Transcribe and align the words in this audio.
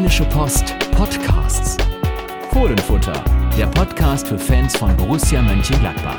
Rheinische 0.00 0.24
Post 0.24 0.78
Podcasts. 0.92 1.76
Fohlenfutter, 2.52 3.22
der 3.58 3.66
Podcast 3.66 4.28
für 4.28 4.38
Fans 4.38 4.74
von 4.74 4.96
Borussia 4.96 5.42
Mönchengladbach. 5.42 6.16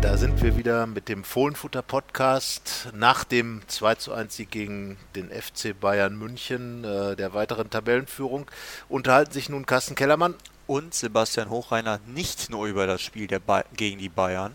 Da 0.00 0.16
sind 0.16 0.40
wir 0.40 0.56
wieder 0.56 0.86
mit 0.86 1.08
dem 1.08 1.24
Fohlenfutter 1.24 1.82
Podcast 1.82 2.90
nach 2.94 3.24
dem 3.24 3.62
2 3.66 3.94
zu 3.96 4.12
1 4.12 4.36
Sieg 4.36 4.52
gegen 4.52 4.96
den 5.16 5.28
FC 5.28 5.74
Bayern 5.78 6.16
München, 6.16 6.84
äh, 6.84 7.16
der 7.16 7.34
weiteren 7.34 7.68
Tabellenführung. 7.68 8.46
Unterhalten 8.88 9.32
sich 9.32 9.48
nun 9.48 9.66
Carsten 9.66 9.96
Kellermann 9.96 10.36
und 10.68 10.94
Sebastian 10.94 11.50
Hochreiner 11.50 11.98
nicht 12.06 12.48
nur 12.50 12.66
über 12.66 12.86
das 12.86 13.02
Spiel 13.02 13.26
gegen 13.26 13.98
die 13.98 14.08
Bayern, 14.08 14.52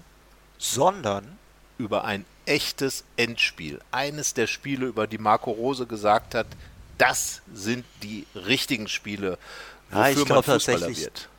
sondern 0.57 1.37
über 1.77 2.05
ein 2.05 2.23
echtes 2.45 3.03
Endspiel. 3.17 3.81
Eines 3.91 4.33
der 4.33 4.47
Spiele, 4.47 4.85
über 4.85 5.07
die 5.07 5.17
Marco 5.17 5.51
Rose 5.51 5.87
gesagt 5.87 6.35
hat, 6.35 6.47
das 6.97 7.41
sind 7.53 7.85
die 8.03 8.25
richtigen 8.35 8.87
Spiele, 8.87 9.37
wofür 9.89 10.01
ja, 10.01 10.09
ich 10.09 10.29
man 10.29 10.43
Fußballer 10.43 10.95
wird. 10.95 11.29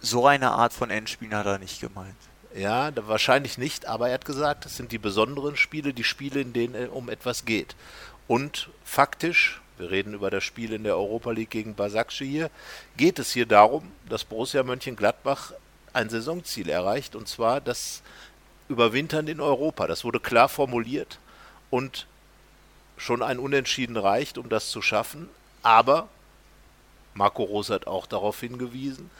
So 0.00 0.26
eine 0.26 0.52
Art 0.52 0.72
von 0.72 0.90
Endspielen 0.90 1.34
hat 1.34 1.46
er 1.46 1.58
nicht 1.58 1.80
gemeint. 1.80 2.16
Ja, 2.54 2.90
wahrscheinlich 3.06 3.58
nicht, 3.58 3.86
aber 3.86 4.08
er 4.08 4.14
hat 4.14 4.24
gesagt, 4.24 4.64
das 4.64 4.76
sind 4.76 4.92
die 4.92 4.98
besonderen 4.98 5.56
Spiele, 5.56 5.92
die 5.92 6.04
Spiele, 6.04 6.40
in 6.40 6.52
denen 6.52 6.74
es 6.74 6.88
um 6.88 7.08
etwas 7.08 7.44
geht. 7.44 7.76
Und 8.26 8.70
faktisch, 8.84 9.60
wir 9.76 9.90
reden 9.90 10.14
über 10.14 10.30
das 10.30 10.44
Spiel 10.44 10.72
in 10.72 10.84
der 10.84 10.96
Europa 10.96 11.30
League 11.30 11.50
gegen 11.50 11.74
Basakci 11.74 12.26
hier, 12.26 12.50
geht 12.96 13.18
es 13.18 13.32
hier 13.32 13.46
darum, 13.46 13.92
dass 14.08 14.24
Borussia 14.24 14.62
Mönchengladbach 14.62 15.52
ein 15.92 16.10
Saisonziel 16.10 16.68
erreicht, 16.68 17.16
und 17.16 17.28
zwar 17.28 17.60
das 17.60 18.02
Überwintern 18.68 19.28
in 19.28 19.40
Europa. 19.40 19.86
Das 19.86 20.04
wurde 20.04 20.20
klar 20.20 20.48
formuliert 20.48 21.18
und 21.70 22.06
schon 22.98 23.22
ein 23.22 23.38
Unentschieden 23.38 23.96
reicht, 23.96 24.38
um 24.38 24.48
das 24.48 24.70
zu 24.70 24.82
schaffen. 24.82 25.28
Aber 25.62 26.08
Marco 27.14 27.42
Rose 27.42 27.72
hat 27.74 27.86
auch 27.86 28.06
darauf 28.06 28.40
hingewiesen, 28.40 29.10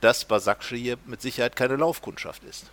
dass 0.00 0.24
Basakce 0.24 0.76
hier 0.76 0.98
mit 1.06 1.22
Sicherheit 1.22 1.56
keine 1.56 1.76
Laufkundschaft 1.76 2.42
ist. 2.44 2.66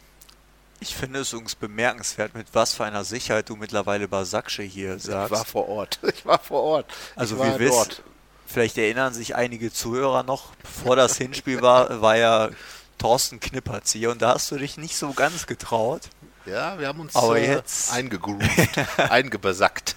Ich 0.80 0.96
finde 0.96 1.20
es 1.20 1.32
übrigens 1.32 1.54
bemerkenswert, 1.54 2.34
mit 2.34 2.48
was 2.54 2.74
für 2.74 2.86
einer 2.86 3.04
Sicherheit 3.04 3.48
du 3.50 3.56
mittlerweile 3.56 4.08
Basakce 4.08 4.64
hier 4.64 4.98
sagst. 4.98 5.32
Ich 5.32 5.38
war 5.38 5.46
vor 5.46 5.70
Ort. 5.70 6.00
Ich 6.16 6.26
war 6.26 6.40
vor 6.40 6.64
Ort. 6.64 6.86
Also 7.16 7.38
wie 7.38 7.60
wisst, 7.60 8.02
vielleicht 8.48 8.78
erinnern 8.78 9.14
sich 9.14 9.36
einige 9.36 9.72
Zuhörer 9.72 10.24
noch, 10.24 10.56
bevor 10.56 10.96
das 10.96 11.18
Hinspiel 11.18 11.62
war, 11.62 12.02
war 12.02 12.18
ja 12.18 12.50
Thorsten 12.98 13.40
Knippertz 13.40 13.92
hier 13.92 14.12
und 14.12 14.22
da 14.22 14.34
hast 14.34 14.50
du 14.52 14.58
dich 14.58 14.78
nicht 14.78 14.96
so 14.98 15.14
ganz 15.14 15.46
getraut. 15.46 16.02
Ja, 16.46 16.80
wir 16.80 16.88
haben 16.88 17.00
uns 17.00 17.16
aber 17.16 17.38
äh, 17.38 17.48
jetzt 17.48 17.94
eingegroovt, 17.94 18.50
eingebesackt. 18.98 19.96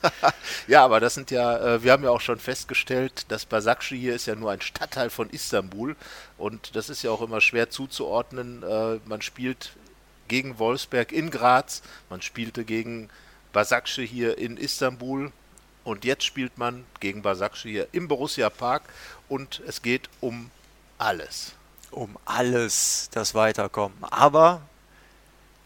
ja, 0.66 0.84
aber 0.84 0.98
das 0.98 1.14
sind 1.14 1.30
ja, 1.30 1.76
äh, 1.76 1.82
wir 1.82 1.92
haben 1.92 2.02
ja 2.02 2.10
auch 2.10 2.20
schon 2.20 2.40
festgestellt, 2.40 3.26
dass 3.28 3.46
Basakci 3.46 3.98
hier 3.98 4.14
ist 4.14 4.26
ja 4.26 4.34
nur 4.34 4.50
ein 4.50 4.60
Stadtteil 4.60 5.08
von 5.08 5.30
Istanbul 5.30 5.94
und 6.36 6.74
das 6.74 6.88
ist 6.88 7.02
ja 7.02 7.10
auch 7.10 7.22
immer 7.22 7.40
schwer 7.40 7.70
zuzuordnen. 7.70 8.62
Äh, 8.62 8.98
man 9.04 9.22
spielt 9.22 9.72
gegen 10.26 10.58
Wolfsberg 10.58 11.12
in 11.12 11.30
Graz, 11.30 11.82
man 12.10 12.22
spielte 12.22 12.64
gegen 12.64 13.08
Basakci 13.52 14.06
hier 14.06 14.36
in 14.36 14.56
Istanbul 14.56 15.32
und 15.84 16.04
jetzt 16.04 16.24
spielt 16.24 16.58
man 16.58 16.84
gegen 17.00 17.22
Basakci 17.22 17.70
hier 17.70 17.88
im 17.92 18.08
Borussia 18.08 18.50
Park 18.50 18.82
und 19.28 19.62
es 19.66 19.80
geht 19.80 20.10
um 20.20 20.50
alles. 20.98 21.52
Um 21.90 22.18
alles, 22.24 23.08
das 23.12 23.34
Weiterkommen. 23.34 23.96
Aber 24.02 24.62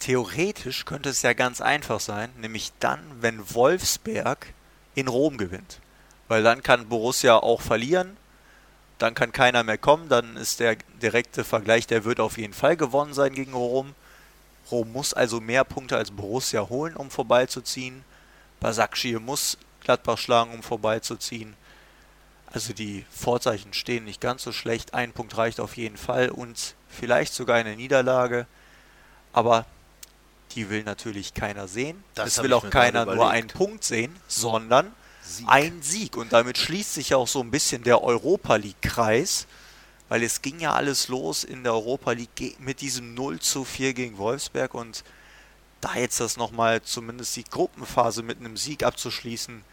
theoretisch 0.03 0.85
könnte 0.85 1.11
es 1.11 1.23
ja 1.23 1.33
ganz 1.33 1.61
einfach 1.61 2.01
sein, 2.01 2.31
nämlich 2.37 2.73
dann, 2.81 3.01
wenn 3.21 3.55
Wolfsberg 3.55 4.53
in 4.97 5.07
Rom 5.07 5.39
gewinnt. 5.39 5.79
Weil 6.27 6.43
dann 6.43 6.65
kann 6.65 6.89
Borussia 6.89 7.37
auch 7.37 7.61
verlieren, 7.61 8.17
dann 8.99 9.15
kann 9.15 9.31
keiner 9.31 9.63
mehr 9.63 9.79
kommen, 9.79 10.09
dann 10.09 10.37
ist 10.37 10.59
der 10.59 10.77
direkte 11.01 11.45
Vergleich, 11.45 11.87
der 11.87 12.05
wird 12.05 12.19
auf 12.19 12.37
jeden 12.37 12.53
Fall 12.53 12.77
gewonnen 12.77 13.15
sein 13.15 13.33
gegen 13.33 13.53
Rom. 13.53 13.95
Rom 14.73 14.93
muss 14.93 15.15
also 15.15 15.41
mehr 15.41 15.63
Punkte 15.63 15.97
als 15.97 16.11
Borussia 16.11 16.69
holen, 16.69 16.97
um 16.97 17.09
vorbeizuziehen. 17.11 18.05
Basakci 18.59 19.15
muss 19.21 19.57
Gladbach 19.83 20.19
schlagen, 20.19 20.53
um 20.53 20.65
vorbeizuziehen. 20.65 21.55
Also 22.53 22.73
die 22.73 23.05
Vorzeichen 23.11 23.73
stehen 23.73 24.05
nicht 24.05 24.21
ganz 24.21 24.43
so 24.43 24.51
schlecht. 24.51 24.95
Ein 24.95 25.13
Punkt 25.13 25.37
reicht 25.37 25.61
auf 25.61 25.77
jeden 25.77 25.97
Fall 25.97 26.29
und 26.29 26.75
vielleicht 26.89 27.35
sogar 27.35 27.57
eine 27.57 27.77
Niederlage. 27.77 28.47
Aber 29.33 29.65
die 30.55 30.71
will 30.71 30.83
natürlich 30.83 31.35
keiner 31.35 31.69
sehen. 31.69 32.03
Das 32.15 32.39
es 32.39 32.43
will 32.43 32.53
auch 32.53 32.69
keiner 32.71 33.05
nur 33.05 33.31
einen 33.31 33.49
Punkt 33.49 33.85
sehen, 33.85 34.15
sondern 34.29 34.93
Sieg. 35.23 35.47
ein 35.49 35.83
Sieg. 35.83 36.17
Und 36.17 36.33
damit 36.33 36.59
schließt 36.59 36.95
sich 36.95 37.15
auch 37.15 37.29
so 37.29 37.41
ein 37.41 37.51
bisschen 37.51 37.83
der 37.83 38.03
Europa 38.03 38.57
League-Kreis, 38.57 39.47
weil 40.09 40.23
es 40.23 40.43
ging 40.43 40.61
ja 40.61 40.73
alles 40.73 41.09
los 41.09 41.45
in 41.45 41.63
der 41.63 41.73
Europa 41.73 42.13
League 42.13 42.57
mit 42.61 42.81
diesem 42.81 43.15
0 43.15 43.41
zu 43.41 43.65
4 43.65 43.95
gegen 43.95 44.19
Wolfsberg 44.19 44.75
und 44.75 45.05
da 45.81 45.95
jetzt 45.97 46.21
das 46.21 46.37
nochmal 46.37 46.83
zumindest 46.83 47.37
die 47.37 47.45
Gruppenphase 47.45 48.23
mit 48.23 48.39
einem 48.39 48.57
Sieg 48.57 48.85
abzuschließen, 48.85 49.65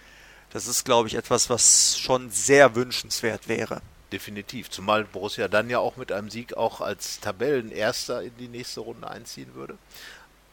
das 0.51 0.67
ist, 0.67 0.83
glaube 0.83 1.07
ich, 1.07 1.15
etwas, 1.15 1.49
was 1.49 1.97
schon 1.97 2.31
sehr 2.31 2.75
wünschenswert 2.75 3.47
wäre. 3.47 3.81
Definitiv, 4.11 4.71
zumal 4.71 5.03
Borussia 5.03 5.47
dann 5.47 5.69
ja 5.69 5.77
auch 5.77 5.95
mit 5.95 6.11
einem 6.11 6.31
Sieg 6.31 6.55
auch 6.55 6.81
als 6.81 7.19
Tabellenerster 7.19 8.23
in 8.23 8.35
die 8.37 8.47
nächste 8.47 8.79
Runde 8.79 9.07
einziehen 9.07 9.53
würde. 9.53 9.77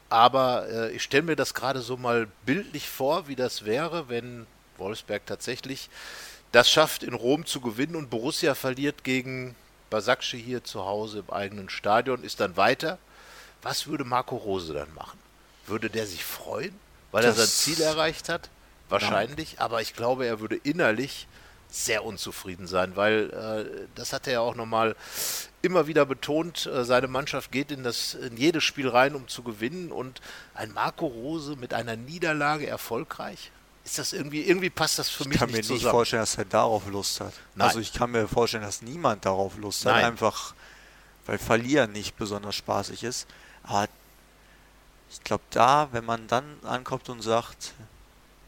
Aber 0.09 0.69
äh, 0.69 0.93
ich 0.93 1.03
stelle 1.03 1.25
mir 1.25 1.37
das 1.37 1.55
gerade 1.55 1.81
so 1.81 1.97
mal 1.97 2.29
bildlich 2.45 2.89
vor, 2.89 3.29
wie 3.29 3.37
das 3.37 3.65
wäre, 3.65 4.09
wenn 4.09 4.47
Wolfsberg 4.79 5.27
tatsächlich 5.27 5.89
das 6.53 6.71
schafft, 6.71 7.03
in 7.03 7.15
Rom 7.15 7.45
zu 7.45 7.61
gewinnen 7.61 7.97
und 7.97 8.09
Borussia 8.09 8.55
verliert 8.55 9.05
gegen 9.05 9.57
Basakci 9.91 10.41
hier 10.41 10.65
zu 10.65 10.85
Hause 10.85 11.21
im 11.21 11.31
eigenen 11.31 11.69
Stadion, 11.69 12.23
ist 12.23 12.41
dann 12.41 12.57
weiter. 12.57 12.99
Was 13.63 13.87
würde 13.87 14.05
Marco 14.05 14.37
Rose 14.37 14.73
dann 14.73 14.93
machen? 14.95 15.19
Würde 15.67 15.91
der 15.91 16.07
sich 16.07 16.25
freuen, 16.25 16.79
weil 17.11 17.23
das 17.23 17.37
er 17.37 17.47
sein 17.47 17.53
Ziel 17.55 17.83
erreicht 17.83 18.29
hat? 18.29 18.49
Wahrscheinlich, 18.89 19.55
Nein. 19.55 19.63
aber 19.63 19.83
ich 19.83 19.95
glaube, 19.95 20.27
er 20.27 20.41
würde 20.41 20.57
innerlich 20.57 21.27
sehr 21.69 22.05
unzufrieden 22.05 22.67
sein, 22.67 22.97
weil 22.97 23.31
äh, 23.31 23.87
das 23.95 24.13
hat 24.13 24.27
er 24.27 24.35
ja 24.35 24.41
auch 24.41 24.55
nochmal 24.55 24.97
immer 25.63 25.87
wieder 25.87 26.07
betont, 26.07 26.67
äh, 26.67 26.85
seine 26.85 27.09
Mannschaft 27.09 27.53
geht 27.53 27.71
in, 27.71 27.83
das, 27.83 28.15
in 28.15 28.37
jedes 28.37 28.65
Spiel 28.65 28.89
rein, 28.89 29.15
um 29.15 29.29
zu 29.29 29.43
gewinnen 29.43 29.93
und 29.93 30.21
ein 30.55 30.73
Marco 30.73 31.07
Rose 31.07 31.57
mit 31.57 31.75
einer 31.75 31.97
Niederlage 31.97 32.67
erfolgreich? 32.67 33.51
Ist 33.85 33.99
das 33.99 34.13
irgendwie, 34.13 34.43
irgendwie 34.43 34.71
passt 34.71 34.99
das 34.99 35.09
für 35.09 35.23
ich 35.25 35.29
mich 35.29 35.41
nicht 35.41 35.41
zusammen. 35.41 35.53
Ich 35.53 35.67
kann 35.69 35.77
mir 35.77 35.85
nicht 35.85 35.91
vorstellen, 35.91 36.23
dass 36.23 36.39
er 36.39 36.45
darauf 36.45 36.87
Lust 36.89 37.21
hat. 37.21 37.33
Nein. 37.55 37.69
Also 37.69 37.81
ich 37.81 37.93
kann 37.93 38.11
mir 38.11 38.27
vorstellen, 38.27 38.65
dass 38.65 38.83
niemand 38.83 39.25
darauf 39.25 39.57
Lust 39.59 39.85
Nein. 39.85 39.97
hat, 39.97 40.05
einfach 40.05 40.55
weil 41.27 41.39
Verlieren 41.39 41.93
nicht 41.93 42.17
besonders 42.17 42.55
spaßig 42.55 43.05
ist. 43.05 43.27
Aber 43.63 43.89
ich 45.11 45.23
glaube 45.23 45.45
da, 45.51 45.89
wenn 45.93 46.05
man 46.05 46.27
dann 46.27 46.45
ankommt 46.65 47.09
und 47.09 47.23
sagt, 47.23 47.75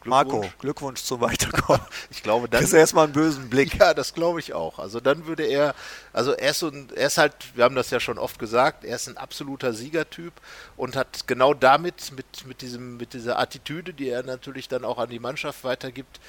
Glückwunsch. 0.09 0.45
Marco, 0.45 0.53
Glückwunsch 0.59 1.03
zum 1.03 1.21
Weiterkommen. 1.21 1.81
ich 2.09 2.23
glaube, 2.23 2.49
dann. 2.49 2.61
Das 2.61 2.69
ist 2.69 2.75
erstmal 2.75 3.05
einen 3.05 3.13
bösen 3.13 3.49
Blick. 3.49 3.75
Ja, 3.79 3.93
das 3.93 4.13
glaube 4.13 4.39
ich 4.39 4.53
auch. 4.53 4.79
Also 4.79 4.99
dann 4.99 5.25
würde 5.25 5.43
er, 5.43 5.75
also 6.13 6.33
er 6.33 6.51
ist, 6.51 6.63
ein, 6.63 6.89
er 6.95 7.07
ist 7.07 7.17
halt, 7.17 7.33
wir 7.55 7.63
haben 7.63 7.75
das 7.75 7.89
ja 7.89 7.99
schon 7.99 8.17
oft 8.17 8.39
gesagt, 8.39 8.83
er 8.83 8.95
ist 8.95 9.07
ein 9.07 9.17
absoluter 9.17 9.73
Siegertyp 9.73 10.33
und 10.77 10.95
hat 10.95 11.27
genau 11.27 11.53
damit, 11.53 12.11
mit, 12.15 12.45
mit, 12.45 12.61
diesem, 12.61 12.97
mit 12.97 13.13
dieser 13.13 13.39
Attitüde, 13.39 13.93
die 13.93 14.09
er 14.09 14.23
natürlich 14.23 14.67
dann 14.67 14.85
auch 14.85 14.97
an 14.97 15.09
die 15.09 15.19
Mannschaft 15.19 15.63
weitergibt, 15.63 16.19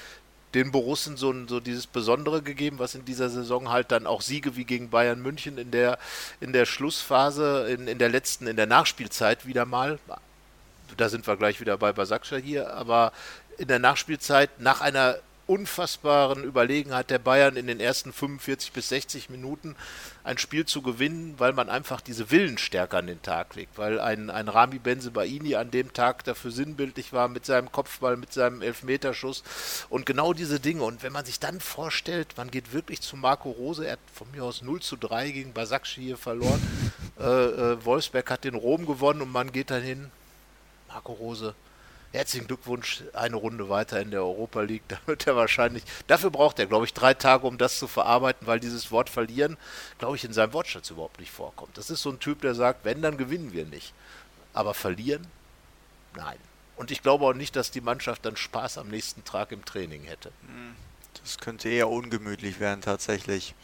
den 0.53 0.71
Borussen 0.71 1.15
so, 1.15 1.33
so 1.47 1.59
dieses 1.59 1.87
Besondere 1.87 2.41
gegeben, 2.41 2.79
was 2.79 2.95
in 2.95 3.05
dieser 3.05 3.29
Saison 3.29 3.69
halt 3.69 3.91
dann 3.91 4.05
auch 4.05 4.21
Siege 4.21 4.55
wie 4.55 4.65
gegen 4.65 4.89
Bayern 4.89 5.21
München 5.21 5.57
in 5.57 5.71
der, 5.71 5.97
in 6.41 6.51
der 6.51 6.65
Schlussphase, 6.65 7.67
in, 7.69 7.87
in 7.87 7.97
der 7.97 8.09
letzten, 8.09 8.47
in 8.47 8.57
der 8.57 8.67
Nachspielzeit 8.67 9.45
wieder 9.45 9.65
mal 9.65 9.97
da 10.97 11.09
sind 11.09 11.27
wir 11.27 11.37
gleich 11.37 11.59
wieder 11.59 11.77
bei 11.77 11.93
Basakscha 11.93 12.37
hier, 12.37 12.73
aber 12.73 13.11
in 13.57 13.67
der 13.67 13.79
Nachspielzeit 13.79 14.59
nach 14.59 14.81
einer 14.81 15.17
unfassbaren 15.51 16.45
Überlegenheit 16.45 17.09
der 17.09 17.19
Bayern 17.19 17.57
in 17.57 17.67
den 17.67 17.81
ersten 17.81 18.13
45 18.13 18.71
bis 18.71 18.87
60 18.87 19.29
Minuten 19.29 19.75
ein 20.23 20.37
Spiel 20.37 20.65
zu 20.65 20.81
gewinnen, 20.81 21.35
weil 21.39 21.51
man 21.51 21.69
einfach 21.69 21.99
diese 21.99 22.31
Willensstärke 22.31 22.95
an 22.95 23.07
den 23.07 23.21
Tag 23.21 23.55
legt, 23.55 23.77
weil 23.77 23.99
ein, 23.99 24.29
ein 24.29 24.47
Rami 24.47 24.79
Benzebaini 24.79 25.55
an 25.55 25.69
dem 25.69 25.91
Tag 25.91 26.23
dafür 26.23 26.51
sinnbildlich 26.51 27.11
war 27.11 27.27
mit 27.27 27.45
seinem 27.45 27.69
Kopfball, 27.69 28.15
mit 28.15 28.31
seinem 28.31 28.61
Elfmeterschuss 28.61 29.43
und 29.89 30.05
genau 30.05 30.31
diese 30.31 30.61
Dinge. 30.61 30.83
Und 30.83 31.03
wenn 31.03 31.11
man 31.11 31.25
sich 31.25 31.39
dann 31.39 31.59
vorstellt, 31.59 32.37
man 32.37 32.49
geht 32.49 32.71
wirklich 32.71 33.01
zu 33.01 33.17
Marco 33.17 33.49
Rose, 33.49 33.85
er 33.85 33.93
hat 33.93 33.99
von 34.13 34.31
mir 34.31 34.45
aus 34.45 34.61
0 34.61 34.79
zu 34.81 34.95
3 34.95 35.31
gegen 35.31 35.51
Basakci 35.51 36.01
hier 36.01 36.17
verloren, 36.17 36.61
äh, 37.19 37.23
äh, 37.25 37.85
Wolfsberg 37.85 38.29
hat 38.31 38.45
den 38.45 38.55
Rom 38.55 38.85
gewonnen 38.85 39.21
und 39.21 39.31
man 39.33 39.51
geht 39.51 39.69
dann 39.69 39.81
hin, 39.81 40.11
Marco 40.87 41.11
Rose, 41.11 41.55
Herzlichen 42.11 42.47
Glückwunsch, 42.47 43.03
eine 43.13 43.37
Runde 43.37 43.69
weiter 43.69 44.01
in 44.01 44.11
der 44.11 44.21
Europa 44.21 44.61
League. 44.61 44.83
Da 44.89 44.97
wird 45.05 45.27
er 45.27 45.37
wahrscheinlich, 45.37 45.83
dafür 46.07 46.29
braucht 46.29 46.59
er, 46.59 46.65
glaube 46.65 46.85
ich, 46.85 46.93
drei 46.93 47.13
Tage, 47.13 47.47
um 47.47 47.57
das 47.57 47.79
zu 47.79 47.87
verarbeiten, 47.87 48.47
weil 48.47 48.59
dieses 48.59 48.91
Wort 48.91 49.09
verlieren, 49.09 49.55
glaube 49.97 50.17
ich, 50.17 50.25
in 50.25 50.33
seinem 50.33 50.51
Wortschatz 50.51 50.89
überhaupt 50.89 51.19
nicht 51.19 51.31
vorkommt. 51.31 51.77
Das 51.77 51.89
ist 51.89 52.01
so 52.01 52.09
ein 52.09 52.19
Typ, 52.19 52.41
der 52.41 52.53
sagt, 52.53 52.83
wenn, 52.83 53.01
dann 53.01 53.17
gewinnen 53.17 53.53
wir 53.53 53.65
nicht. 53.65 53.93
Aber 54.53 54.73
verlieren? 54.73 55.25
Nein. 56.15 56.37
Und 56.75 56.91
ich 56.91 57.01
glaube 57.01 57.25
auch 57.25 57.33
nicht, 57.33 57.55
dass 57.55 57.71
die 57.71 57.79
Mannschaft 57.79 58.25
dann 58.25 58.35
Spaß 58.35 58.77
am 58.77 58.89
nächsten 58.89 59.23
Tag 59.23 59.53
im 59.53 59.63
Training 59.63 60.03
hätte. 60.03 60.31
Hm. 60.47 60.75
Das 61.21 61.37
könnte 61.37 61.69
eher 61.69 61.89
ungemütlich 61.89 62.59
werden 62.59 62.81
tatsächlich. 62.81 63.55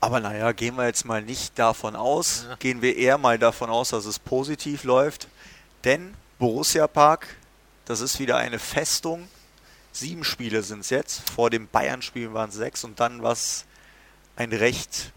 Aber 0.00 0.20
naja, 0.20 0.52
gehen 0.52 0.76
wir 0.76 0.86
jetzt 0.86 1.04
mal 1.04 1.22
nicht 1.22 1.58
davon 1.58 1.96
aus. 1.96 2.44
Ja. 2.48 2.56
Gehen 2.56 2.82
wir 2.82 2.96
eher 2.96 3.18
mal 3.18 3.38
davon 3.38 3.70
aus, 3.70 3.90
dass 3.90 4.04
es 4.04 4.18
positiv 4.18 4.84
läuft. 4.84 5.28
Denn 5.84 6.14
Borussia 6.38 6.86
Park, 6.86 7.26
das 7.84 8.00
ist 8.00 8.20
wieder 8.20 8.36
eine 8.36 8.60
Festung. 8.60 9.28
Sieben 9.90 10.22
Spiele 10.22 10.62
sind 10.62 10.80
es 10.80 10.90
jetzt. 10.90 11.28
Vor 11.30 11.50
dem 11.50 11.66
Bayern-Spiel 11.66 12.32
waren 12.32 12.50
es 12.50 12.54
sechs 12.54 12.84
und 12.84 13.00
dann 13.00 13.22
was 13.22 13.64
ein 14.36 14.52
recht 14.52 15.12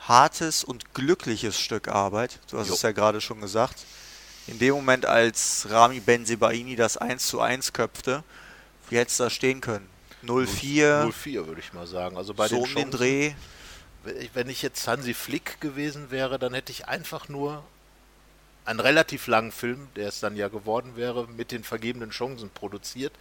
hartes 0.00 0.62
und 0.62 0.92
glückliches 0.92 1.58
Stück 1.58 1.88
Arbeit. 1.88 2.38
Du 2.50 2.58
hast 2.58 2.68
jo. 2.68 2.74
es 2.74 2.82
ja 2.82 2.92
gerade 2.92 3.22
schon 3.22 3.40
gesagt. 3.40 3.86
In 4.46 4.58
dem 4.58 4.74
Moment, 4.74 5.06
als 5.06 5.66
Rami 5.70 6.00
Benzebaini 6.00 6.76
das 6.76 6.98
1 6.98 7.26
zu 7.26 7.40
1 7.40 7.72
köpfte, 7.72 8.22
wie 8.90 8.98
hätte 8.98 9.10
es 9.10 9.16
da 9.16 9.30
stehen 9.30 9.62
können? 9.62 9.88
0-4. 10.24 11.10
0-4 11.10 11.46
würde 11.46 11.60
ich 11.60 11.72
mal 11.72 11.86
sagen. 11.86 12.16
Also 12.18 12.34
bei 12.34 12.48
so 12.48 12.64
den, 12.66 12.74
den 12.74 12.90
Dreh. 12.90 13.32
Wenn 14.34 14.48
ich 14.48 14.62
jetzt 14.62 14.86
Hansi 14.86 15.14
Flick 15.14 15.60
gewesen 15.60 16.10
wäre, 16.10 16.38
dann 16.38 16.52
hätte 16.52 16.70
ich 16.70 16.86
einfach 16.86 17.28
nur 17.28 17.64
einen 18.66 18.80
relativ 18.80 19.28
langen 19.28 19.52
Film, 19.52 19.88
der 19.94 20.08
es 20.08 20.20
dann 20.20 20.36
ja 20.36 20.48
geworden 20.48 20.96
wäre, 20.96 21.28
mit 21.28 21.52
den 21.52 21.62
vergebenen 21.62 22.10
Chancen 22.10 22.50
produziert, 22.50 23.12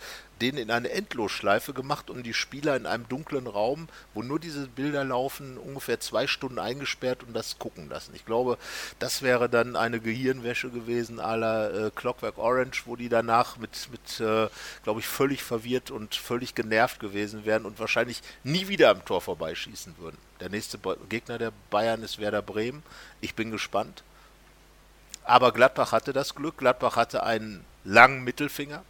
den 0.42 0.58
in 0.58 0.72
eine 0.72 0.90
Endlosschleife 0.90 1.72
gemacht 1.74 2.10
und 2.10 2.24
die 2.24 2.34
Spieler 2.34 2.76
in 2.76 2.86
einem 2.86 3.08
dunklen 3.08 3.48
Raum, 3.48 3.88
wo 4.14 4.24
nur 4.24 4.40
diese 4.40 4.68
Bilder 4.68 5.04
laufen, 5.04 5.58
ungefähr 5.58 6.00
zwei 6.00 6.26
Stunden 6.26 6.60
eingesperrt 6.60 7.24
und 7.24 7.34
das 7.34 7.60
gucken 7.60 7.90
lassen. 7.90 8.14
Ich 8.16 8.26
glaube, 8.26 8.58
das 9.00 9.22
wäre 9.22 9.48
dann 9.48 9.76
eine 9.76 10.00
Gehirnwäsche 10.00 10.72
gewesen 10.72 11.20
à 11.20 11.36
la 11.36 11.70
äh, 11.70 11.92
Clockwork 11.92 12.38
Orange, 12.40 12.84
wo 12.86 12.96
die 12.96 13.10
danach 13.10 13.58
mit, 13.58 13.90
mit 13.92 14.20
äh, 14.20 14.50
glaube 14.84 15.00
ich, 15.00 15.08
völlig 15.08 15.44
verwirrt 15.44 15.92
und 15.92 16.16
völlig 16.16 16.56
genervt 16.56 17.00
gewesen 17.00 17.46
wären 17.46 17.66
und 17.66 17.80
wahrscheinlich 17.80 18.22
nie 18.44 18.68
wieder 18.68 18.90
am 18.90 19.06
Tor 19.06 19.22
vorbeischießen 19.22 19.96
würden. 20.00 20.18
Der 20.40 20.50
nächste 20.50 20.80
Gegner 21.08 21.38
der 21.38 21.54
Bayern 21.70 22.04
ist 22.04 22.20
Werder 22.20 22.42
Bremen. 22.42 22.84
Ich 23.22 23.36
bin 23.36 23.52
gespannt. 23.52 24.04
Aber 25.26 25.52
Gladbach 25.52 25.92
hatte 25.92 26.14
das 26.14 26.36
Glück. 26.36 26.58
Gladbach 26.58 26.96
hatte 26.96 27.24
einen 27.24 27.66
langen 27.84 28.24
Mittelfinger, 28.24 28.84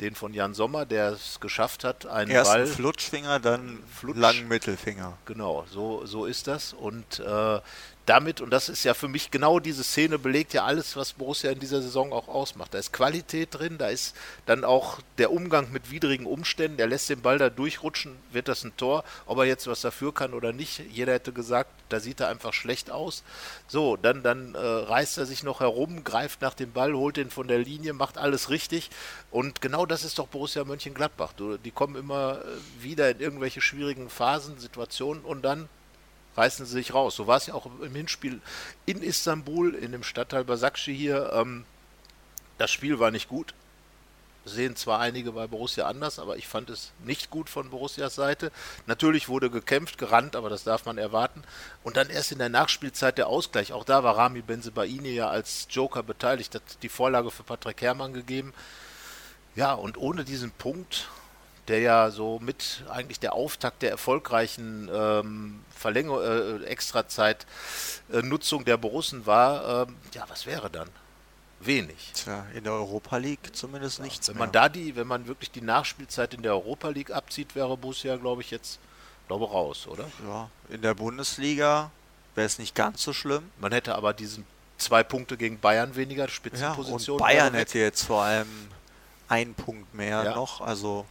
den 0.00 0.14
von 0.14 0.34
Jan 0.34 0.54
Sommer, 0.54 0.84
der 0.86 1.12
es 1.12 1.40
geschafft 1.40 1.84
hat, 1.84 2.06
einen 2.06 2.30
Erst 2.30 2.52
Ball. 2.52 2.66
Flutschfinger, 2.66 3.40
dann 3.40 3.82
Flutsch, 3.92 4.18
langen 4.18 4.48
Mittelfinger. 4.48 5.16
Genau, 5.24 5.64
so, 5.70 6.04
so 6.04 6.26
ist 6.26 6.46
das. 6.46 6.72
Und 6.72 7.20
äh, 7.20 7.60
damit, 8.06 8.40
und 8.40 8.50
das 8.50 8.68
ist 8.68 8.84
ja 8.84 8.94
für 8.94 9.08
mich 9.08 9.30
genau 9.32 9.58
diese 9.58 9.82
Szene, 9.82 10.18
belegt 10.18 10.54
ja 10.54 10.64
alles, 10.64 10.96
was 10.96 11.12
Borussia 11.12 11.50
in 11.50 11.58
dieser 11.58 11.82
Saison 11.82 12.12
auch 12.12 12.28
ausmacht. 12.28 12.72
Da 12.72 12.78
ist 12.78 12.92
Qualität 12.92 13.48
drin, 13.50 13.78
da 13.78 13.88
ist 13.88 14.16
dann 14.46 14.64
auch 14.64 15.00
der 15.18 15.32
Umgang 15.32 15.72
mit 15.72 15.90
widrigen 15.90 16.24
Umständen, 16.24 16.76
der 16.76 16.86
lässt 16.86 17.10
den 17.10 17.20
Ball 17.20 17.38
da 17.38 17.50
durchrutschen, 17.50 18.16
wird 18.30 18.46
das 18.46 18.62
ein 18.62 18.76
Tor, 18.76 19.04
ob 19.26 19.38
er 19.38 19.44
jetzt 19.44 19.66
was 19.66 19.80
dafür 19.80 20.14
kann 20.14 20.34
oder 20.34 20.52
nicht. 20.52 20.80
Jeder 20.90 21.14
hätte 21.14 21.32
gesagt, 21.32 21.70
da 21.88 21.98
sieht 21.98 22.20
er 22.20 22.28
einfach 22.28 22.52
schlecht 22.52 22.90
aus. 22.90 23.24
So, 23.66 23.96
dann, 23.96 24.22
dann 24.22 24.54
äh, 24.54 24.58
reißt 24.58 25.18
er 25.18 25.26
sich 25.26 25.42
noch 25.42 25.60
herum, 25.60 26.04
greift 26.04 26.40
nach 26.42 26.54
dem 26.54 26.72
Ball, 26.72 26.94
holt 26.94 27.16
den 27.16 27.30
von 27.30 27.48
der 27.48 27.58
Linie, 27.58 27.92
macht 27.92 28.18
alles 28.18 28.50
richtig. 28.50 28.90
Und 29.32 29.60
genau 29.60 29.85
das 29.86 30.04
ist 30.04 30.18
doch 30.18 30.28
Borussia 30.28 30.64
Mönchengladbach. 30.64 31.32
Du, 31.32 31.56
die 31.56 31.70
kommen 31.70 31.96
immer 31.96 32.38
äh, 32.38 32.82
wieder 32.82 33.10
in 33.10 33.20
irgendwelche 33.20 33.60
schwierigen 33.60 34.08
Phasen, 34.10 34.58
Situationen 34.58 35.24
und 35.24 35.42
dann 35.42 35.68
reißen 36.36 36.66
sie 36.66 36.72
sich 36.72 36.94
raus. 36.94 37.16
So 37.16 37.26
war 37.26 37.38
es 37.38 37.46
ja 37.46 37.54
auch 37.54 37.66
im 37.80 37.94
Hinspiel 37.94 38.40
in 38.84 39.02
Istanbul, 39.02 39.74
in 39.74 39.92
dem 39.92 40.02
Stadtteil 40.02 40.44
Basakci 40.44 40.94
hier. 40.94 41.32
Ähm, 41.32 41.64
das 42.58 42.70
Spiel 42.70 42.98
war 42.98 43.10
nicht 43.10 43.28
gut. 43.28 43.54
Sehen 44.44 44.76
zwar 44.76 45.00
einige 45.00 45.32
bei 45.32 45.48
Borussia 45.48 45.88
anders, 45.88 46.20
aber 46.20 46.36
ich 46.36 46.46
fand 46.46 46.70
es 46.70 46.92
nicht 47.04 47.30
gut 47.30 47.50
von 47.50 47.68
Borussias 47.70 48.14
Seite. 48.14 48.52
Natürlich 48.86 49.28
wurde 49.28 49.50
gekämpft, 49.50 49.98
gerannt, 49.98 50.36
aber 50.36 50.48
das 50.48 50.62
darf 50.62 50.84
man 50.84 50.98
erwarten. 50.98 51.42
Und 51.82 51.96
dann 51.96 52.10
erst 52.10 52.30
in 52.30 52.38
der 52.38 52.48
Nachspielzeit 52.48 53.18
der 53.18 53.26
Ausgleich. 53.26 53.72
Auch 53.72 53.82
da 53.82 54.04
war 54.04 54.16
Rami 54.16 54.42
Benzebaini 54.42 55.10
ja 55.10 55.28
als 55.28 55.66
Joker 55.70 56.04
beteiligt, 56.04 56.54
hat 56.54 56.62
die 56.82 56.88
Vorlage 56.88 57.32
für 57.32 57.42
Patrick 57.42 57.82
Herrmann 57.82 58.14
gegeben. 58.14 58.54
Ja, 59.56 59.74
und 59.74 59.98
ohne 59.98 60.24
diesen 60.24 60.52
Punkt 60.52 61.08
der 61.68 61.80
ja 61.80 62.10
so 62.10 62.38
mit 62.40 62.84
eigentlich 62.88 63.20
der 63.20 63.34
Auftakt 63.34 63.82
der 63.82 63.90
erfolgreichen 63.90 64.88
ähm, 64.92 65.64
Verlängerung, 65.74 66.22
äh, 66.22 66.64
Extrazeit 66.64 67.46
äh, 68.12 68.22
der 68.64 68.76
Borussen 68.76 69.26
war, 69.26 69.88
ähm, 69.88 69.96
ja, 70.14 70.24
was 70.28 70.46
wäre 70.46 70.70
dann? 70.70 70.88
Wenig. 71.60 72.12
Tja, 72.14 72.46
in 72.54 72.64
der 72.64 72.74
Europa 72.74 73.16
League 73.16 73.56
zumindest 73.56 73.98
ja, 73.98 74.04
nichts 74.04 74.28
wenn 74.28 74.36
mehr. 74.36 74.44
man 74.44 74.52
da 74.52 74.68
die, 74.68 74.94
wenn 74.94 75.06
man 75.06 75.26
wirklich 75.26 75.50
die 75.50 75.62
Nachspielzeit 75.62 76.34
in 76.34 76.42
der 76.42 76.52
Europa 76.52 76.90
League 76.90 77.10
abzieht, 77.10 77.54
wäre 77.54 77.76
Borussia, 77.76 78.16
glaube 78.16 78.42
ich, 78.42 78.50
jetzt 78.50 78.78
glaube 79.26 79.46
raus, 79.46 79.86
oder? 79.88 80.04
Ja, 80.28 80.50
in 80.68 80.82
der 80.82 80.94
Bundesliga 80.94 81.90
wäre 82.34 82.46
es 82.46 82.58
nicht 82.58 82.74
ganz 82.74 83.02
so 83.02 83.12
schlimm. 83.12 83.50
Man 83.58 83.72
hätte 83.72 83.94
aber 83.94 84.12
diesen 84.12 84.44
zwei 84.76 85.02
Punkte 85.02 85.36
gegen 85.36 85.58
Bayern 85.58 85.96
weniger 85.96 86.28
Spitzenposition. 86.28 87.18
Ja, 87.18 87.24
und 87.24 87.28
Bayern 87.28 87.54
hätte 87.54 87.78
jetzt 87.78 88.04
vor 88.04 88.22
allem 88.22 88.46
einen 89.28 89.54
Punkt 89.54 89.94
mehr 89.94 90.24
ja. 90.24 90.34
noch, 90.34 90.60
also 90.60 91.06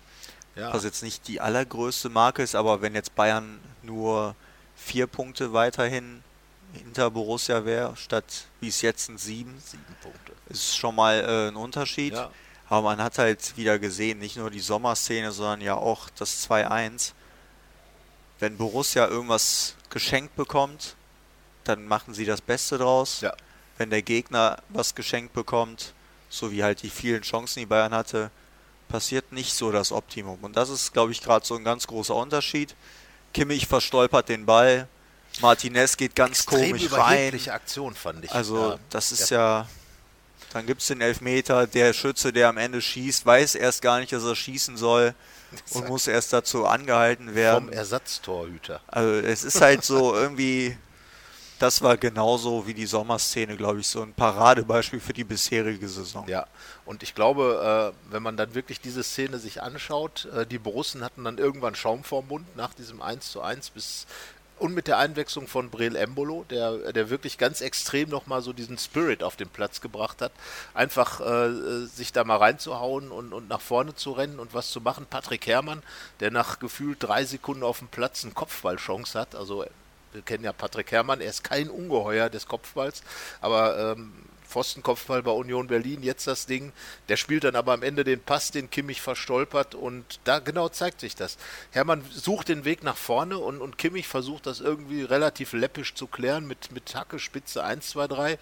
ja. 0.56 0.74
Was 0.74 0.86
jetzt 0.86 1.04
nicht 1.04 1.28
die 1.28 1.42
allergrößte 1.42 2.10
Marke 2.10 2.42
ist, 2.42 2.56
aber 2.56 2.82
wenn 2.82 2.96
jetzt 2.96 3.14
Bayern 3.16 3.60
nur 3.84 4.36
vier 4.76 5.06
Punkte 5.06 5.52
weiterhin 5.52 6.24
hinter 6.72 7.12
Borussia 7.12 7.66
wäre, 7.66 7.96
statt 7.98 8.46
wie 8.62 8.70
es 8.70 8.82
jetzt 8.82 9.06
sind 9.06 9.20
sieben, 9.20 9.60
sieben 9.64 9.84
Punkte. 10.02 10.32
ist 10.50 10.78
schon 10.78 10.96
mal 10.96 11.20
äh, 11.20 11.48
ein 11.50 11.56
Unterschied. 11.58 12.14
Ja. 12.14 12.32
Aber 12.68 12.84
man 12.84 13.02
hat 13.02 13.18
halt 13.18 13.56
wieder 13.58 13.80
gesehen, 13.80 14.20
nicht 14.20 14.38
nur 14.38 14.50
die 14.50 14.60
Sommerszene, 14.60 15.32
sondern 15.32 15.62
ja 15.62 15.76
auch 15.76 16.10
das 16.10 16.50
2-1. 16.50 17.12
Wenn 18.40 18.58
Borussia 18.58 19.08
irgendwas 19.08 19.76
geschenkt 19.90 20.36
bekommt, 20.36 20.96
dann 21.66 21.86
machen 21.86 22.14
sie 22.14 22.26
das 22.26 22.42
Beste 22.42 22.78
draus. 22.78 23.22
Ja. 23.22 23.36
Wenn 23.78 23.90
der 23.90 24.02
Gegner 24.02 24.58
was 24.70 24.96
geschenkt 24.96 25.34
bekommt, 25.34 25.94
so 26.38 26.52
wie 26.52 26.64
halt 26.64 26.82
die 26.84 26.90
vielen 26.90 27.22
Chancen, 27.22 27.60
die 27.60 27.66
Bayern 27.66 27.94
hatte, 27.94 28.32
passiert 28.88 29.32
nicht 29.32 29.54
so 29.54 29.72
das 29.72 29.92
Optimum. 29.92 30.40
Und 30.42 30.56
das 30.56 30.70
ist, 30.70 30.94
glaube 30.94 31.12
ich, 31.12 31.22
gerade 31.22 31.46
so 31.46 31.56
ein 31.56 31.64
ganz 31.64 31.88
großer 31.88 32.16
Unterschied. 32.16 32.76
Kimmich 33.34 33.68
verstolpert 33.68 34.30
den 34.30 34.46
Ball, 34.46 34.88
Martinez 35.42 35.98
geht 35.98 36.16
ganz 36.16 36.40
Extrem 36.40 36.72
komisch 36.72 36.92
rein. 36.92 37.40
Aktion 37.50 37.94
fand 37.94 38.24
ich. 38.26 38.32
Also 38.32 38.72
ja. 38.72 38.80
das 38.90 39.12
ist 39.12 39.30
ja, 39.30 39.62
ja 39.62 39.68
dann 40.54 40.66
gibt 40.66 40.82
es 40.82 40.88
den 40.88 41.02
Elfmeter, 41.02 41.68
der 41.68 41.94
Schütze, 41.94 42.32
der 42.32 42.50
am 42.50 42.58
Ende 42.58 42.82
schießt, 42.82 43.26
weiß 43.26 43.56
erst 43.56 43.82
gar 43.82 44.00
nicht, 44.00 44.12
dass 44.14 44.24
er 44.24 44.36
schießen 44.36 44.78
soll 44.78 45.14
und 45.72 45.88
muss 45.90 46.08
erst 46.08 46.34
dazu 46.34 46.66
angehalten 46.66 47.36
werden. 47.36 47.66
Vom 47.66 47.74
Ersatztorhüter. 47.74 48.82
Also 48.88 49.12
es 49.28 49.44
ist 49.44 49.60
halt 49.62 49.84
so 49.84 50.16
irgendwie 50.16 50.78
das 51.60 51.82
war 51.82 51.98
genauso 51.98 52.68
wie 52.68 52.74
die 52.74 52.86
Sommerszene, 52.86 53.56
glaube 53.56 53.80
ich, 53.80 53.88
so 53.88 54.02
ein 54.02 54.14
Paradebeispiel 54.14 55.00
für 55.00 55.14
die 55.14 55.24
bisherige 55.24 55.88
Saison. 55.88 56.28
Ja, 56.28 56.48
und 56.86 57.04
ich 57.04 57.16
glaube, 57.16 57.94
äh, 57.94 58.12
wenn 58.12 58.24
man 58.24 58.38
dann 58.38 58.56
wirklich 58.56 58.82
diese 58.82 59.04
Szene 59.04 59.40
sich 59.40 59.62
anschaut, 59.62 60.26
äh, 60.26 60.46
die 60.46 60.60
Borussen 60.60 61.04
hatten 61.04 61.24
dann 61.24 61.38
irgendwann 61.38 61.76
Schaum 61.76 62.04
vorm 62.04 62.28
Mund 62.28 62.56
nach 62.56 62.74
diesem 62.74 63.02
1 63.02 63.32
zu 63.32 63.42
1 63.42 63.70
bis 63.72 64.06
und 64.58 64.74
mit 64.74 64.88
der 64.88 64.98
Einwechslung 65.00 65.48
von 65.48 65.70
Brel 65.70 65.98
Embolo, 65.98 66.46
der, 66.50 66.94
der 66.94 67.10
wirklich 67.10 67.38
ganz 67.38 67.60
extrem 67.60 68.10
nochmal 68.10 68.42
so 68.42 68.54
diesen 68.54 68.78
Spirit 68.78 69.22
auf 69.22 69.36
den 69.36 69.50
Platz 69.50 69.82
gebracht 69.82 70.22
hat, 70.22 70.32
einfach 70.74 71.20
äh, 71.20 71.86
sich 71.88 72.14
da 72.14 72.24
mal 72.24 72.38
reinzuhauen 72.38 73.12
und, 73.12 73.34
und 73.34 73.50
nach 73.50 73.60
vorne 73.60 73.96
zu 73.96 74.14
rennen 74.14 74.40
und 74.40 74.54
was 74.54 74.72
zu 74.72 74.80
machen. 74.80 75.08
Patrick 75.10 75.46
Herrmann, 75.48 75.84
der 76.22 76.32
nach 76.32 76.60
gefühlt 76.60 77.04
drei 77.04 77.26
Sekunden 77.26 77.64
auf 77.64 77.80
dem 77.80 77.90
Platz 77.90 78.24
eine 78.24 78.34
Kopfballchance 78.34 79.20
hat, 79.20 79.36
also 79.36 79.66
wir 80.16 80.24
kennen 80.24 80.44
ja 80.44 80.54
Patrick 80.54 80.92
Herrmann, 80.92 81.22
er 81.22 81.30
ist 81.30 81.44
kein 81.44 81.70
Ungeheuer 81.70 82.30
des 82.30 82.48
Kopfballs, 82.48 83.04
aber 83.42 83.92
ähm, 83.92 84.14
Pfostenkopfball 84.48 85.22
bei 85.22 85.32
Union 85.32 85.68
Berlin, 85.68 86.02
jetzt 86.02 86.28
das 86.28 86.46
Ding. 86.46 86.72
Der 87.10 87.18
spielt 87.18 87.44
dann 87.44 87.56
aber 87.56 87.74
am 87.74 87.84
Ende 87.84 88.04
den 88.04 88.22
Pass, 88.22 88.52
den 88.52 88.70
Kimmich 88.70 89.02
verstolpert 89.02 89.76
und 89.76 90.20
da 90.24 90.40
genau 90.40 90.70
zeigt 90.70 91.02
sich 91.02 91.16
das. 91.16 91.38
Hermann 91.72 92.06
sucht 92.10 92.48
den 92.48 92.64
Weg 92.64 92.84
nach 92.84 92.96
vorne 92.96 93.38
und, 93.38 93.60
und 93.60 93.78
Kimmich 93.78 94.08
versucht 94.08 94.46
das 94.46 94.62
irgendwie 94.62 95.04
relativ 95.04 95.52
läppisch 95.52 95.94
zu 95.94 96.08
klären 96.08 96.48
mit, 96.48 96.72
mit 96.72 96.96
Hacke, 96.96 97.20
Spitze 97.20 97.64
1, 97.64 97.90
2, 97.90 98.08
3. 98.08 98.32
Äh, 98.32 98.38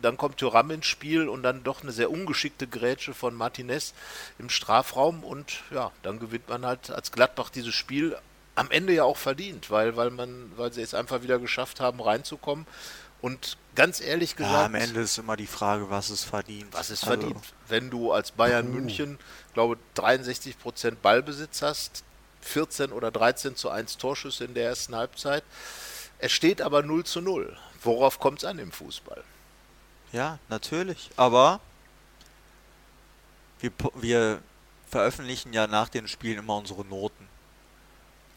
dann 0.00 0.16
kommt 0.16 0.38
Thuram 0.38 0.70
ins 0.70 0.86
Spiel 0.86 1.28
und 1.28 1.42
dann 1.42 1.62
doch 1.62 1.82
eine 1.82 1.92
sehr 1.92 2.10
ungeschickte 2.10 2.66
Grätsche 2.66 3.12
von 3.12 3.34
Martinez 3.34 3.92
im 4.38 4.48
Strafraum 4.48 5.24
und 5.24 5.60
ja, 5.70 5.92
dann 6.02 6.20
gewinnt 6.20 6.48
man 6.48 6.64
halt 6.64 6.90
als 6.90 7.12
Gladbach 7.12 7.50
dieses 7.50 7.74
Spiel 7.74 8.16
am 8.54 8.70
Ende 8.70 8.92
ja 8.92 9.04
auch 9.04 9.16
verdient, 9.16 9.70
weil, 9.70 9.96
weil 9.96 10.10
man, 10.10 10.52
weil 10.56 10.72
sie 10.72 10.82
es 10.82 10.94
einfach 10.94 11.22
wieder 11.22 11.38
geschafft 11.38 11.80
haben, 11.80 12.00
reinzukommen. 12.00 12.66
Und 13.20 13.56
ganz 13.74 14.00
ehrlich 14.00 14.36
gesagt. 14.36 14.54
Ja, 14.54 14.64
am 14.66 14.74
Ende 14.74 15.00
ist 15.00 15.16
immer 15.16 15.36
die 15.36 15.46
Frage, 15.46 15.88
was 15.90 16.10
es 16.10 16.24
verdient. 16.24 16.72
Was 16.72 16.90
es 16.90 17.04
also, 17.04 17.20
verdient. 17.20 17.44
Wenn 17.68 17.88
du 17.88 18.12
als 18.12 18.32
Bayern 18.32 18.68
uh. 18.68 18.72
München, 18.72 19.18
glaube 19.54 19.78
63 19.94 20.58
Prozent 20.58 21.02
Ballbesitz 21.02 21.62
hast, 21.62 22.04
14 22.42 22.92
oder 22.92 23.10
13 23.10 23.56
zu 23.56 23.70
1 23.70 23.98
Torschüsse 23.98 24.44
in 24.44 24.54
der 24.54 24.66
ersten 24.66 24.96
Halbzeit. 24.96 25.44
Es 26.18 26.32
steht 26.32 26.60
aber 26.60 26.82
0 26.82 27.04
zu 27.04 27.20
0. 27.20 27.56
Worauf 27.82 28.18
kommt 28.18 28.38
es 28.38 28.44
an 28.44 28.58
im 28.58 28.72
Fußball? 28.72 29.22
Ja, 30.12 30.38
natürlich. 30.48 31.10
Aber 31.16 31.60
wir, 33.60 33.70
wir 33.94 34.42
veröffentlichen 34.88 35.52
ja 35.52 35.66
nach 35.66 35.88
den 35.88 36.06
Spielen 36.08 36.38
immer 36.38 36.56
unsere 36.56 36.84
Noten. 36.84 37.28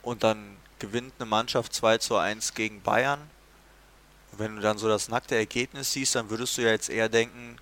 Und 0.06 0.24
dann 0.24 0.56
gewinnt 0.80 1.14
eine 1.20 1.26
Mannschaft 1.26 1.74
2 1.74 1.98
zu 1.98 2.16
1 2.16 2.54
gegen 2.54 2.82
Bayern. 2.82 3.20
Und 4.32 4.40
wenn 4.40 4.56
du 4.56 4.62
dann 4.62 4.78
so 4.78 4.88
das 4.88 5.10
nackte 5.10 5.36
Ergebnis 5.36 5.92
siehst, 5.92 6.16
dann 6.16 6.30
würdest 6.30 6.58
du 6.58 6.62
ja 6.62 6.70
jetzt 6.70 6.90
eher 6.90 7.10
denken, 7.10 7.58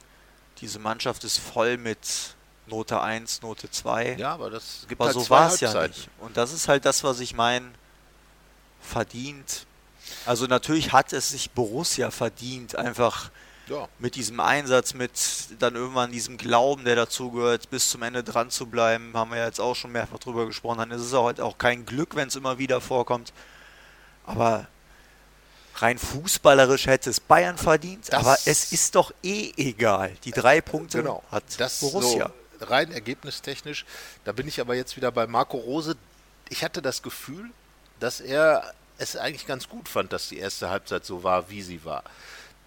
diese 0.60 0.78
Mannschaft 0.78 1.24
ist 1.24 1.40
voll 1.40 1.78
mit 1.78 2.36
Note 2.68 3.02
1, 3.02 3.42
Note 3.42 3.70
2. 3.72 4.18
Ja, 4.18 4.34
aber 4.34 4.50
das 4.50 4.86
gibt 4.88 5.02
Aber 5.02 5.14
halt 5.14 5.16
so 5.16 5.30
war 5.30 5.52
es 5.52 5.60
ja 5.60 5.88
nicht. 5.88 6.10
Und 6.20 6.38
das 6.38 6.54
ist 6.54 6.68
halt 6.68 6.86
das, 6.86 7.04
was 7.04 7.20
ich 7.20 7.34
meine, 7.34 7.72
verdient. 8.82 9.66
Also 10.26 10.46
natürlich 10.46 10.92
hat 10.92 11.14
es 11.14 11.30
sich 11.30 11.52
Borussia 11.52 12.12
verdient, 12.12 12.76
einfach 12.76 13.32
Ja, 13.68 13.88
mit 14.00 14.16
diesem 14.16 14.40
Einsatz, 14.42 14.94
mit 14.94 15.12
dann 15.60 15.76
irgendwann 15.76 16.12
diesem 16.12 16.38
Glauben, 16.38 16.84
der 16.84 16.96
dazugehört, 16.98 17.70
bis 17.70 17.90
zum 17.90 18.04
Ende 18.04 18.22
dran 18.24 18.50
zu 18.50 18.66
bleiben, 18.66 19.12
haben 19.16 19.32
wir 19.32 19.38
ja 19.38 19.46
jetzt 19.46 19.62
auch 19.62 19.76
schon 19.76 19.92
mehrfach 19.94 20.20
drüber 20.20 20.46
gesprochen. 20.46 20.80
Dann 20.80 20.92
ist 20.92 21.02
es 21.02 21.14
auch, 21.14 21.26
halt 21.26 21.40
auch 21.40 21.58
kein 21.58 21.86
Glück, 21.86 22.16
wenn 22.16 22.28
es 22.28 22.36
immer 22.36 22.58
wieder 22.58 22.82
vorkommt. 22.82 23.32
Aber 24.26 24.68
rein 25.76 25.98
fußballerisch 25.98 26.88
hätte 26.88 27.10
es 27.10 27.20
Bayern 27.20 27.58
verdient, 27.58 28.12
Das- 28.12 28.20
aber 28.20 28.38
es 28.46 28.72
ist 28.74 28.96
doch 28.96 29.14
eh 29.24 29.54
egal. 29.58 30.14
Die 30.26 30.32
drei 30.32 30.60
Punkte 30.62 31.00
genau. 31.00 31.24
hat 31.32 31.44
das 31.58 31.80
Borussia. 31.80 32.32
So 32.60 32.66
rein 32.66 32.92
ergebnistechnisch. 32.92 33.86
Da 34.26 34.32
bin 34.32 34.48
ich 34.48 34.60
aber 34.62 34.76
jetzt 34.76 34.96
wieder 34.96 35.12
bei 35.12 35.26
Marco 35.28 35.58
Rose. 35.58 35.96
Ich 36.50 36.64
hatte 36.64 36.82
das 36.82 37.02
Gefühl, 37.02 37.50
dass 38.00 38.20
er 38.22 38.74
es 38.98 39.16
eigentlich 39.18 39.48
ganz 39.48 39.68
gut 39.70 39.90
fand, 39.90 40.14
dass 40.14 40.30
die 40.30 40.38
erste 40.38 40.70
Halbzeit 40.70 41.06
so 41.06 41.24
war, 41.24 41.50
wie 41.50 41.62
sie 41.62 41.84
war. 41.84 42.04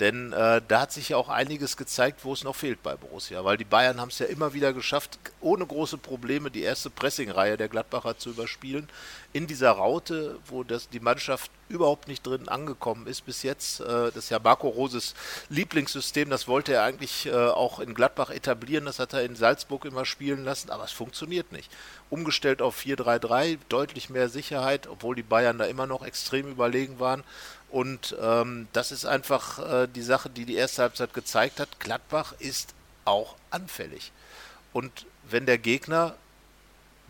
Denn 0.00 0.32
äh, 0.34 0.60
da 0.68 0.82
hat 0.82 0.92
sich 0.92 1.10
ja 1.10 1.16
auch 1.16 1.30
einiges 1.30 1.76
gezeigt, 1.76 2.24
wo 2.24 2.32
es 2.34 2.44
noch 2.44 2.54
fehlt 2.54 2.82
bei 2.82 2.96
Borussia. 2.96 3.44
Weil 3.44 3.56
die 3.56 3.64
Bayern 3.64 4.00
haben 4.00 4.10
es 4.10 4.18
ja 4.18 4.26
immer 4.26 4.52
wieder 4.52 4.74
geschafft, 4.74 5.18
ohne 5.40 5.64
große 5.64 5.96
Probleme 5.96 6.50
die 6.50 6.62
erste 6.62 6.90
Pressingreihe 6.90 7.56
der 7.56 7.68
Gladbacher 7.68 8.18
zu 8.18 8.30
überspielen. 8.30 8.88
In 9.32 9.46
dieser 9.46 9.70
Raute, 9.70 10.38
wo 10.46 10.64
das, 10.64 10.90
die 10.90 11.00
Mannschaft 11.00 11.50
überhaupt 11.68 12.08
nicht 12.08 12.26
drin 12.26 12.48
angekommen 12.48 13.06
ist 13.06 13.24
bis 13.24 13.42
jetzt. 13.42 13.80
Äh, 13.80 13.84
das 13.86 14.16
ist 14.16 14.30
ja 14.30 14.38
Marco 14.38 14.68
Roses 14.68 15.14
Lieblingssystem. 15.48 16.28
Das 16.28 16.46
wollte 16.46 16.74
er 16.74 16.82
eigentlich 16.82 17.26
äh, 17.26 17.32
auch 17.32 17.80
in 17.80 17.94
Gladbach 17.94 18.28
etablieren. 18.28 18.84
Das 18.84 18.98
hat 18.98 19.14
er 19.14 19.24
in 19.24 19.34
Salzburg 19.34 19.86
immer 19.86 20.04
spielen 20.04 20.44
lassen. 20.44 20.70
Aber 20.70 20.84
es 20.84 20.92
funktioniert 20.92 21.52
nicht. 21.52 21.70
Umgestellt 22.10 22.60
auf 22.60 22.78
4-3-3, 22.78 23.58
deutlich 23.68 24.10
mehr 24.10 24.28
Sicherheit, 24.28 24.86
obwohl 24.86 25.16
die 25.16 25.22
Bayern 25.22 25.58
da 25.58 25.64
immer 25.64 25.86
noch 25.86 26.04
extrem 26.04 26.48
überlegen 26.48 27.00
waren. 27.00 27.24
Und 27.76 28.16
ähm, 28.22 28.68
das 28.72 28.90
ist 28.90 29.04
einfach 29.04 29.58
äh, 29.58 29.86
die 29.86 30.00
Sache, 30.00 30.30
die 30.30 30.46
die 30.46 30.54
erste 30.54 30.80
Halbzeit 30.80 31.12
gezeigt 31.12 31.60
hat. 31.60 31.78
Gladbach 31.78 32.32
ist 32.38 32.72
auch 33.04 33.34
anfällig. 33.50 34.12
Und 34.72 35.04
wenn 35.28 35.44
der 35.44 35.58
Gegner, 35.58 36.14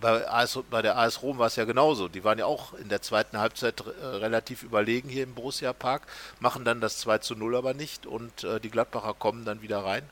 bei, 0.00 0.28
AS, 0.28 0.58
bei 0.68 0.82
der 0.82 0.99
AS 0.99 1.23
Rom 1.23 1.38
war 1.38 1.46
es 1.46 1.54
ja 1.54 1.66
genauso, 1.66 2.08
die 2.08 2.25
waren 2.25 2.40
ja 2.40 2.46
auch 2.46 2.75
in 2.75 2.88
der 2.88 3.00
zweiten 3.00 3.38
Halbzeit 3.38 3.80
äh, 3.80 4.04
relativ 4.04 4.64
überlegen 4.64 5.08
hier 5.08 5.23
im 5.23 5.37
Borussia 5.37 5.73
Park, 5.73 6.02
machen 6.40 6.64
dann 6.64 6.80
das 6.80 6.99
2 6.99 7.18
zu 7.18 7.37
0 7.37 7.54
aber 7.54 7.73
nicht 7.73 8.04
und 8.04 8.42
äh, 8.42 8.58
die 8.58 8.70
Gladbacher 8.70 9.14
kommen 9.14 9.44
dann 9.44 9.62
wieder 9.62 9.85
rein. 9.85 10.02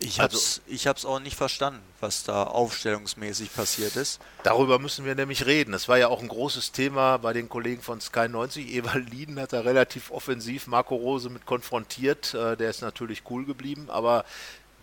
Ich 0.00 0.20
Also- 0.20 0.36
hab's, 0.36 0.60
ich 0.68 0.86
hab's 0.86 1.04
auch 1.04 1.18
nicht 1.18 1.36
verstanden, 1.36 1.82
was 2.00 2.22
da 2.22 2.44
aufstellungsmäßig 2.44 3.52
passiert 3.52 3.96
ist. 3.96 4.20
Darüber 4.44 4.78
müssen 4.78 5.04
wir 5.04 5.16
nämlich 5.16 5.44
reden. 5.46 5.74
Es 5.74 5.88
war 5.88 5.98
ja 5.98 6.06
auch 6.08 6.22
ein 6.22 6.28
großes 6.28 6.70
Thema 6.70 7.16
bei 7.16 7.32
den 7.32 7.48
Kollegen 7.48 7.82
von 7.82 8.00
Sky 8.00 8.28
90. 8.28 8.72
Ewald 8.74 9.10
Lieden 9.10 9.40
hat 9.40 9.52
da 9.52 9.60
relativ 9.60 10.10
offensiv 10.12 10.68
Marco 10.68 10.94
Rose 10.94 11.30
mit 11.30 11.46
konfrontiert. 11.46 12.32
Äh, 12.34 12.56
Der 12.56 12.70
ist 12.70 12.80
natürlich 12.80 13.22
cool 13.28 13.44
geblieben, 13.44 13.90
aber 13.90 14.24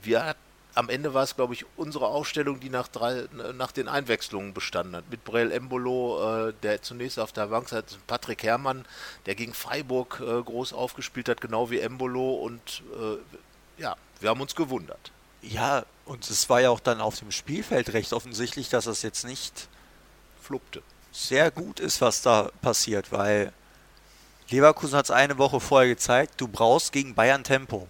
wir 0.03 0.25
hat, 0.25 0.37
am 0.73 0.89
Ende 0.89 1.13
war 1.13 1.23
es, 1.23 1.37
glaube 1.37 1.53
ich, 1.53 1.65
unsere 1.77 2.07
Aufstellung, 2.07 2.59
die 2.59 2.69
nach, 2.69 2.89
drei, 2.89 3.23
nach 3.53 3.71
den 3.71 3.87
Einwechslungen 3.87 4.53
bestanden 4.53 4.97
hat. 4.97 5.09
Mit 5.09 5.23
Brel 5.23 5.53
Embolo, 5.53 6.49
äh, 6.49 6.53
der 6.63 6.81
zunächst 6.81 7.17
auf 7.19 7.31
der 7.31 7.47
Bank 7.47 7.71
hat, 7.71 7.97
Patrick 8.07 8.43
Herrmann, 8.43 8.83
der 9.27 9.35
gegen 9.35 9.53
Freiburg 9.53 10.19
äh, 10.21 10.41
groß 10.43 10.73
aufgespielt 10.73 11.29
hat, 11.29 11.39
genau 11.39 11.69
wie 11.69 11.79
Embolo. 11.79 12.33
Und 12.33 12.83
äh, 12.99 13.81
ja, 13.81 13.95
wir 14.19 14.29
haben 14.29 14.41
uns 14.41 14.55
gewundert. 14.55 15.11
Ja, 15.41 15.85
und 16.05 16.29
es 16.29 16.49
war 16.49 16.61
ja 16.61 16.69
auch 16.69 16.79
dann 16.79 17.01
auf 17.01 17.19
dem 17.19 17.31
Spielfeld 17.31 17.93
recht 17.93 18.13
offensichtlich, 18.13 18.69
dass 18.69 18.85
das 18.85 19.01
jetzt 19.01 19.25
nicht 19.25 19.67
Fluppte. 20.41 20.81
sehr 21.11 21.51
gut 21.51 21.79
ist, 21.79 22.01
was 22.01 22.21
da 22.21 22.49
passiert, 22.61 23.11
weil 23.11 23.51
Leverkusen 24.49 24.97
hat 24.97 25.05
es 25.05 25.11
eine 25.11 25.37
Woche 25.37 25.59
vorher 25.59 25.89
gezeigt, 25.89 26.35
du 26.41 26.47
brauchst 26.47 26.91
gegen 26.91 27.15
Bayern 27.15 27.43
Tempo. 27.43 27.87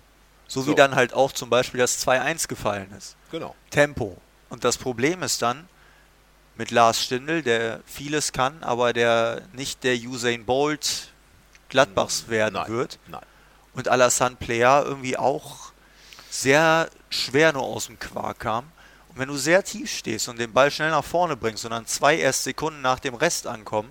So, 0.48 0.62
So. 0.62 0.68
wie 0.72 0.76
dann 0.76 0.96
halt 0.96 1.14
auch 1.14 1.32
zum 1.32 1.50
Beispiel 1.50 1.80
das 1.80 2.06
2-1 2.06 2.48
gefallen 2.48 2.92
ist. 2.98 3.16
Genau. 3.32 3.56
Tempo. 3.72 4.18
Und 4.50 4.64
das 4.64 4.78
Problem 4.78 5.24
ist 5.24 5.42
dann 5.42 5.68
mit 6.56 6.72
Lars 6.72 7.02
Stindl, 7.04 7.42
der 7.42 7.82
vieles 7.86 8.32
kann, 8.32 8.64
aber 8.64 8.94
der 8.94 9.42
nicht 9.54 9.84
der 9.84 9.96
Usain 9.98 10.46
Bolt 10.46 11.12
Gladbachs 11.70 12.30
werden 12.30 12.54
Nein, 12.54 12.68
wird. 12.72 13.00
Nein. 13.08 13.26
Und 13.74 13.88
Alassane 13.90 14.36
Plea 14.38 14.82
irgendwie 14.86 15.18
auch 15.18 15.74
sehr 16.42 16.90
schwer 17.10 17.54
nur 17.54 17.64
aus 17.64 17.88
dem 17.88 18.00
Quark 18.00 18.40
kam. 18.40 18.66
Und 19.10 19.20
wenn 19.20 19.28
du 19.28 19.38
sehr 19.38 19.64
tief 19.64 19.92
stehst 19.92 20.28
und 20.28 20.38
den 20.38 20.52
Ball 20.52 20.70
schnell 20.72 20.90
nach 20.90 21.04
vorne 21.04 21.38
bringst 21.38 21.64
und 21.66 21.72
dann 21.72 21.86
zwei 21.86 22.18
erst 22.18 22.44
Sekunden 22.44 22.82
nach 22.82 23.00
dem 23.00 23.16
Rest 23.16 23.48
ankommen, 23.48 23.90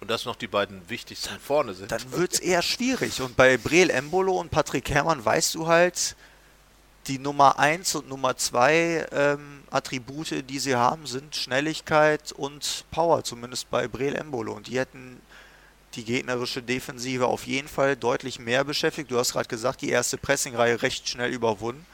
Und 0.00 0.10
dass 0.10 0.26
noch 0.26 0.36
die 0.36 0.46
beiden 0.46 0.88
wichtigsten 0.88 1.38
vorne 1.40 1.74
sind. 1.74 1.90
dann 1.90 2.12
wird 2.12 2.34
es 2.34 2.40
eher 2.40 2.62
schwierig. 2.62 3.20
Und 3.20 3.36
bei 3.36 3.56
Breel 3.56 3.90
Embolo 3.90 4.38
und 4.38 4.50
Patrick 4.50 4.90
Herrmann 4.90 5.24
weißt 5.24 5.54
du 5.54 5.66
halt, 5.66 6.14
die 7.06 7.18
Nummer 7.18 7.58
1 7.58 7.94
und 7.94 8.08
Nummer 8.08 8.36
2 8.36 9.06
ähm, 9.12 9.62
Attribute, 9.70 10.48
die 10.48 10.58
sie 10.58 10.76
haben, 10.76 11.06
sind 11.06 11.34
Schnelligkeit 11.34 12.32
und 12.32 12.84
Power, 12.90 13.24
zumindest 13.24 13.70
bei 13.70 13.88
Breel 13.88 14.14
Embolo. 14.14 14.52
Und 14.52 14.66
die 14.66 14.78
hätten 14.78 15.20
die 15.94 16.04
gegnerische 16.04 16.62
Defensive 16.62 17.26
auf 17.26 17.46
jeden 17.46 17.68
Fall 17.68 17.96
deutlich 17.96 18.38
mehr 18.38 18.64
beschäftigt. 18.64 19.10
Du 19.10 19.18
hast 19.18 19.32
gerade 19.32 19.48
gesagt, 19.48 19.80
die 19.82 19.88
erste 19.90 20.18
Pressingreihe 20.18 20.82
recht 20.82 21.08
schnell 21.08 21.32
überwunden. 21.32 21.84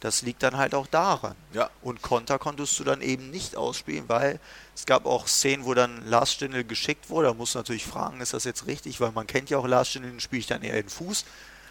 Das 0.00 0.22
liegt 0.22 0.44
dann 0.44 0.56
halt 0.56 0.76
auch 0.76 0.86
daran. 0.86 1.34
Ja. 1.52 1.70
Und 1.82 2.02
Konter 2.02 2.38
konntest 2.38 2.78
du 2.78 2.84
dann 2.84 3.00
eben 3.02 3.30
nicht 3.30 3.56
ausspielen, 3.56 4.04
weil 4.08 4.38
es 4.76 4.86
gab 4.86 5.06
auch 5.06 5.26
Szenen, 5.26 5.64
wo 5.64 5.74
dann 5.74 6.06
Lars 6.06 6.32
Stindl 6.32 6.62
geschickt 6.62 7.10
wurde. 7.10 7.26
Da 7.28 7.34
musst 7.34 7.56
du 7.56 7.58
natürlich 7.58 7.84
fragen, 7.84 8.20
ist 8.20 8.32
das 8.32 8.44
jetzt 8.44 8.66
richtig? 8.68 9.00
Weil 9.00 9.10
man 9.10 9.26
kennt 9.26 9.50
ja 9.50 9.58
auch 9.58 9.66
Lars 9.66 9.88
Stindl, 9.88 10.10
den 10.10 10.20
spiele 10.20 10.38
ich 10.38 10.46
dann 10.46 10.62
eher 10.62 10.74
in 10.76 10.84
den 10.84 10.88
Fuß. 10.90 11.24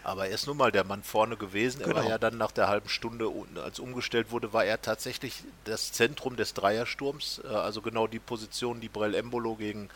Aber 0.03 0.27
er 0.27 0.36
ist 0.36 0.48
nun 0.48 0.55
mal 0.57 0.72
der 0.72 0.84
Mann 0.86 1.03
vorne 1.03 1.36
gewesen. 1.38 1.81
Er 1.81 1.88
war 1.88 1.96
Genau. 1.96 2.10
ja 2.10 2.17
dann 2.17 2.38
nach 2.38 2.51
der 2.51 2.67
halben 2.69 2.88
Stunde, 2.89 3.29
un- 3.29 3.57
als 3.57 3.79
umgestellt 3.79 4.31
wurde, 4.31 4.51
war 4.53 4.63
er 4.65 4.81
tatsächlich 4.81 5.43
das 5.65 5.91
Zentrum 5.93 6.36
des 6.38 6.53
Dreiersturms. 6.53 7.41
äh, 7.43 7.48
Also 7.48 7.81
genau 7.81 8.07
die 8.07 8.19
Position, 8.19 8.79
die 8.81 8.88
Brell 8.89 9.15
Embolo 9.15 9.55
gegen, 9.55 9.89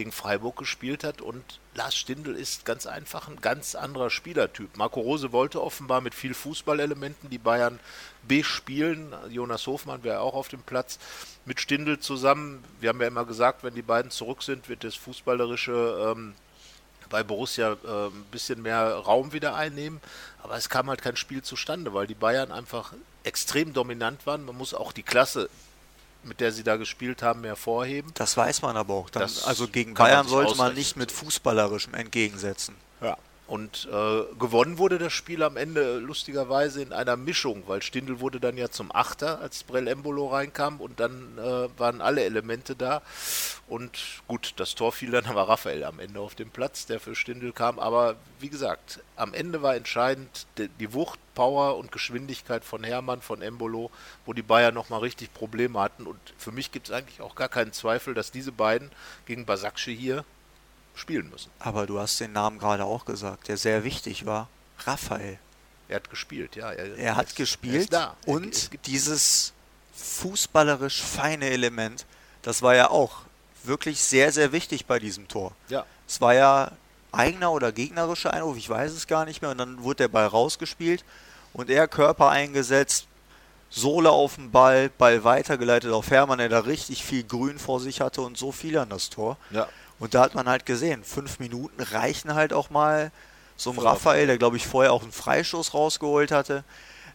gegen 0.00 0.12
Freiburg 0.12 0.56
gespielt 0.56 1.04
hat. 1.04 1.20
Und 1.20 1.44
Lars 1.74 1.94
Stindl 1.94 2.34
ist 2.34 2.64
ganz 2.64 2.86
einfach 2.86 3.28
ein 3.28 3.42
ganz 3.42 3.74
anderer 3.74 4.08
Spielertyp. 4.08 4.78
Marco 4.78 4.98
Rose 4.98 5.30
wollte 5.30 5.62
offenbar 5.62 6.00
mit 6.00 6.14
viel 6.14 6.32
Fußballelementen 6.32 7.28
die 7.28 7.36
Bayern 7.36 7.78
bespielen. 8.26 9.14
Jonas 9.28 9.66
Hofmann 9.66 10.02
wäre 10.02 10.20
auch 10.20 10.32
auf 10.32 10.48
dem 10.48 10.62
Platz 10.62 10.98
mit 11.44 11.60
Stindl 11.60 11.98
zusammen. 11.98 12.64
Wir 12.80 12.88
haben 12.88 13.00
ja 13.02 13.08
immer 13.08 13.26
gesagt, 13.26 13.62
wenn 13.62 13.74
die 13.74 13.82
beiden 13.82 14.10
zurück 14.10 14.42
sind, 14.42 14.70
wird 14.70 14.84
das 14.84 14.94
Fußballerische 14.94 16.14
ähm, 16.16 16.32
bei 17.10 17.22
Borussia 17.22 17.76
äh, 17.84 18.06
ein 18.06 18.24
bisschen 18.30 18.62
mehr 18.62 18.94
Raum 18.94 19.34
wieder 19.34 19.54
einnehmen. 19.54 20.00
Aber 20.42 20.56
es 20.56 20.70
kam 20.70 20.88
halt 20.88 21.02
kein 21.02 21.16
Spiel 21.16 21.42
zustande, 21.42 21.92
weil 21.92 22.06
die 22.06 22.14
Bayern 22.14 22.52
einfach 22.52 22.94
extrem 23.22 23.74
dominant 23.74 24.24
waren. 24.24 24.46
Man 24.46 24.56
muss 24.56 24.72
auch 24.72 24.92
die 24.92 25.02
Klasse, 25.02 25.50
mit 26.22 26.40
der 26.40 26.52
sie 26.52 26.62
da 26.62 26.76
gespielt 26.76 27.22
haben, 27.22 27.44
hervorheben. 27.44 28.10
Das 28.14 28.36
weiß 28.36 28.62
man 28.62 28.76
aber 28.76 28.94
auch. 28.94 29.10
Dann, 29.10 29.22
Das 29.22 29.44
also 29.44 29.68
gegen 29.68 29.94
Bayern 29.94 30.28
sollte 30.28 30.56
man 30.56 30.74
nicht 30.74 30.96
mit 30.96 31.12
Fußballerischem 31.12 31.94
entgegensetzen. 31.94 32.74
Ja. 33.00 33.16
Und 33.50 33.88
äh, 33.90 34.22
gewonnen 34.38 34.78
wurde 34.78 34.98
das 34.98 35.12
Spiel 35.12 35.42
am 35.42 35.56
Ende 35.56 35.98
lustigerweise 35.98 36.82
in 36.82 36.92
einer 36.92 37.16
Mischung, 37.16 37.64
weil 37.66 37.82
Stindl 37.82 38.20
wurde 38.20 38.38
dann 38.38 38.56
ja 38.56 38.68
zum 38.68 38.94
Achter, 38.94 39.40
als 39.40 39.64
Brell 39.64 39.88
Embolo 39.88 40.28
reinkam 40.28 40.80
und 40.80 41.00
dann 41.00 41.36
äh, 41.36 41.68
waren 41.76 42.00
alle 42.00 42.22
Elemente 42.22 42.76
da. 42.76 43.02
Und 43.66 43.98
gut, 44.28 44.52
das 44.58 44.76
Tor 44.76 44.92
fiel 44.92 45.10
dann 45.10 45.26
aber 45.26 45.48
Raphael 45.48 45.82
am 45.82 45.98
Ende 45.98 46.20
auf 46.20 46.36
dem 46.36 46.50
Platz, 46.50 46.86
der 46.86 47.00
für 47.00 47.16
Stindl 47.16 47.50
kam. 47.50 47.80
Aber 47.80 48.14
wie 48.38 48.50
gesagt, 48.50 49.00
am 49.16 49.34
Ende 49.34 49.62
war 49.62 49.74
entscheidend 49.74 50.46
die, 50.56 50.68
die 50.68 50.94
Wucht, 50.94 51.18
Power 51.34 51.76
und 51.76 51.90
Geschwindigkeit 51.90 52.64
von 52.64 52.84
Hermann, 52.84 53.20
von 53.20 53.42
Embolo, 53.42 53.90
wo 54.26 54.32
die 54.32 54.42
Bayern 54.42 54.74
nochmal 54.74 55.00
richtig 55.00 55.34
Probleme 55.34 55.80
hatten. 55.80 56.06
Und 56.06 56.20
für 56.38 56.52
mich 56.52 56.70
gibt 56.70 56.88
es 56.88 56.94
eigentlich 56.94 57.20
auch 57.20 57.34
gar 57.34 57.48
keinen 57.48 57.72
Zweifel, 57.72 58.14
dass 58.14 58.30
diese 58.30 58.52
beiden 58.52 58.92
gegen 59.26 59.44
Basakci 59.44 59.96
hier 59.96 60.24
spielen 60.94 61.30
müssen. 61.30 61.50
Aber 61.58 61.86
du 61.86 61.98
hast 61.98 62.18
den 62.20 62.32
Namen 62.32 62.58
gerade 62.58 62.84
auch 62.84 63.04
gesagt, 63.04 63.48
der 63.48 63.56
sehr 63.56 63.84
wichtig 63.84 64.26
war. 64.26 64.48
Raphael. 64.84 65.38
Er 65.88 65.96
hat 65.96 66.10
gespielt, 66.10 66.56
ja. 66.56 66.70
Er 66.72 67.16
hat 67.16 67.28
ist- 67.28 67.36
gespielt 67.36 67.92
er. 67.92 68.14
Er- 68.24 68.28
und 68.32 68.70
dieses 68.86 69.52
fußballerisch 69.94 71.02
feine 71.02 71.50
Element, 71.50 72.06
das 72.42 72.62
war 72.62 72.74
ja 72.74 72.90
auch 72.90 73.22
wirklich 73.64 74.00
sehr, 74.02 74.32
sehr 74.32 74.52
wichtig 74.52 74.86
bei 74.86 74.98
diesem 74.98 75.28
Tor. 75.28 75.52
ja, 75.68 75.84
Es 76.08 76.20
war 76.20 76.34
ja 76.34 76.72
eigener 77.12 77.52
oder 77.52 77.72
gegnerischer 77.72 78.32
Einwurf, 78.32 78.56
ich 78.56 78.68
weiß 78.68 78.92
es 78.92 79.06
gar 79.06 79.24
nicht 79.24 79.42
mehr. 79.42 79.50
Und 79.50 79.58
dann 79.58 79.82
wurde 79.82 79.96
der 80.04 80.08
Ball 80.08 80.26
rausgespielt 80.26 81.04
und 81.52 81.70
er 81.70 81.88
Körper 81.88 82.28
eingesetzt, 82.30 83.06
Sohle 83.72 84.10
auf 84.10 84.34
dem 84.34 84.50
Ball, 84.50 84.88
Ball 84.88 85.22
weitergeleitet 85.22 85.92
auf 85.92 86.10
Hermann, 86.10 86.38
der 86.38 86.48
da 86.48 86.58
richtig 86.60 87.04
viel 87.04 87.22
Grün 87.22 87.56
vor 87.56 87.78
sich 87.78 88.00
hatte 88.00 88.20
und 88.20 88.36
so 88.36 88.50
viel 88.50 88.76
an 88.76 88.88
das 88.90 89.10
Tor. 89.10 89.36
Ja. 89.50 89.68
Und 90.00 90.14
da 90.14 90.22
hat 90.22 90.34
man 90.34 90.48
halt 90.48 90.66
gesehen, 90.66 91.04
fünf 91.04 91.38
Minuten 91.38 91.80
reichen 91.80 92.34
halt 92.34 92.52
auch 92.52 92.70
mal 92.70 93.12
so 93.56 93.70
auf- 93.70 93.84
Raphael, 93.84 94.26
der 94.26 94.38
glaube 94.38 94.56
ich 94.56 94.66
vorher 94.66 94.92
auch 94.92 95.02
einen 95.02 95.12
Freistoß 95.12 95.74
rausgeholt 95.74 96.32
hatte, 96.32 96.64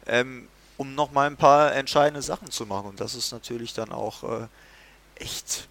ähm, 0.06 0.48
um 0.78 0.94
nochmal 0.96 1.28
ein 1.28 1.36
paar 1.38 1.74
entscheidende 1.76 2.22
Sachen 2.22 2.52
zu 2.52 2.66
machen. 2.66 2.88
Und 2.90 3.02
das 3.02 3.16
ist 3.16 3.32
natürlich 3.32 3.74
dann 3.74 3.92
auch 3.92 4.24
äh, 4.24 4.48
echt 5.16 5.68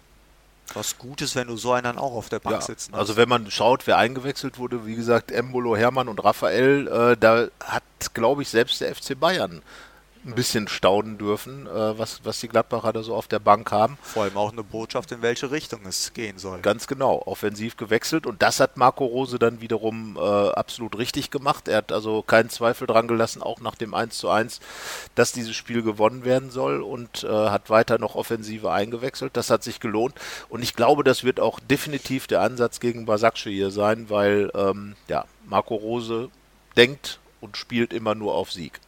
was 0.73 0.97
Gutes, 0.97 1.35
wenn 1.35 1.47
du 1.47 1.57
so 1.57 1.71
einen 1.73 1.83
dann 1.83 1.97
auch 1.99 2.13
auf 2.13 2.27
der 2.29 2.39
Bank 2.39 2.55
Ja, 2.55 2.61
sitzen 2.61 2.91
hast. 2.93 2.99
also 2.99 3.15
wenn 3.17 3.29
man 3.29 3.49
schaut, 3.51 3.85
wer 3.87 3.97
eingewechselt 3.97 4.57
wurde, 4.57 4.85
wie 4.87 4.95
gesagt, 4.95 5.31
Embolo, 5.31 5.77
Hermann 5.77 6.07
und 6.09 6.23
Raphael, 6.23 6.87
äh, 6.87 7.15
da 7.17 7.47
hat, 7.63 7.83
glaube 8.15 8.41
ich, 8.41 8.49
selbst 8.49 8.81
der 8.81 8.93
FC 8.95 9.17
Bayern 9.17 9.61
ein 10.25 10.33
bisschen 10.33 10.67
staunen 10.67 11.17
dürfen, 11.17 11.67
äh, 11.67 11.97
was, 11.97 12.21
was 12.23 12.39
die 12.39 12.47
Gladbacher 12.47 12.93
da 12.93 13.03
so 13.03 13.15
auf 13.15 13.27
der 13.27 13.39
Bank 13.39 13.71
haben. 13.71 13.97
Vor 14.01 14.23
allem 14.23 14.37
auch 14.37 14.51
eine 14.51 14.63
Botschaft, 14.63 15.11
in 15.11 15.21
welche 15.21 15.51
Richtung 15.51 15.81
es 15.85 16.13
gehen 16.13 16.37
soll. 16.39 16.59
Ganz 16.61 16.87
genau, 16.87 17.21
offensiv 17.25 17.77
gewechselt 17.77 18.25
und 18.25 18.41
das 18.41 18.59
hat 18.59 18.77
Marco 18.77 19.05
Rose 19.05 19.37
dann 19.37 19.61
wiederum 19.61 20.17
äh, 20.17 20.19
absolut 20.19 20.97
richtig 20.97 21.29
gemacht. 21.29 21.67
Er 21.67 21.77
hat 21.77 21.91
also 21.91 22.23
keinen 22.23 22.49
Zweifel 22.49 22.87
dran 22.87 23.07
gelassen, 23.07 23.43
auch 23.43 23.59
nach 23.61 23.75
dem 23.75 23.93
1 23.93 24.17
zu 24.17 24.29
1, 24.29 24.59
dass 25.13 25.31
dieses 25.31 25.55
Spiel 25.55 25.83
gewonnen 25.83 26.25
werden 26.25 26.49
soll 26.49 26.81
und 26.81 27.23
äh, 27.23 27.27
hat 27.27 27.69
weiter 27.69 27.99
noch 27.99 28.15
Offensive 28.15 28.71
eingewechselt. 28.71 29.37
Das 29.37 29.49
hat 29.49 29.63
sich 29.63 29.79
gelohnt 29.79 30.15
und 30.49 30.63
ich 30.63 30.73
glaube, 30.75 31.03
das 31.03 31.23
wird 31.23 31.39
auch 31.39 31.59
definitiv 31.59 32.25
der 32.27 32.41
Ansatz 32.41 32.79
gegen 32.79 33.05
Basakce 33.05 33.49
hier 33.49 33.69
sein, 33.69 34.09
weil 34.09 34.51
ähm, 34.55 34.95
ja, 35.07 35.25
Marco 35.45 35.75
Rose 35.75 36.29
denkt 36.75 37.19
und 37.41 37.57
spielt 37.57 37.93
immer 37.93 38.15
nur 38.15 38.33
auf 38.33 38.51
Sieg. 38.51 38.79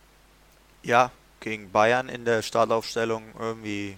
Ja, 0.83 1.11
gegen 1.39 1.71
Bayern 1.71 2.09
in 2.09 2.25
der 2.25 2.41
Startaufstellung 2.41 3.23
irgendwie. 3.39 3.97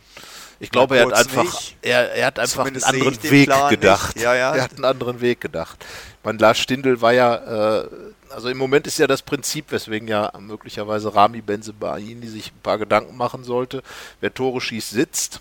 Ich 0.60 0.72
glaube, 0.72 0.98
er 0.98 1.06
hat 1.06 1.14
einfach, 1.14 1.44
nicht. 1.44 1.78
er, 1.82 2.14
er 2.14 2.26
hat 2.26 2.38
einfach 2.40 2.66
einen 2.66 2.80
Zumindest 2.80 2.88
anderen 2.88 3.32
Weg 3.32 3.46
Plan 3.46 3.70
gedacht. 3.70 4.20
Ja, 4.20 4.36
ja. 4.36 4.56
Er 4.56 4.64
hat 4.64 4.76
einen 4.76 4.86
anderen 4.86 5.22
Weg 5.22 5.40
gedacht. 5.40 5.86
Man, 6.24 6.38
Lars 6.38 6.60
Stindl 6.60 7.00
war 7.02 7.14
ja, 7.14 7.80
äh, 7.80 7.88
also 8.30 8.50
im 8.50 8.58
Moment 8.58 8.86
ist 8.86 9.00
ja 9.00 9.08
das 9.08 9.22
Prinzip, 9.22 9.72
weswegen 9.72 10.08
ja 10.08 10.32
möglicherweise 10.38 11.16
Rami 11.16 11.42
Benzebaini 11.42 12.28
sich 12.28 12.52
ein 12.52 12.62
paar 12.62 12.78
Gedanken 12.78 13.16
machen 13.16 13.46
sollte. 13.46 13.84
Wer 14.20 14.34
Tore 14.34 14.60
schießt, 14.60 14.90
sitzt. 14.90 15.40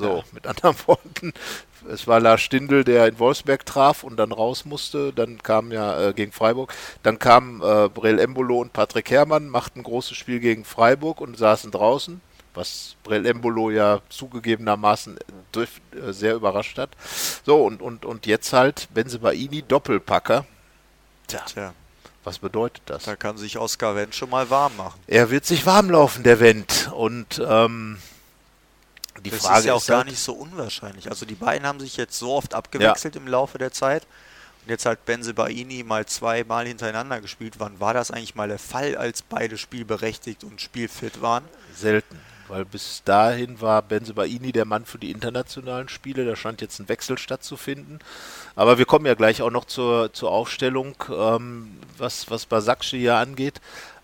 So, 0.00 0.16
Ja. 0.18 0.22
mit 0.32 0.46
anderen 0.46 0.76
Worten, 0.86 1.32
es 1.88 2.06
war 2.06 2.20
Lars 2.20 2.40
Stindl, 2.42 2.84
der 2.84 3.06
in 3.06 3.18
Wolfsberg 3.18 3.64
traf 3.64 4.02
und 4.04 4.16
dann 4.16 4.32
raus 4.32 4.64
musste. 4.64 5.12
Dann 5.12 5.42
kam 5.42 5.72
ja 5.72 6.08
äh, 6.08 6.12
gegen 6.12 6.32
Freiburg. 6.32 6.74
Dann 7.02 7.18
kamen 7.18 7.62
äh, 7.62 7.88
Brel 7.88 8.18
Embolo 8.18 8.58
und 8.60 8.72
Patrick 8.72 9.10
Herrmann, 9.10 9.48
machten 9.48 9.80
ein 9.80 9.84
großes 9.84 10.16
Spiel 10.16 10.40
gegen 10.40 10.64
Freiburg 10.64 11.20
und 11.22 11.38
saßen 11.38 11.70
draußen, 11.70 12.20
was 12.54 12.96
Brel 13.02 13.24
Embolo 13.24 13.70
ja 13.70 14.00
zugegebenermaßen 14.10 15.18
durch, 15.52 15.70
äh, 15.92 16.12
sehr 16.12 16.34
überrascht 16.34 16.76
hat. 16.78 16.90
So, 17.46 17.64
und, 17.64 17.80
und, 17.80 18.04
und 18.04 18.26
jetzt 18.26 18.52
halt 18.52 18.88
Benzebaini 18.92 19.62
Doppelpacker. 19.62 20.44
Tja, 21.28 21.40
Tja, 21.46 21.72
was 22.24 22.38
bedeutet 22.40 22.82
das? 22.86 23.04
da 23.04 23.16
kann 23.16 23.38
sich 23.38 23.56
Oskar 23.56 23.96
Wendt 23.96 24.14
schon 24.14 24.28
mal 24.28 24.50
warm 24.50 24.76
machen. 24.76 25.00
Er 25.06 25.30
wird 25.30 25.46
sich 25.46 25.64
warm 25.64 25.88
laufen, 25.90 26.24
der 26.24 26.40
Wendt. 26.40 26.90
Und 26.94 27.40
ähm, 27.48 27.96
die 29.20 29.30
das 29.30 29.40
Frage 29.40 29.58
ist 29.60 29.64
ja 29.66 29.74
auch 29.74 29.86
gar 29.86 29.98
halt, 29.98 30.08
nicht 30.08 30.20
so 30.20 30.32
unwahrscheinlich. 30.32 31.08
Also 31.08 31.26
die 31.26 31.34
beiden 31.34 31.66
haben 31.66 31.80
sich 31.80 31.96
jetzt 31.96 32.18
so 32.18 32.32
oft 32.32 32.54
abgewechselt 32.54 33.16
im 33.16 33.26
Laufe 33.26 33.58
der 33.58 33.72
Zeit. 33.72 34.06
Und 34.62 34.70
jetzt 34.70 34.84
hat 34.84 35.06
Benzebaini 35.06 35.82
mal 35.84 36.04
zweimal 36.06 36.66
hintereinander 36.66 37.20
gespielt. 37.20 37.54
Wann 37.58 37.80
war 37.80 37.94
das 37.94 38.10
eigentlich 38.10 38.34
mal 38.34 38.48
der 38.48 38.58
Fall, 38.58 38.96
als 38.96 39.22
beide 39.22 39.56
spielberechtigt 39.56 40.44
und 40.44 40.60
spielfit 40.60 41.22
waren? 41.22 41.44
selten. 41.74 42.18
Weil 42.48 42.64
bis 42.64 43.02
dahin 43.04 43.60
war 43.60 43.80
Benzebaini 43.80 44.50
der 44.50 44.64
Mann 44.64 44.84
für 44.84 44.98
die 44.98 45.12
internationalen 45.12 45.88
Spiele. 45.88 46.24
Da 46.24 46.34
scheint 46.34 46.60
jetzt 46.60 46.80
ein 46.80 46.88
Wechsel 46.88 47.16
stattzufinden. 47.16 48.00
Aber 48.56 48.76
wir 48.76 48.86
kommen 48.86 49.06
ja 49.06 49.14
gleich 49.14 49.40
auch 49.40 49.52
noch 49.52 49.66
zur, 49.66 50.12
zur 50.12 50.32
Aufstellung, 50.32 50.96
ähm, 51.10 51.78
was, 51.96 52.28
was 52.28 52.46
Basakci 52.46 52.98
hier 52.98 53.16
angeht. 53.16 53.60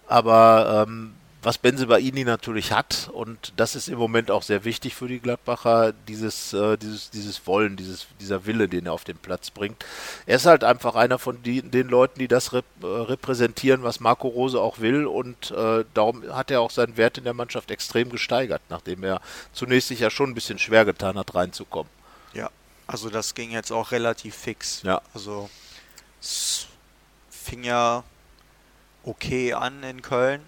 Aber 0.07 0.87
ähm, 0.87 1.16
was 1.47 1.59
Benzebaini 1.59 2.25
natürlich 2.25 2.73
hat, 2.73 3.09
und 3.13 3.53
das 3.57 3.77
ist 3.77 3.87
im 3.87 3.99
Moment 3.99 4.33
auch 4.33 4.43
sehr 4.43 4.65
wichtig 4.65 4.97
für 4.97 5.07
die 5.07 5.21
Gladbacher, 5.21 5.93
dieses, 5.93 6.53
äh, 6.53 6.77
dieses, 6.77 7.11
dieses 7.11 7.47
Wollen, 7.47 7.77
dieses, 7.77 8.09
dieser 8.19 8.47
Wille, 8.47 8.69
den 8.69 8.87
er 8.87 8.93
auf 8.93 9.05
den 9.05 9.17
Platz 9.17 9.51
bringt. 9.51 9.85
Er 10.27 10.39
ist 10.39 10.47
halt 10.47 10.65
einfach 10.65 10.97
einer 10.97 11.21
von 11.21 11.41
die, 11.45 11.63
den 11.63 11.87
Leuten, 11.87 12.19
die 12.19 12.27
das 12.27 12.53
rep 12.53 12.65
äh, 12.83 12.87
repräsentieren, 12.87 13.85
was 13.85 14.01
Marco 14.01 14.27
Rose 14.27 14.61
auch 14.61 14.81
will. 14.81 15.07
Und 15.07 15.53
äh, 15.53 15.85
darum 15.95 16.25
hat 16.35 16.51
er 16.51 16.61
auch 16.61 16.73
seinen 16.73 16.97
Wert 16.97 17.17
in 17.17 17.23
der 17.23 17.33
Mannschaft 17.33 17.71
extrem 17.71 18.11
gesteigert, 18.11 18.63
nachdem 18.69 19.05
er 19.05 19.21
zunächst 19.53 19.87
sich 19.87 20.01
ja 20.01 20.11
schon 20.11 20.31
ein 20.31 20.35
bisschen 20.35 20.59
schwer 20.59 20.85
getan 20.85 21.17
hat, 21.17 21.37
reinzukommen. 21.37 21.93
Ja, 22.35 22.51
also 22.89 23.09
das 23.09 23.37
ging 23.37 23.53
jetzt 23.53 23.71
auch 23.71 23.93
relativ 23.93 24.35
fix. 24.35 24.83
Ja. 24.83 25.01
Also 25.15 25.49
es 26.21 26.67
fing 27.31 27.63
ja 27.63 28.03
okay 29.05 29.53
an 29.53 29.85
in 29.85 30.03
Köln, 30.03 30.41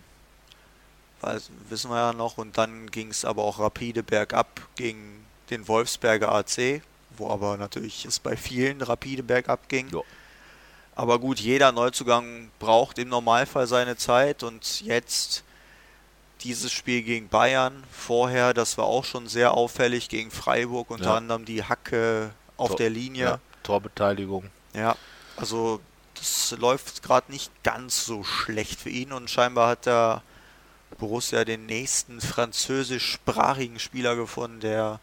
weiß, 1.21 1.51
wissen 1.69 1.91
wir 1.91 1.97
ja 1.99 2.13
noch, 2.13 2.39
und 2.39 2.59
dann 2.59 2.91
ging 2.91 3.11
es 3.11 3.25
aber 3.25 3.43
auch 3.45 3.59
rapide 3.59 4.03
bergab 4.03 4.49
gegen 4.77 5.25
den 5.51 5.67
Wolfsberger 5.69 6.31
AC, 6.33 6.83
wo 7.17 7.31
aber 7.31 7.57
natürlich 7.57 8.05
es 8.05 8.19
bei 8.19 8.37
vielen 8.37 8.81
rapide 8.83 9.23
bergab 9.23 9.69
ging. 9.69 9.89
Ja. 9.93 10.01
Aber 10.95 11.19
gut, 11.19 11.39
jeder 11.41 11.73
Neuzugang 11.73 12.51
braucht 12.59 12.99
im 12.99 13.09
Normalfall 13.09 13.67
seine 13.67 13.97
Zeit 13.97 14.43
und 14.43 14.81
jetzt 14.81 15.45
dieses 16.43 16.71
Spiel 16.73 17.03
gegen 17.03 17.29
Bayern, 17.29 17.83
vorher, 17.91 18.55
das 18.55 18.79
war 18.79 18.85
auch 18.85 19.05
schon 19.05 19.27
sehr 19.29 19.55
auffällig 19.55 20.09
gegen 20.09 20.31
Freiburg, 20.31 20.91
unter 20.91 21.07
Ja. 21.07 21.17
anderem 21.17 21.45
die 21.45 21.65
Hacke 21.65 22.31
auf 22.57 22.69
Tor- 22.71 22.77
der 22.77 22.91
Linie. 22.91 23.25
Ja, 23.25 23.39
Torbeteiligung. 23.65 24.51
Ja, 24.75 24.97
also 25.37 25.81
das 26.15 26.53
läuft 26.59 27.03
gerade 27.03 27.31
nicht 27.33 27.51
ganz 27.65 28.05
so 28.05 28.23
schlecht 28.25 28.81
für 28.81 28.91
ihn 28.91 29.13
und 29.13 29.31
scheinbar 29.31 29.69
hat 29.71 29.87
der 29.87 30.23
Borussia 30.99 31.45
den 31.45 31.67
nächsten 31.67 32.21
französischsprachigen 32.21 33.79
Spieler 33.79 34.17
gefunden, 34.17 34.61
der 34.61 35.01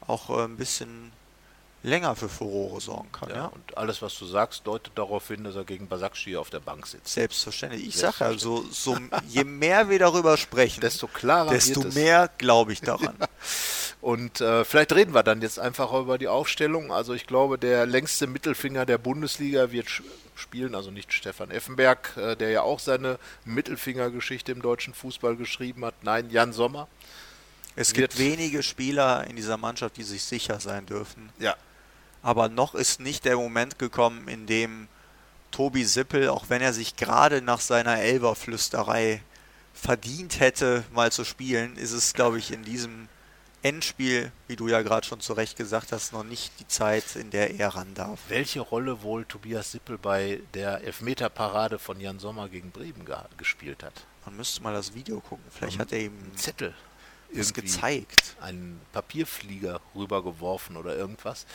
auch 0.00 0.30
äh, 0.30 0.44
ein 0.44 0.56
bisschen 0.56 1.12
länger 1.82 2.16
für 2.16 2.28
Furore 2.28 2.80
sorgen 2.80 3.10
kann. 3.12 3.28
Ja, 3.30 3.36
Ja, 3.36 3.46
und 3.46 3.76
alles, 3.76 4.02
was 4.02 4.18
du 4.18 4.26
sagst, 4.26 4.66
deutet 4.66 4.92
darauf 4.96 5.28
hin, 5.28 5.44
dass 5.44 5.54
er 5.54 5.64
gegen 5.64 5.86
Basakci 5.86 6.36
auf 6.36 6.50
der 6.50 6.60
Bank 6.60 6.86
sitzt. 6.86 7.14
Selbstverständlich. 7.14 7.86
Ich 7.86 7.96
sage 7.96 8.16
ja, 8.20 8.38
so, 8.38 8.64
so, 8.70 8.96
je 9.28 9.44
mehr 9.44 9.88
wir 9.88 9.98
darüber 9.98 10.36
sprechen, 10.36 10.80
Desto 10.80 11.06
klarer 11.06 11.50
desto 11.50 11.82
mehr 11.88 12.30
glaube 12.38 12.72
ich 12.72 12.80
daran. 12.80 13.16
Und 14.00 14.40
äh, 14.40 14.64
vielleicht 14.64 14.92
reden 14.92 15.12
wir 15.12 15.24
dann 15.24 15.42
jetzt 15.42 15.58
einfach 15.58 15.92
über 15.92 16.18
die 16.18 16.28
Aufstellung. 16.28 16.92
Also 16.92 17.14
ich 17.14 17.26
glaube, 17.26 17.58
der 17.58 17.84
längste 17.84 18.28
Mittelfinger 18.28 18.86
der 18.86 18.98
Bundesliga 18.98 19.72
wird 19.72 19.88
spielen, 20.36 20.76
also 20.76 20.92
nicht 20.92 21.12
Stefan 21.12 21.50
Effenberg, 21.50 22.16
äh, 22.16 22.36
der 22.36 22.50
ja 22.50 22.62
auch 22.62 22.78
seine 22.78 23.18
Mittelfingergeschichte 23.44 24.52
im 24.52 24.62
deutschen 24.62 24.94
Fußball 24.94 25.34
geschrieben 25.34 25.84
hat. 25.84 25.94
Nein, 26.02 26.30
Jan 26.30 26.52
Sommer. 26.52 26.86
Es 27.74 27.92
gibt 27.92 28.18
wenige 28.18 28.62
Spieler 28.62 29.24
in 29.28 29.36
dieser 29.36 29.56
Mannschaft, 29.56 29.96
die 29.98 30.02
sich 30.02 30.24
sicher 30.24 30.58
sein 30.58 30.86
dürfen. 30.86 31.30
Ja. 31.38 31.54
Aber 32.22 32.48
noch 32.48 32.74
ist 32.74 33.00
nicht 33.00 33.24
der 33.24 33.36
Moment 33.36 33.78
gekommen, 33.78 34.28
in 34.28 34.46
dem 34.46 34.88
Tobi 35.50 35.84
Sippel, 35.84 36.28
auch 36.28 36.46
wenn 36.48 36.62
er 36.62 36.72
sich 36.72 36.96
gerade 36.96 37.42
nach 37.42 37.60
seiner 37.60 37.98
Elberflüsterei 37.98 39.22
verdient 39.72 40.40
hätte, 40.40 40.84
mal 40.92 41.12
zu 41.12 41.24
spielen, 41.24 41.76
ist 41.76 41.92
es, 41.92 42.12
glaube 42.12 42.38
ich, 42.38 42.52
in 42.52 42.64
diesem 42.64 43.08
Endspiel, 43.62 44.30
wie 44.46 44.56
du 44.56 44.68
ja 44.68 44.82
gerade 44.82 45.06
schon 45.06 45.20
zu 45.20 45.32
Recht 45.32 45.56
gesagt 45.56 45.90
hast, 45.92 46.12
noch 46.12 46.22
nicht 46.22 46.52
die 46.60 46.68
Zeit, 46.68 47.16
in 47.16 47.30
der 47.30 47.58
er 47.58 47.70
ran 47.70 47.92
darf. 47.94 48.20
Welche 48.28 48.60
Rolle 48.60 49.02
wohl 49.02 49.24
Tobias 49.24 49.72
Sippel 49.72 49.98
bei 49.98 50.40
der 50.54 50.82
Elfmeterparade 50.82 51.78
von 51.78 52.00
Jan 52.00 52.18
Sommer 52.18 52.48
gegen 52.48 52.70
Bremen 52.70 53.04
ge 53.04 53.16
gespielt 53.36 53.82
hat? 53.82 54.06
Man 54.24 54.36
müsste 54.36 54.62
mal 54.62 54.74
das 54.74 54.94
Video 54.94 55.20
gucken. 55.20 55.44
Vielleicht 55.50 55.78
hat 55.78 55.92
er 55.92 56.00
ihm 56.00 56.12
Ein 56.12 56.36
Zettel. 56.36 56.74
Irgendwie. 57.30 57.62
gezeigt. 57.62 58.36
einen 58.40 58.80
Papierflieger 58.92 59.80
rübergeworfen 59.94 60.76
oder 60.76 60.96
irgendwas. 60.96 61.46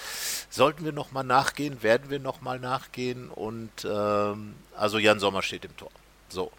Sollten 0.49 0.85
wir 0.85 0.91
nochmal 0.91 1.23
nachgehen, 1.23 1.81
werden 1.81 2.09
wir 2.09 2.19
nochmal 2.19 2.59
nachgehen 2.59 3.29
und 3.29 3.71
ähm, 3.83 4.55
also 4.75 4.99
Jan 4.99 5.19
Sommer 5.19 5.41
steht 5.41 5.65
im 5.65 5.75
Tor. 5.75 5.89
So. 6.29 6.51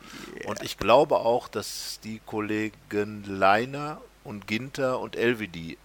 Und 0.47 0.63
ich 0.63 0.79
glaube 0.79 1.19
auch, 1.19 1.49
dass 1.49 2.01
die 2.05 2.21
Kollegen 2.25 3.25
Leiner 3.25 4.01
und 4.23 4.47
Ginter 4.47 5.01
und 5.01 5.17
Elvedi 5.17 5.79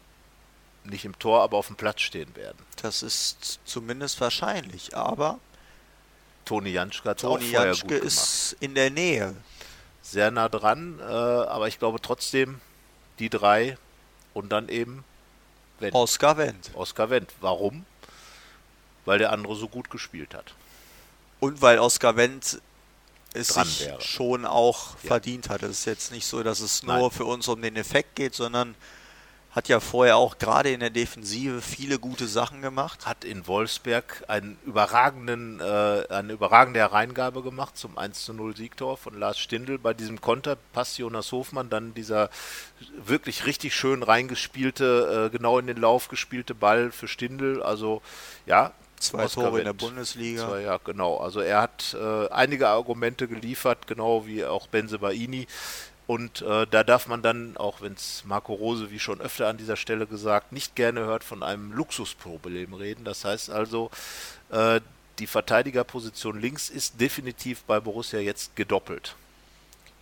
nicht 0.83 1.05
im 1.05 1.17
Tor, 1.19 1.41
aber 1.41 1.57
auf 1.57 1.67
dem 1.67 1.75
Platz 1.75 2.01
stehen 2.01 2.35
werden. 2.35 2.57
Das 2.81 3.03
ist 3.03 3.59
zumindest 3.65 4.21
wahrscheinlich. 4.21 4.95
Aber 4.95 5.39
Toni 6.45 6.71
Janschke 6.71 7.09
hat 7.09 7.23
auch 7.23 7.37
Toni 7.37 7.51
vorher 7.51 7.67
Janschke 7.67 7.95
ist 7.95 8.55
in 8.59 8.75
der 8.75 8.89
Nähe. 8.89 9.35
Sehr 10.01 10.31
nah 10.31 10.49
dran, 10.49 10.99
äh, 10.99 11.03
aber 11.03 11.67
ich 11.67 11.77
glaube 11.77 12.01
trotzdem 12.01 12.61
die 13.19 13.29
drei 13.29 13.77
und 14.33 14.49
dann 14.49 14.69
eben 14.69 15.03
Wendt. 15.79 15.95
Oskar 15.95 16.37
Wendt. 16.37 16.71
Oskar 16.73 17.09
Wendt. 17.09 17.31
Warum? 17.41 17.85
Weil 19.05 19.19
der 19.19 19.31
andere 19.31 19.55
so 19.55 19.67
gut 19.67 19.89
gespielt 19.89 20.33
hat. 20.33 20.53
Und 21.39 21.61
weil 21.61 21.79
Oskar 21.79 22.15
Wendt 22.17 22.61
es 23.33 23.49
dran 23.49 23.65
sich 23.67 23.85
wäre. 23.87 24.01
schon 24.01 24.45
auch 24.45 24.95
Ja. 25.03 25.07
verdient 25.07 25.49
hat. 25.49 25.63
Es 25.63 25.71
ist 25.79 25.85
jetzt 25.85 26.11
nicht 26.11 26.25
so, 26.25 26.43
dass 26.43 26.59
es 26.59 26.83
nur 26.83 26.97
Nein. 26.97 27.11
für 27.11 27.25
uns 27.25 27.47
um 27.47 27.61
den 27.61 27.75
Effekt 27.75 28.15
geht, 28.15 28.35
sondern 28.35 28.75
hat 29.51 29.67
ja 29.67 29.79
vorher 29.79 30.17
auch 30.17 30.37
gerade 30.37 30.71
in 30.71 30.79
der 30.79 30.91
Defensive 30.91 31.61
viele 31.61 31.97
gute 31.97 32.27
Sachen 32.27 32.61
gemacht. 32.61 33.05
hat 33.07 33.23
in 33.23 33.47
Wolfsberg 33.47 34.23
einen 34.27 34.59
überragenden, 34.63 35.59
äh, 35.59 36.05
eine 36.09 36.33
überragende 36.33 36.79
Hereingabe 36.79 37.41
gemacht 37.41 37.75
zum 37.75 37.97
1 37.97 38.25
zu 38.25 38.33
0 38.33 38.55
Siegtor 38.55 38.97
von 38.97 39.17
Lars 39.17 39.39
Stindl. 39.39 39.79
Bei 39.79 39.93
diesem 39.93 40.21
Konter 40.21 40.55
passt 40.73 40.99
Jonas 40.99 41.31
Hofmann 41.31 41.69
dann 41.69 41.93
dieser 41.95 42.29
wirklich 43.03 43.45
richtig 43.47 43.75
schön 43.75 44.03
reingespielte, 44.03 45.27
äh, 45.27 45.35
genau 45.35 45.57
in 45.57 45.67
den 45.67 45.77
Lauf 45.77 46.09
gespielte 46.09 46.53
Ball 46.53 46.91
für 46.91 47.07
Stindl. 47.07 47.63
Also 47.63 48.01
ja, 48.45 48.73
Zwei 48.99 49.23
Oscar 49.23 49.45
Tore 49.45 49.59
in 49.59 49.65
der. 49.65 49.73
Bundesliga. 49.73 50.47
Zwei, 50.47 50.61
ja, 50.61 50.77
genau. 50.83 51.17
Also 51.17 51.39
er 51.39 51.61
hat 51.61 51.95
äh, 51.99 52.27
einige 52.29 52.67
Argumente 52.67 53.27
geliefert, 53.27 53.87
genau 53.87 54.25
wie 54.25 54.45
auch 54.45 54.67
Benze 54.67 54.99
Baini. 54.99 55.47
Und 56.09 56.41
äh, 56.41 56.65
da 56.65 56.83
darf 56.83 57.05
man 57.05 57.21
dann, 57.21 57.55
auch 57.55 57.81
wenn 57.81 57.93
es 57.93 58.23
Marco 58.25 58.55
Rose, 58.55 58.89
wie 58.89 58.97
schon 58.97 59.21
öfter 59.21 59.47
an 59.47 59.57
dieser 59.57 59.75
Stelle 59.75 60.07
gesagt, 60.07 60.51
nicht 60.51 60.75
gerne 60.75 61.01
hört, 61.01 61.23
von 61.23 61.43
einem 61.43 61.71
Luxusproblem 61.71 62.73
reden. 62.73 63.03
Das 63.05 63.25
heißt 63.25 63.51
also, 63.51 63.91
äh, 64.49 64.81
die 65.19 65.27
Verteidigerposition 65.27 66.41
links 66.41 66.71
ist 66.71 66.99
definitiv 66.99 67.61
bei 67.61 67.79
Borussia 67.79 68.19
jetzt 68.19 68.55
gedoppelt. 68.55 69.17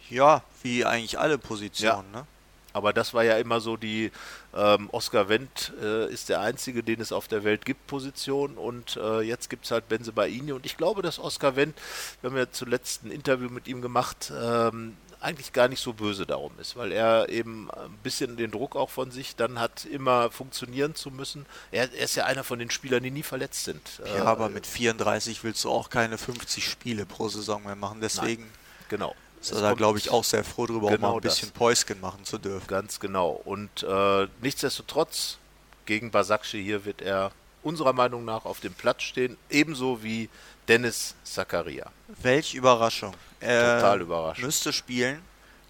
Ja, 0.09 0.43
wie 0.63 0.85
eigentlich 0.85 1.19
alle 1.19 1.37
Positionen. 1.37 2.09
Ne? 2.13 2.25
Aber 2.71 2.93
das 2.93 3.13
war 3.13 3.25
ja 3.25 3.37
immer 3.37 3.59
so 3.59 3.75
die 3.75 4.09
ähm, 4.55 4.87
Oscar 4.93 5.27
Wendt 5.27 5.73
äh, 5.81 6.09
ist 6.09 6.29
der 6.29 6.39
einzige, 6.39 6.83
den 6.83 7.01
es 7.01 7.11
auf 7.11 7.27
der 7.27 7.43
Welt 7.43 7.65
gibt, 7.65 7.85
Position. 7.85 8.57
Und 8.57 8.95
äh, 8.95 9.19
jetzt 9.23 9.49
gibt 9.49 9.65
es 9.65 9.71
halt 9.71 9.89
Benze 9.89 10.13
Baini. 10.13 10.53
Und 10.53 10.65
ich 10.65 10.77
glaube, 10.77 11.01
dass 11.01 11.19
Oscar 11.19 11.57
Wendt, 11.57 11.77
wir 12.21 12.29
haben 12.29 12.37
ja 12.37 12.49
zuletzt 12.49 13.03
ein 13.03 13.11
Interview 13.11 13.49
mit 13.49 13.67
ihm 13.67 13.81
gemacht, 13.81 14.31
ähm, 14.41 14.95
eigentlich 15.19 15.51
gar 15.53 15.67
nicht 15.67 15.81
so 15.81 15.93
böse 15.93 16.25
darum 16.25 16.51
ist, 16.59 16.75
weil 16.75 16.91
er 16.91 17.29
eben 17.29 17.71
ein 17.71 17.97
bisschen 18.03 18.37
den 18.37 18.51
Druck 18.51 18.75
auch 18.75 18.89
von 18.89 19.11
sich 19.11 19.35
dann 19.35 19.59
hat, 19.59 19.85
immer 19.85 20.29
funktionieren 20.29 20.95
zu 20.95 21.09
müssen. 21.09 21.45
Er, 21.71 21.91
er 21.93 22.05
ist 22.05 22.15
ja 22.15 22.25
einer 22.25 22.43
von 22.43 22.59
den 22.59 22.69
Spielern, 22.69 23.01
die 23.01 23.11
nie 23.11 23.23
verletzt 23.23 23.63
sind. 23.65 23.81
Ja, 24.05 24.25
aber 24.25 24.49
mit 24.49 24.67
34 24.67 25.43
willst 25.43 25.63
du 25.63 25.71
auch 25.71 25.89
keine 25.89 26.17
50 26.17 26.67
Spiele 26.67 27.05
pro 27.05 27.29
Saison 27.29 27.63
mehr 27.63 27.75
machen. 27.75 27.99
Deswegen 27.99 28.47
genau. 28.89 29.15
ist 29.41 29.51
er 29.51 29.61
da, 29.61 29.73
glaube 29.73 29.97
ich, 29.97 30.11
auch 30.11 30.23
sehr 30.23 30.43
froh 30.43 30.67
drüber, 30.67 30.87
auch 30.87 30.91
Genau 30.91 31.11
mal 31.11 31.15
ein 31.15 31.21
bisschen 31.21 31.49
das. 31.49 31.57
Päuschen 31.57 31.99
machen 31.99 32.23
zu 32.23 32.37
dürfen. 32.37 32.67
Ganz 32.67 32.99
genau. 32.99 33.41
Und 33.43 33.83
äh, 33.83 34.27
nichtsdestotrotz, 34.41 35.39
gegen 35.85 36.11
Basakci 36.11 36.63
hier 36.63 36.85
wird 36.85 37.01
er 37.01 37.31
unserer 37.63 37.93
Meinung 37.93 38.23
nach 38.23 38.45
auf 38.45 38.59
dem 38.59 38.73
Platz 38.73 39.01
stehen, 39.01 39.35
ebenso 39.49 40.03
wie 40.03 40.29
Dennis 40.67 41.15
Zakaria. 41.23 41.91
Welch 42.21 42.53
Überraschung. 42.53 43.13
Er 43.39 43.77
Total 43.79 44.01
überraschend. 44.01 44.45
Müsste 44.45 44.73
spielen, 44.73 45.21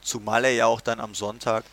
zumal 0.02 0.46
er 0.46 0.54
ja 0.54 0.66
auch 0.66 0.82
dann 0.82 1.00
am 1.00 1.14
Sonntag 1.14 1.66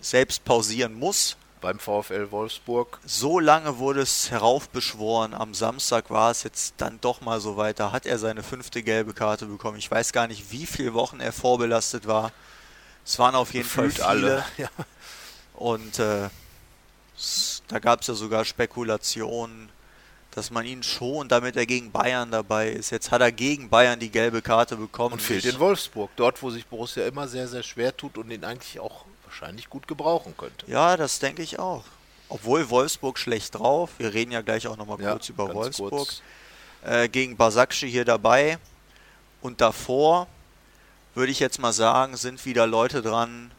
selbst 0.00 0.44
pausieren 0.44 0.94
muss. 0.94 1.36
Beim 1.60 1.78
VfL 1.78 2.30
Wolfsburg. 2.30 2.98
So 3.04 3.38
lange 3.38 3.78
wurde 3.78 4.00
es 4.00 4.30
heraufbeschworen. 4.30 5.34
Am 5.34 5.52
Samstag 5.54 6.08
war 6.08 6.30
es 6.30 6.42
jetzt 6.42 6.74
dann 6.78 6.98
doch 7.02 7.20
mal 7.20 7.38
so 7.40 7.58
weit. 7.58 7.78
Da 7.80 7.92
hat 7.92 8.06
er 8.06 8.18
seine 8.18 8.42
fünfte 8.42 8.82
gelbe 8.82 9.12
Karte 9.12 9.44
bekommen. 9.46 9.76
Ich 9.76 9.90
weiß 9.90 10.12
gar 10.12 10.26
nicht, 10.26 10.50
wie 10.52 10.64
viele 10.64 10.94
Wochen 10.94 11.20
er 11.20 11.32
vorbelastet 11.32 12.06
war. 12.06 12.32
Es 13.04 13.18
waren 13.18 13.34
auf 13.34 13.52
jeden 13.52 13.64
Gefühlt 13.66 13.98
Fall 13.98 14.16
viele. 14.16 14.32
alle. 14.36 14.44
Ja. 14.56 14.68
Und 15.54 15.98
äh, 15.98 16.30
da 17.68 17.78
gab 17.78 18.00
es 18.00 18.06
ja 18.06 18.14
sogar 18.14 18.46
Spekulationen, 18.46 19.68
dass 20.32 20.50
man 20.50 20.64
ihn 20.64 20.82
schon, 20.82 21.28
damit 21.28 21.56
er 21.56 21.66
gegen 21.66 21.90
Bayern 21.90 22.30
dabei 22.30 22.70
ist. 22.70 22.90
Jetzt 22.90 23.10
hat 23.10 23.20
er 23.20 23.32
gegen 23.32 23.68
Bayern 23.68 23.98
die 23.98 24.10
gelbe 24.10 24.42
Karte 24.42 24.76
bekommen. 24.76 25.14
Und 25.14 25.22
fehlt 25.22 25.44
in 25.44 25.58
Wolfsburg, 25.58 26.10
dort, 26.16 26.42
wo 26.42 26.50
sich 26.50 26.66
Borussia 26.66 27.06
immer 27.06 27.26
sehr, 27.26 27.48
sehr 27.48 27.62
schwer 27.62 27.96
tut 27.96 28.16
und 28.16 28.30
ihn 28.30 28.44
eigentlich 28.44 28.78
auch 28.78 29.04
wahrscheinlich 29.24 29.68
gut 29.68 29.88
gebrauchen 29.88 30.34
könnte. 30.36 30.70
Ja, 30.70 30.96
das 30.96 31.18
denke 31.18 31.42
ich 31.42 31.58
auch. 31.58 31.84
Obwohl 32.28 32.70
Wolfsburg 32.70 33.18
schlecht 33.18 33.56
drauf. 33.56 33.90
Wir 33.98 34.14
reden 34.14 34.30
ja 34.30 34.40
gleich 34.40 34.68
auch 34.68 34.76
nochmal 34.76 35.00
Ja, 35.00 35.12
kurz 35.12 35.28
über 35.28 35.52
Wolfsburg. 35.52 35.90
kurz. 35.90 36.22
Äh, 36.84 37.08
gegen 37.08 37.36
Basakci 37.36 37.90
hier 37.90 38.04
dabei. 38.04 38.58
Und 39.42 39.60
davor 39.60 40.28
würde 41.14 41.32
ich 41.32 41.40
jetzt 41.40 41.58
mal 41.58 41.72
sagen, 41.72 42.16
sind 42.16 42.44
wieder 42.44 42.66
Leute 42.68 43.02
dran, 43.02 43.50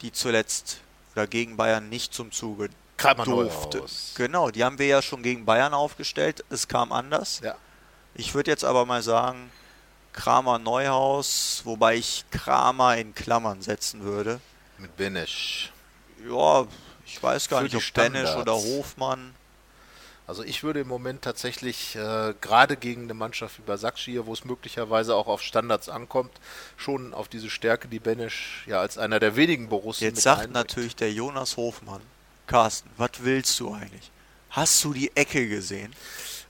die 0.00 0.12
zuletzt 0.12 0.80
oder 1.14 1.26
gegen 1.26 1.56
Bayern 1.56 1.88
nicht 1.90 2.14
zum 2.14 2.32
Zuge 2.32 2.70
Kramer 3.00 3.24
durfte. 3.24 3.82
Genau, 4.16 4.50
die 4.50 4.64
haben 4.64 4.78
wir 4.78 4.86
ja 4.86 5.02
schon 5.02 5.22
gegen 5.22 5.44
Bayern 5.44 5.74
aufgestellt. 5.74 6.44
Es 6.50 6.68
kam 6.68 6.92
anders. 6.92 7.40
Ja. 7.42 7.56
Ich 8.14 8.34
würde 8.34 8.50
jetzt 8.50 8.64
aber 8.64 8.86
mal 8.86 9.02
sagen, 9.02 9.50
Kramer 10.12 10.58
Neuhaus, 10.58 11.62
wobei 11.64 11.96
ich 11.96 12.24
Kramer 12.30 12.96
in 12.96 13.14
Klammern 13.14 13.62
setzen 13.62 14.02
würde. 14.02 14.40
Mit 14.78 14.96
Benesch. 14.96 15.72
Ja, 16.28 16.66
ich 17.06 17.22
weiß 17.22 17.48
gar 17.48 17.58
Für 17.60 17.64
nicht, 17.64 17.76
ob 17.76 17.82
Benisch 17.94 18.28
Standards. 18.28 18.36
oder 18.36 18.54
Hofmann. 18.54 19.34
Also 20.26 20.44
ich 20.44 20.62
würde 20.62 20.80
im 20.80 20.88
Moment 20.88 21.22
tatsächlich 21.22 21.96
äh, 21.96 22.34
gerade 22.40 22.76
gegen 22.76 23.02
eine 23.04 23.14
Mannschaft 23.14 23.58
wie 23.58 23.62
Basakci 23.62 24.12
hier, 24.12 24.26
wo 24.26 24.32
es 24.32 24.44
möglicherweise 24.44 25.16
auch 25.16 25.26
auf 25.26 25.42
Standards 25.42 25.88
ankommt, 25.88 26.30
schon 26.76 27.14
auf 27.14 27.26
diese 27.26 27.50
Stärke, 27.50 27.88
die 27.88 27.98
Benesch 27.98 28.64
ja 28.68 28.80
als 28.80 28.96
einer 28.96 29.18
der 29.18 29.34
wenigen 29.34 29.68
Borussen 29.68 30.04
Jetzt 30.04 30.16
mit 30.16 30.22
sagt 30.22 30.38
einbringt. 30.42 30.54
natürlich 30.54 30.94
der 30.94 31.12
Jonas 31.12 31.56
Hofmann, 31.56 32.00
Carsten, 32.50 32.90
was 32.96 33.10
willst 33.20 33.60
du 33.60 33.72
eigentlich? 33.72 34.10
Hast 34.50 34.82
du 34.82 34.92
die 34.92 35.16
Ecke 35.16 35.46
gesehen? 35.48 35.94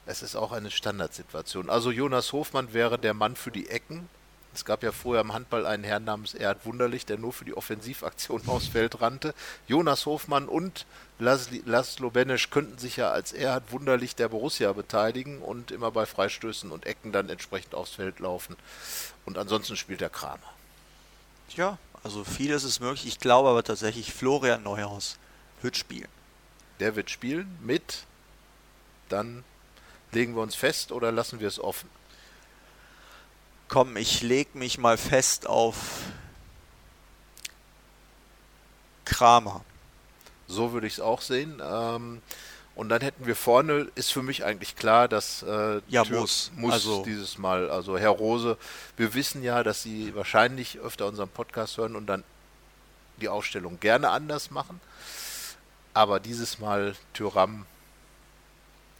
Es 0.06 0.22
ist 0.22 0.34
auch 0.34 0.50
eine 0.50 0.70
Standardsituation. 0.70 1.68
Also 1.68 1.90
Jonas 1.90 2.32
Hofmann 2.32 2.72
wäre 2.72 2.98
der 2.98 3.12
Mann 3.12 3.36
für 3.36 3.50
die 3.50 3.68
Ecken. 3.68 4.08
Es 4.54 4.64
gab 4.64 4.82
ja 4.82 4.92
vorher 4.92 5.20
im 5.20 5.34
Handball 5.34 5.66
einen 5.66 5.84
Herrn 5.84 6.04
namens 6.04 6.32
Erhard 6.32 6.64
Wunderlich, 6.64 7.04
der 7.04 7.18
nur 7.18 7.34
für 7.34 7.44
die 7.44 7.54
Offensivaktion 7.54 8.40
aufs 8.46 8.68
Feld 8.68 9.02
rannte. 9.02 9.34
Jonas 9.68 10.06
Hofmann 10.06 10.48
und 10.48 10.86
Laszli- 11.20 11.60
Laszlo 11.66 12.08
Benesch 12.08 12.48
könnten 12.48 12.78
sich 12.78 12.96
ja 12.96 13.10
als 13.10 13.34
Erhard 13.34 13.70
Wunderlich 13.70 14.16
der 14.16 14.30
Borussia 14.30 14.72
beteiligen 14.72 15.42
und 15.42 15.70
immer 15.70 15.90
bei 15.90 16.06
Freistößen 16.06 16.72
und 16.72 16.86
Ecken 16.86 17.12
dann 17.12 17.28
entsprechend 17.28 17.74
aufs 17.74 17.90
Feld 17.92 18.20
laufen. 18.20 18.56
Und 19.26 19.36
ansonsten 19.36 19.76
spielt 19.76 20.00
der 20.00 20.08
Kramer. 20.08 20.38
Ja, 21.56 21.76
also 22.02 22.24
vieles 22.24 22.64
ist 22.64 22.80
möglich. 22.80 23.06
Ich 23.06 23.20
glaube 23.20 23.50
aber 23.50 23.62
tatsächlich, 23.62 24.14
Florian 24.14 24.62
Neuhaus 24.62 25.18
wird 25.62 25.77
spielen. 25.77 26.09
Der 26.81 26.96
wird 26.96 27.11
spielen 27.11 27.59
mit, 27.62 28.05
dann 29.09 29.44
legen 30.12 30.35
wir 30.35 30.42
uns 30.42 30.55
fest 30.55 30.92
oder 30.92 31.12
lassen 31.12 31.40
wir 31.40 31.49
es 31.49 31.59
offen. 31.61 31.88
Komm, 33.68 33.96
ich 33.96 34.23
leg 34.23 34.55
mich 34.55 34.79
mal 34.79 34.96
fest 34.99 35.46
auf 35.46 35.77
Kramer. 39.05 39.64
So 40.46 40.73
würde 40.73 40.87
ich 40.87 40.94
es 40.94 41.01
auch 41.01 41.20
sehen. 41.20 41.61
Ähm, 41.64 42.23
und 42.75 42.88
dann 42.88 43.01
hätten 43.03 43.27
wir 43.27 43.37
vorne, 43.37 43.88
ist 43.94 44.12
für 44.12 44.23
mich 44.23 44.44
eigentlich 44.44 44.75
klar, 44.77 45.07
dass 45.09 45.42
äh, 45.42 45.81
Ja, 45.88 46.03
Tür- 46.05 46.20
muss. 46.20 46.51
muss 46.57 46.73
Also- 46.73 47.05
dieses 47.05 47.38
Mal. 47.38 47.70
Also 47.70 47.99
Herr 47.99 48.11
Rose, 48.11 48.57
wir 48.96 49.14
wissen 49.14 49.42
ja, 49.42 49.62
dass 49.62 49.83
Sie 49.83 50.14
wahrscheinlich 50.14 50.79
öfter 50.79 51.07
unseren 51.07 51.29
Podcast 51.29 51.77
hören 51.77 51.94
und 51.96 52.07
dann 52.07 52.25
die 53.20 53.29
Ausstellung 53.29 53.79
gerne 53.81 54.11
anders 54.11 54.51
machen. 54.51 54.81
Aber 55.94 56.20
dieses 56.20 56.59
Mal 56.59 56.94
Tyram, 57.14 57.66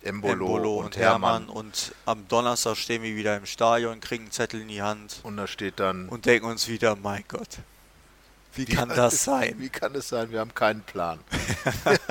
Embolo, 0.03 0.33
Embolo 0.33 0.76
und, 0.79 0.85
und 0.87 0.96
Hermann. 0.96 1.44
Hermann. 1.44 1.48
Und 1.48 1.94
am 2.07 2.26
Donnerstag 2.29 2.76
stehen 2.76 3.03
wir 3.03 3.14
wieder 3.16 3.37
im 3.37 3.46
Stadion, 3.46 4.00
kriegen 4.00 4.24
einen 4.24 4.33
Zettel 4.33 4.62
in 4.62 4.68
die 4.68 4.83
Hand 4.83 5.20
Und 5.22 5.37
da 5.37 5.46
steht 5.46 5.79
dann, 5.79 6.09
und 6.09 6.26
denken 6.26 6.46
uns 6.46 6.68
wieder, 6.68 6.96
mein 6.96 7.24
Gott, 7.29 7.59
wie 8.55 8.64
kann 8.64 8.88
das 8.94 9.24
sein? 9.24 9.57
Wie 9.59 9.68
kann 9.68 9.94
es 9.94 10.09
sein? 10.09 10.31
Wir 10.31 10.40
haben 10.40 10.55
keinen 10.55 10.83
Plan. 10.83 11.18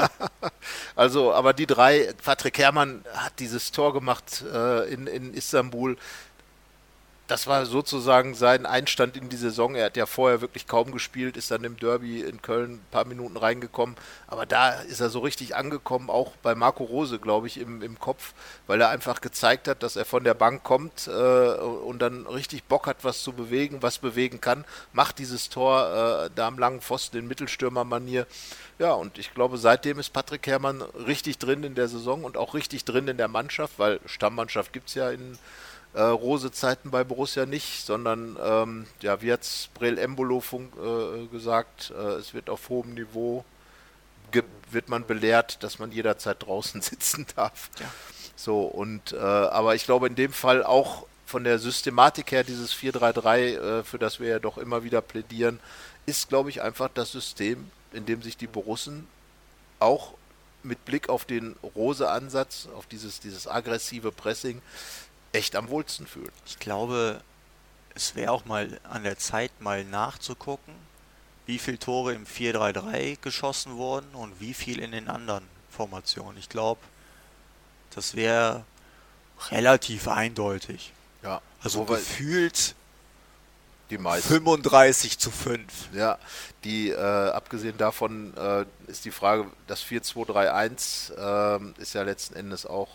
also, 0.96 1.34
aber 1.34 1.54
die 1.54 1.65
drei, 1.65 2.13
Patrick 2.24 2.58
Herrmann 2.58 3.04
hat 3.13 3.39
dieses 3.39 3.72
Tor 3.72 3.94
gemacht 3.94 4.44
äh, 4.54 4.92
in, 4.94 5.08
in 5.08 5.34
Istanbul. 5.34 5.98
Das 7.30 7.46
war 7.46 7.68
sozusagen 7.68 8.34
sein 8.34 8.65
Einstand 8.65 9.15
in 9.15 9.30
die 9.30 9.38
Saison. 9.38 9.76
Er 9.76 9.86
hat 9.86 9.98
ja 9.98 10.08
vorher 10.08 10.42
wirklich 10.42 10.65
kaum 10.65 10.92
gespielt, 10.92 11.38
ist 11.38 11.52
dann 11.52 11.63
im 11.63 11.78
Derby 11.78 12.22
in 12.22 12.42
Köln 12.42 12.74
ein 12.74 12.86
paar 12.89 13.06
Minuten 13.06 13.38
reingekommen. 13.38 13.96
Aber 14.26 14.48
da 14.48 14.72
ist 14.72 15.00
er 15.00 15.12
so 15.12 15.20
richtig 15.20 15.56
angekommen, 15.56 16.10
auch 16.10 16.36
bei 16.38 16.56
Marco 16.56 16.84
Rose, 16.86 17.20
glaube 17.20 17.46
ich, 17.46 17.60
im, 17.60 17.84
im 17.84 18.00
Kopf, 18.00 18.34
weil 18.65 18.82
er 18.82 18.89
einfach 18.89 19.22
gezeigt 19.22 19.68
hat, 19.68 19.84
dass 19.84 19.96
er 19.96 20.06
von 20.06 20.24
der 20.24 20.34
Bank 20.34 20.63
kommt 20.63 21.08
äh, 21.08 21.12
und 21.12 22.00
dann 22.00 22.26
richtig 22.26 22.63
Bock 22.63 22.88
hat, 22.88 23.04
was 23.04 23.22
zu 23.22 23.32
bewegen, 23.32 23.84
was 23.84 24.00
bewegen 24.00 24.42
kann. 24.42 24.65
Macht 24.92 25.20
dieses 25.20 25.50
Tor 25.50 26.26
äh, 26.26 26.30
da 26.34 26.48
am 26.48 26.58
langen 26.58 26.82
Pfosten 26.82 27.18
in 27.18 27.28
Mittelstürmermanier. 27.28 28.26
Ja, 28.80 28.94
und 28.94 29.20
ich 29.20 29.36
glaube, 29.36 29.60
seitdem 29.60 30.00
ist 30.00 30.13
Patrick 30.13 30.48
Herrmann 30.48 30.82
richtig 30.82 31.38
drin 31.38 31.63
in 31.63 31.76
der 31.76 31.89
Saison 31.89 32.24
und 32.24 32.38
auch 32.38 32.56
richtig 32.56 32.86
drin 32.86 33.08
in 33.08 33.18
der 33.18 33.28
Mannschaft, 33.28 33.78
weil 33.78 34.00
Stammmannschaft 34.08 34.74
gibt 34.74 34.88
es 34.88 34.96
ja 34.96 35.12
in 35.12 35.38
äh, 35.93 36.02
Rose-Zeiten 36.02 36.91
bei 36.91 37.04
Borussia 37.04 37.45
nicht, 37.45 37.86
sondern 37.86 38.38
ähm, 38.43 38.88
ja, 39.02 39.21
wie 39.21 39.32
hat 39.32 39.69
Brel 39.73 39.97
Embolo 39.97 40.39
fun- 40.39 40.71
äh, 40.78 41.28
gesagt, 41.28 41.91
äh, 41.97 42.13
es 42.13 42.34
wird 42.34 42.49
auf 42.49 42.69
hohem 42.69 42.93
Niveau 42.93 43.43
ge 44.32 44.43
wird 44.71 44.88
man 44.89 45.06
belehrt, 45.08 45.63
dass 45.63 45.80
man 45.80 45.91
jederzeit 45.91 46.43
draußen 46.45 46.82
sitzen 46.84 47.25
darf. 47.36 47.69
Ja. 47.80 47.91
So, 48.36 48.62
und 48.62 49.13
äh, 49.13 49.17
aber 49.17 49.75
ich 49.75 49.86
glaube 49.86 50.08
in 50.08 50.15
dem 50.15 50.32
Fall 50.32 50.63
auch 50.63 51.06
von 51.25 51.43
der 51.43 51.60
Systematik 51.60 52.32
her 52.32 52.43
dieses 52.43 52.73
4-3-3, 52.73 53.38
äh, 53.80 53.84
für 53.84 53.99
das 53.99 54.19
wir 54.19 54.30
ja 54.30 54.39
doch 54.39 54.58
immer 54.58 54.84
wieder 54.84 55.02
plädieren, 55.02 55.60
ist, 56.06 56.30
glaube 56.30 56.49
ich, 56.49 56.62
einfach 56.62 56.89
das 56.93 57.12
System, 57.12 57.69
in 57.93 58.06
dem 58.06 58.21
sich 58.21 58.38
die 58.38 58.47
Borussen 58.47 59.08
auch 59.80 60.13
mit 60.63 60.84
Blick 60.86 61.08
auf 61.10 61.25
den 61.25 61.56
Rose-Ansatz, 61.75 62.67
auf 62.75 62.86
dieses, 62.88 63.19
dieses 63.19 63.47
aggressive 63.47 64.12
Pressing, 64.12 64.62
echt 65.32 65.56
am 65.56 65.70
wohlsten 65.70 66.08
fühlen. 66.08 66.32
Ich 66.46 66.60
glaube, 66.60 67.22
es 67.96 68.15
wäre 68.15 68.32
auch 68.32 68.46
mal 68.46 68.80
an 68.84 69.04
der 69.04 69.18
Zeit, 69.18 69.52
mal 69.60 69.84
nachzugucken, 69.84 70.74
wie 71.46 71.60
viele 71.60 71.80
Tore 71.80 72.13
im 72.13 72.26
4-3-3 72.26 73.18
geschossen 73.22 73.76
wurden 73.78 74.13
und 74.13 74.39
wie 74.39 74.54
viel 74.54 74.80
in 74.80 74.92
den 74.92 75.08
anderen 75.10 75.44
Formationen. 75.72 76.38
Ich 76.38 76.50
glaube, 76.50 76.82
das 77.96 78.15
wäre 78.15 78.63
relativ 79.50 80.08
eindeutig. 80.08 80.94
Ja, 81.24 81.42
Also 81.63 81.86
gefühlt 81.86 82.76
die 83.89 83.98
meisten. 83.98 84.28
35 84.30 85.18
zu 85.18 85.32
5. 85.32 85.89
Ja, 85.94 86.20
die, 86.63 86.89
äh, 86.89 86.96
abgesehen 86.98 87.78
davon 87.78 88.36
äh, 88.38 88.65
ist 88.88 89.06
die 89.06 89.12
Frage, 89.12 89.48
das 89.68 89.84
4-2-3-1 89.84 91.56
ähm, 91.58 91.74
ist 91.78 91.94
ja 91.94 92.04
letzten 92.04 92.36
Endes 92.36 92.65
auch, 92.65 92.89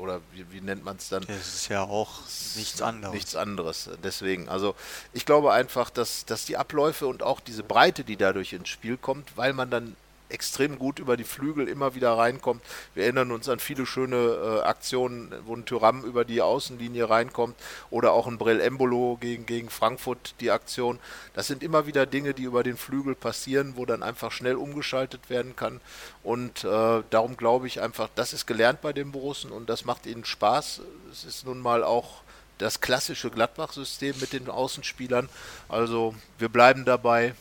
oder 0.00 0.20
wie, 0.32 0.50
wie 0.50 0.60
nennt 0.60 0.84
man 0.84 0.96
es 0.96 1.08
dann? 1.08 1.24
Das 1.26 1.54
ist 1.54 1.68
ja 1.68 1.82
auch 1.82 2.20
nichts 2.56 2.82
anderes. 2.82 3.14
Nichts 3.14 3.36
anderes. 3.36 3.90
Deswegen, 4.02 4.48
also 4.48 4.74
ich 5.12 5.26
glaube 5.26 5.52
einfach, 5.52 5.90
dass, 5.90 6.24
dass 6.24 6.44
die 6.44 6.56
Abläufe 6.56 7.06
und 7.06 7.22
auch 7.22 7.40
diese 7.40 7.62
Breite, 7.62 8.04
die 8.04 8.16
dadurch 8.16 8.52
ins 8.52 8.68
Spiel 8.68 8.96
kommt, 8.96 9.36
weil 9.36 9.52
man 9.52 9.70
dann 9.70 9.96
extrem 10.30 10.78
gut 10.78 10.98
über 10.98 11.16
die 11.16 11.24
Flügel 11.24 11.68
immer 11.68 11.94
wieder 11.94 12.16
reinkommt. 12.16 12.62
Wir 12.94 13.04
erinnern 13.04 13.32
uns 13.32 13.48
an 13.48 13.58
viele 13.58 13.86
schöne 13.86 14.16
äh, 14.16 14.60
Aktionen, 14.62 15.32
wo 15.44 15.54
ein 15.54 15.64
Tyram 15.64 16.04
über 16.04 16.24
die 16.24 16.42
Außenlinie 16.42 17.08
reinkommt 17.08 17.56
oder 17.90 18.12
auch 18.12 18.26
ein 18.26 18.38
Brell 18.38 18.60
Embolo 18.60 19.18
gegen, 19.20 19.46
gegen 19.46 19.70
Frankfurt 19.70 20.34
die 20.40 20.50
Aktion. 20.50 20.98
Das 21.34 21.46
sind 21.46 21.62
immer 21.62 21.86
wieder 21.86 22.06
Dinge, 22.06 22.34
die 22.34 22.44
über 22.44 22.62
den 22.62 22.76
Flügel 22.76 23.14
passieren, 23.14 23.74
wo 23.76 23.86
dann 23.86 24.02
einfach 24.02 24.32
schnell 24.32 24.56
umgeschaltet 24.56 25.30
werden 25.30 25.56
kann. 25.56 25.80
Und 26.22 26.64
äh, 26.64 27.02
darum 27.10 27.36
glaube 27.36 27.66
ich 27.66 27.80
einfach, 27.80 28.08
das 28.14 28.32
ist 28.32 28.46
gelernt 28.46 28.80
bei 28.80 28.92
den 28.92 29.12
Borussen 29.12 29.50
und 29.52 29.68
das 29.68 29.84
macht 29.84 30.06
ihnen 30.06 30.24
Spaß. 30.24 30.82
Es 31.10 31.24
ist 31.24 31.46
nun 31.46 31.60
mal 31.60 31.84
auch 31.84 32.22
das 32.60 32.80
klassische 32.80 33.30
Gladbach-System 33.30 34.16
mit 34.20 34.32
den 34.32 34.50
Außenspielern. 34.50 35.28
Also 35.68 36.14
wir 36.38 36.48
bleiben 36.48 36.84
dabei 36.84 37.34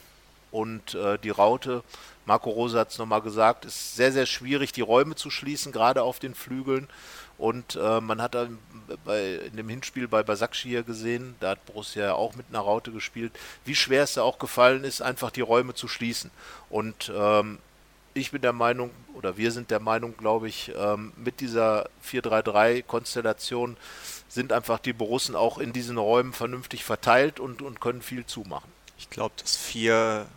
und 0.51 0.95
äh, 0.95 1.17
die 1.19 1.29
Raute 1.29 1.83
Marco 2.29 2.51
Rose 2.51 2.77
hat 2.77 2.91
es 2.91 2.99
nochmal 2.99 3.23
gesagt, 3.23 3.65
ist 3.65 3.95
sehr, 3.95 4.11
sehr 4.11 4.27
schwierig, 4.27 4.71
die 4.71 4.81
Räume 4.81 5.15
zu 5.15 5.31
schließen, 5.31 5.71
gerade 5.71 6.03
auf 6.03 6.19
den 6.19 6.35
Flügeln. 6.35 6.87
Und 7.39 7.75
äh, 7.75 7.99
man 8.01 8.21
hat 8.21 8.35
dann 8.35 8.59
bei, 9.03 9.33
in 9.33 9.57
dem 9.57 9.67
Hinspiel 9.67 10.07
bei 10.07 10.21
Basakci 10.21 10.69
hier 10.69 10.83
gesehen, 10.83 11.33
da 11.39 11.49
hat 11.49 11.65
Borussia 11.65 12.05
ja 12.05 12.13
auch 12.13 12.35
mit 12.35 12.45
einer 12.49 12.59
Raute 12.59 12.91
gespielt, 12.91 13.31
wie 13.65 13.73
schwer 13.73 14.03
es 14.03 14.13
da 14.13 14.21
auch 14.21 14.37
gefallen 14.37 14.83
ist, 14.83 15.01
einfach 15.01 15.31
die 15.31 15.41
Räume 15.41 15.73
zu 15.73 15.87
schließen. 15.87 16.29
Und 16.69 17.11
ähm, 17.15 17.57
ich 18.13 18.29
bin 18.29 18.43
der 18.43 18.53
Meinung, 18.53 18.91
oder 19.15 19.37
wir 19.37 19.51
sind 19.51 19.71
der 19.71 19.79
Meinung, 19.79 20.15
glaube 20.15 20.49
ich, 20.49 20.71
ähm, 20.77 21.13
mit 21.15 21.39
dieser 21.39 21.89
4-3-3-Konstellation 22.05 23.75
sind 24.27 24.53
einfach 24.53 24.77
die 24.77 24.93
Borussen 24.93 25.35
auch 25.35 25.57
in 25.57 25.73
diesen 25.73 25.97
Räumen 25.97 26.33
vernünftig 26.33 26.83
verteilt 26.83 27.39
und, 27.39 27.63
und 27.63 27.81
können 27.81 28.03
viel 28.03 28.27
zumachen. 28.27 28.71
Ich 28.99 29.09
glaube, 29.09 29.33
das 29.41 29.57
4 29.57 30.27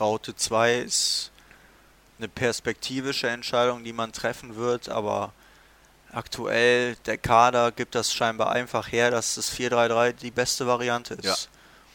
Raute 0.00 0.34
2 0.34 0.76
ist 0.76 1.32
eine 2.22 2.28
perspektivische 2.28 3.28
Entscheidung, 3.28 3.82
die 3.82 3.92
man 3.92 4.12
treffen 4.12 4.56
wird, 4.56 4.88
aber 4.88 5.32
aktuell 6.12 6.94
der 7.06 7.18
Kader 7.18 7.72
gibt 7.72 7.94
das 7.94 8.12
scheinbar 8.12 8.52
einfach 8.52 8.90
her, 8.92 9.10
dass 9.10 9.34
das 9.34 9.52
4-3-3 9.52 10.12
die 10.12 10.30
beste 10.30 10.66
Variante 10.66 11.14
ist. 11.14 11.24
Ja. 11.24 11.34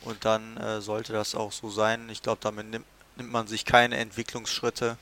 Und 0.09 0.25
dann 0.25 0.57
äh, 0.57 0.81
sollte 0.81 1.13
das 1.13 1.33
auch 1.33 1.51
so 1.51 1.69
sein. 1.69 2.09
Ich 2.09 2.21
glaube, 2.21 2.39
damit 2.41 2.69
nimmt, 2.69 2.85
nimmt 3.15 3.31
man 3.31 3.47
sich 3.47 3.65
keine 3.65 3.97
Entwicklungsschritte. 3.97 4.97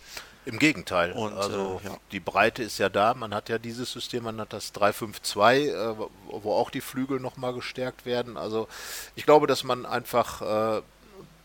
Im 0.46 0.60
Gegenteil. 0.60 1.12
Und, 1.14 1.34
also 1.34 1.82
äh, 1.84 1.88
ja. 1.88 1.98
die 2.12 2.20
Breite 2.20 2.62
ist 2.62 2.78
ja 2.78 2.88
da. 2.90 3.16
Man 3.16 3.34
hat 3.34 3.50
ja 3.50 3.58
dieses 3.58 3.92
System, 3.92 4.26
man 4.26 4.40
hat 4.40 4.54
das 4.54 4.74
3-5-2, 4.76 5.56
äh, 5.56 5.96
wo 6.30 6.54
auch 6.54 6.70
die 6.70 6.82
Flügel 6.82 7.20
nochmal 7.20 7.54
gestärkt 7.54 8.06
werden. 8.06 8.38
Also 8.38 8.68
ich 9.16 9.26
glaube, 9.26 9.48
dass 9.48 9.64
man 9.64 9.88
einfach 9.88 10.42
äh, 10.78 10.82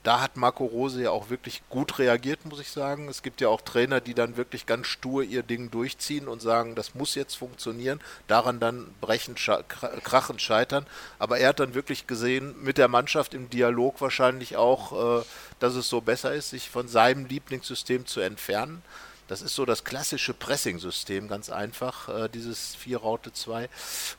da 0.02 0.20
hat 0.20 0.36
Marco 0.36 0.64
Rose 0.64 1.02
ja 1.02 1.10
auch 1.10 1.28
wirklich 1.28 1.62
gut 1.68 1.98
reagiert, 1.98 2.46
muss 2.46 2.60
ich 2.60 2.70
sagen. 2.70 3.08
Es 3.08 3.22
gibt 3.22 3.42
ja 3.42 3.48
auch 3.48 3.60
Trainer, 3.60 4.00
die 4.00 4.14
dann 4.14 4.36
wirklich 4.38 4.64
ganz 4.64 4.86
stur 4.86 5.22
ihr 5.22 5.42
Ding 5.42 5.70
durchziehen 5.70 6.26
und 6.26 6.40
sagen, 6.40 6.74
das 6.74 6.94
muss 6.94 7.14
jetzt 7.14 7.34
funktionieren, 7.34 8.00
daran 8.26 8.60
dann 8.60 8.94
brechen, 9.02 9.34
krachen, 9.34 10.38
scheitern. 10.38 10.86
Aber 11.18 11.38
er 11.38 11.50
hat 11.50 11.60
dann 11.60 11.74
wirklich 11.74 12.06
gesehen, 12.06 12.54
mit 12.62 12.78
der 12.78 12.88
Mannschaft 12.88 13.34
im 13.34 13.50
Dialog 13.50 14.00
wahrscheinlich 14.00 14.56
auch, 14.56 15.20
äh, 15.20 15.24
dass 15.58 15.74
es 15.74 15.88
so 15.88 16.00
besser 16.00 16.32
ist, 16.32 16.50
sich 16.50 16.70
von 16.70 16.88
seinem 16.88 17.26
Lieblingssystem 17.26 18.06
zu 18.06 18.20
entfernen. 18.20 18.82
Das 19.28 19.42
ist 19.42 19.54
so 19.54 19.66
das 19.66 19.84
klassische 19.84 20.32
Pressing-System, 20.32 21.28
ganz 21.28 21.50
einfach, 21.50 22.08
äh, 22.08 22.28
dieses 22.28 22.74
4-Raute 22.76 23.32
2. 23.32 23.68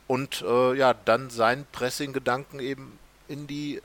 Und 0.06 0.42
äh, 0.42 0.74
ja, 0.74 0.94
dann 0.94 1.28
seinen 1.28 1.66
Pressing-Gedanken 1.72 2.60
eben 2.60 2.98
in 3.28 3.46
die 3.46 3.82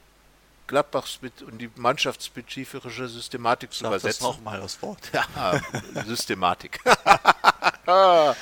Gladbach 0.67 1.07
und 1.47 1.57
die 1.59 1.69
mannschaftsspezifische 1.75 3.07
Systematik 3.07 3.71
zu 3.73 3.83
Sag 3.83 3.91
das 3.93 4.03
übersetzen. 4.03 4.23
nochmal 4.27 4.59
das 4.59 4.81
Wort. 4.81 4.99
Ja, 5.13 5.59
Systematik. 6.05 6.79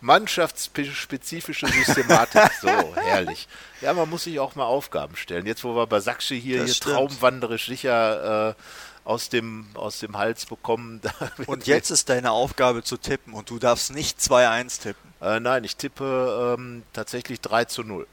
Mannschaftsspezifische 0.00 1.66
Systematik. 1.68 2.42
So, 2.60 2.68
herrlich. 2.96 3.46
Ja, 3.80 3.92
man 3.94 4.10
muss 4.10 4.24
sich 4.24 4.40
auch 4.40 4.54
mal 4.56 4.64
Aufgaben 4.64 5.14
stellen. 5.16 5.46
Jetzt, 5.46 5.62
wo 5.64 5.74
wir 5.76 5.86
bei 5.86 6.00
Sachse 6.00 6.34
hier, 6.34 6.58
Das 6.58 6.66
hier 6.66 6.74
stimmt. 6.74 6.94
traumwanderisch 6.96 7.66
sicher 7.66 8.50
äh, 8.50 8.54
aus, 9.04 9.28
dem, 9.28 9.66
aus 9.74 10.00
dem 10.00 10.16
Hals 10.16 10.46
bekommen. 10.46 11.00
Und 11.46 11.66
jetzt 11.66 11.90
ist 11.90 12.08
deine 12.08 12.32
Aufgabe 12.32 12.82
zu 12.82 12.96
tippen 12.96 13.32
und 13.34 13.50
du 13.50 13.58
darfst 13.58 13.92
nicht 13.92 14.18
2-1 14.18 14.82
tippen. 14.82 15.12
Äh, 15.20 15.40
nein, 15.40 15.64
ich 15.64 15.76
tippe 15.76 16.56
ähm, 16.58 16.82
tatsächlich 16.92 17.40
3 17.40 17.64
zu 17.66 17.82
0. 17.84 18.06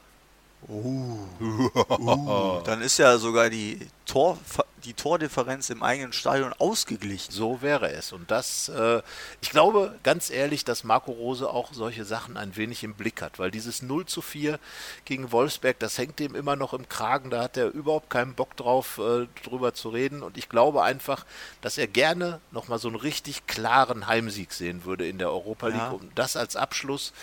Uh, 0.68 2.62
dann 2.66 2.82
ist 2.82 2.98
ja 2.98 3.18
sogar 3.18 3.50
die, 3.50 3.88
Tor, 4.06 4.38
die 4.86 4.94
Tordifferenz 4.94 5.70
im 5.70 5.84
eigenen 5.84 6.14
Stadion 6.14 6.54
ausgeglichen. 6.54 7.32
So 7.32 7.62
wäre 7.62 7.92
es. 7.92 8.12
Und 8.12 8.32
das, 8.32 8.70
äh, 8.70 9.02
ich 9.42 9.50
glaube 9.52 9.96
ganz 10.04 10.30
ehrlich, 10.30 10.66
dass 10.66 10.84
Marco 10.84 11.12
Rose 11.12 11.50
auch 11.50 11.74
solche 11.74 12.06
Sachen 12.06 12.38
ein 12.38 12.56
wenig 12.56 12.84
im 12.84 12.94
Blick 12.94 13.22
hat, 13.22 13.38
weil 13.38 13.52
dieses 13.52 13.82
0 13.82 14.06
zu 14.06 14.22
4 14.22 14.60
gegen 15.06 15.32
Wolfsberg, 15.32 15.78
das 15.80 15.98
hängt 15.98 16.20
ihm 16.20 16.34
immer 16.34 16.56
noch 16.56 16.74
im 16.74 16.90
Kragen, 16.90 17.30
da 17.30 17.44
hat 17.44 17.58
er 17.58 17.72
überhaupt 17.72 18.10
keinen 18.10 18.34
Bock 18.34 18.56
drauf, 18.58 19.00
äh, 19.00 19.28
drüber 19.44 19.74
zu 19.74 19.90
reden. 19.90 20.24
Und 20.24 20.38
ich 20.38 20.50
glaube 20.50 20.84
einfach, 20.84 21.26
dass 21.62 21.78
er 21.78 21.88
gerne 21.88 22.40
nochmal 22.52 22.80
so 22.80 22.88
einen 22.88 22.98
richtig 22.98 23.48
klaren 23.48 24.08
Heimsieg 24.08 24.54
sehen 24.54 24.86
würde 24.86 25.08
in 25.08 25.18
der 25.18 25.32
Europa 25.32 25.68
League. 25.68 25.78
Ja. 25.78 25.90
Und 25.90 26.12
das 26.16 26.36
als 26.36 26.56
Abschluss, 26.56 27.14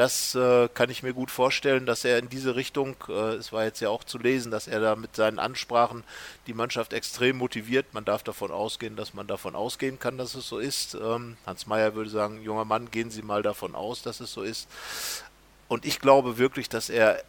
das 0.00 0.34
äh, 0.34 0.70
kann 0.72 0.88
ich 0.88 1.02
mir 1.02 1.12
gut 1.12 1.30
vorstellen, 1.30 1.84
dass 1.84 2.06
er 2.06 2.18
in 2.18 2.30
diese 2.30 2.56
Richtung, 2.56 2.96
äh, 3.10 3.34
es 3.34 3.52
war 3.52 3.64
jetzt 3.64 3.80
ja 3.80 3.90
auch 3.90 4.02
zu 4.02 4.16
lesen, 4.16 4.50
dass 4.50 4.66
er 4.66 4.80
da 4.80 4.96
mit 4.96 5.14
seinen 5.14 5.38
Ansprachen 5.38 6.04
die 6.46 6.54
Mannschaft 6.54 6.94
extrem 6.94 7.36
motiviert. 7.36 7.92
Man 7.92 8.06
darf 8.06 8.22
davon 8.22 8.50
ausgehen, 8.50 8.96
dass 8.96 9.12
man 9.12 9.26
davon 9.26 9.54
ausgehen 9.54 9.98
kann, 9.98 10.16
dass 10.16 10.34
es 10.34 10.48
so 10.48 10.58
ist. 10.58 10.94
Ähm, 10.94 11.36
Hans 11.44 11.66
Meyer 11.66 11.94
würde 11.94 12.08
sagen, 12.08 12.42
junger 12.42 12.64
Mann, 12.64 12.90
gehen 12.90 13.10
Sie 13.10 13.20
mal 13.20 13.42
davon 13.42 13.74
aus, 13.74 14.00
dass 14.00 14.20
es 14.20 14.32
so 14.32 14.40
ist. 14.40 14.70
Und 15.68 15.84
ich 15.84 15.98
glaube 16.00 16.38
wirklich, 16.38 16.70
dass 16.70 16.88
er 16.88 17.22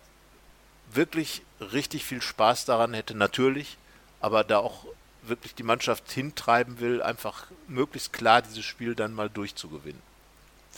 wirklich 0.94 1.42
richtig 1.60 2.06
viel 2.06 2.22
Spaß 2.22 2.64
daran 2.64 2.94
hätte, 2.94 3.18
natürlich, 3.18 3.78
aber 4.22 4.46
da 4.46 4.60
auch 4.60 4.86
wirklich 5.24 5.56
die 5.56 5.64
Mannschaft 5.64 6.10
hintreiben 6.10 6.80
will, 6.80 7.02
einfach 7.02 7.48
möglichst 7.68 8.14
klar 8.14 8.42
dieses 8.42 8.64
Spiel 8.64 8.96
dann 8.96 9.14
mal 9.14 9.30
durchzugewinnen. 9.30 10.02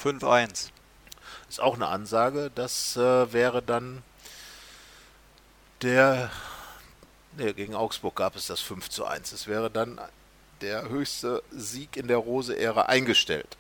5-1. 0.01 0.71
Ist 1.49 1.59
auch 1.61 1.75
eine 1.75 1.87
Ansage. 1.87 2.51
Das 2.55 2.95
äh, 2.97 3.31
wäre 3.33 3.61
dann 3.61 4.03
der. 5.81 6.29
Ne, 7.37 7.53
gegen 7.53 7.73
Augsburg 7.75 8.15
gab 8.15 8.35
es 8.35 8.47
das 8.47 8.59
5 8.61 8.89
zu 8.89 9.05
1. 9.05 9.31
Es 9.31 9.47
wäre 9.47 9.71
dann 9.71 9.99
der 10.61 10.87
höchste 10.87 11.41
Sieg 11.51 11.97
in 11.97 12.07
der 12.07 12.17
Rose-Ära 12.17 12.83
eingestellt. 12.83 13.57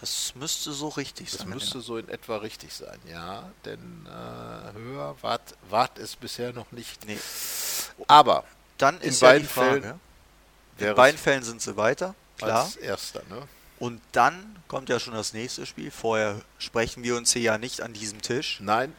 Das 0.00 0.34
müsste 0.36 0.72
so 0.72 0.88
richtig 0.88 1.30
Das 1.30 1.40
sein. 1.40 1.48
müsste 1.48 1.80
so 1.80 1.96
in 1.96 2.08
etwa 2.08 2.36
richtig 2.36 2.72
sein, 2.74 2.98
ja. 3.10 3.50
Denn 3.64 4.06
äh, 4.06 4.72
höher 4.78 5.16
wart, 5.22 5.54
wart 5.70 5.98
es 5.98 6.16
bisher 6.16 6.52
noch 6.52 6.70
nicht. 6.70 7.06
Nee. 7.06 7.18
Aber 8.06 8.44
Dann 8.78 9.00
In 9.00 9.08
ist 9.08 9.22
ja 9.22 9.28
die 9.32 9.32
beiden 9.44 9.48
Frage. 9.48 9.80
Fällen 9.80 10.00
in 10.78 10.94
beiden 10.94 11.18
Fällen 11.18 11.42
sind 11.42 11.62
sie 11.62 11.76
weiter, 11.78 12.14
klar. 12.36 12.64
als 12.64 12.76
erster, 12.76 13.22
ne? 13.30 13.48
Und 13.78 14.00
dann 14.12 14.56
kommt 14.68 14.88
ja 14.88 14.98
schon 14.98 15.14
das 15.14 15.32
nächste 15.32 15.66
Spiel. 15.66 15.90
Vorher 15.90 16.40
sprechen 16.58 17.02
wir 17.02 17.16
uns 17.16 17.32
hier 17.32 17.42
ja 17.42 17.58
nicht 17.58 17.82
an 17.82 17.92
diesem 17.92 18.22
Tisch. 18.22 18.58
Nein, 18.60 18.94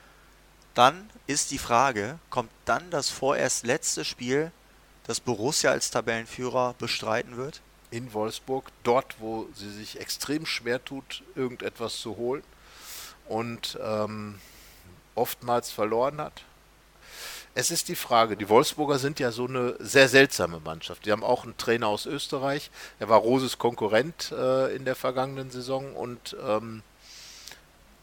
Dann 0.76 1.10
ist 1.26 1.50
die 1.50 1.58
Frage, 1.58 2.20
kommt 2.30 2.52
dann 2.66 2.92
das 2.92 3.10
vorerst 3.10 3.66
letzte 3.66 4.06
Spiel, 4.06 4.52
das 5.06 5.20
Borussia 5.20 5.72
als 5.72 5.90
Tabellenführer 5.90 6.76
bestreiten 6.78 7.38
wird? 7.38 7.62
in 7.92 8.14
Wolfsburg, 8.14 8.66
dort, 8.84 9.16
wo 9.20 9.48
sie 9.56 9.72
sich 9.72 10.00
extrem 10.00 10.46
schwer 10.46 10.84
tut, 10.84 11.24
irgendetwas 11.36 11.98
zu 11.98 12.18
holen. 12.18 12.44
Und 13.28 13.78
ähm, 13.82 14.40
oftmals 15.16 15.72
verloren 15.72 16.22
hat. 16.22 16.44
Es 17.60 17.72
ist 17.72 17.88
die 17.88 17.96
Frage, 17.96 18.38
die 18.38 18.50
Wolfsburger 18.50 19.00
sind 19.00 19.20
ja 19.20 19.32
so 19.32 19.48
eine 19.48 19.74
sehr 19.80 20.08
seltsame 20.10 20.60
Mannschaft. 20.60 21.08
Die 21.08 21.12
haben 21.12 21.24
auch 21.24 21.44
einen 21.44 21.58
Trainer 21.58 21.88
aus 21.88 22.06
Österreich. 22.06 22.70
Er 23.00 23.10
war 23.10 23.18
Roses 23.18 23.58
Konkurrent 23.58 24.32
äh, 24.32 24.76
in 24.76 24.86
der 24.86 24.94
vergangenen 24.94 25.50
Saison 25.50 25.96
und 25.96 26.38
ähm, 26.48 26.84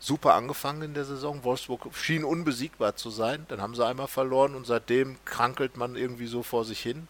super 0.01 0.35
angefangen 0.35 0.83
in 0.83 0.95
der 0.95 1.05
Saison. 1.05 1.45
Wolfsburg 1.45 1.87
schien 1.95 2.25
unbesiegbar 2.25 2.97
zu 2.97 3.11
sein. 3.11 3.47
Dann 3.47 3.63
haben 3.63 3.77
sie 3.77 3.87
einmal 3.87 4.09
verloren 4.09 4.57
und 4.57 4.67
seitdem 4.67 5.19
krankelt 5.25 5.77
man 5.77 5.95
irgendwie 5.95 6.27
so 6.27 6.43
vor 6.43 6.65
sich 6.65 6.81
hin. 6.81 7.07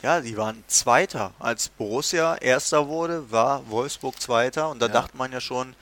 Ja, 0.00 0.22
die 0.22 0.38
waren 0.38 0.64
Zweiter. 0.68 1.34
Als 1.38 1.68
Borussia 1.68 2.36
Erster 2.36 2.88
wurde, 2.88 3.30
war 3.30 3.68
Wolfsburg 3.68 4.18
Zweiter. 4.18 4.70
Und 4.70 4.80
da 4.80 4.86
Ja. 4.86 4.92
dachte 4.94 5.18
man 5.18 5.30
ja 5.30 5.42
schon, 5.42 5.76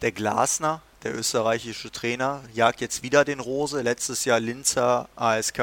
der 0.00 0.10
Glasner, 0.12 0.80
der 1.04 1.14
österreichische 1.14 1.90
Trainer, 1.92 2.42
jagt 2.52 2.80
jetzt 2.80 3.02
wieder 3.02 3.24
den 3.24 3.40
Rose. 3.40 3.80
Letztes 3.82 4.24
Jahr 4.24 4.40
Linzer 4.40 5.08
ASK 5.16 5.58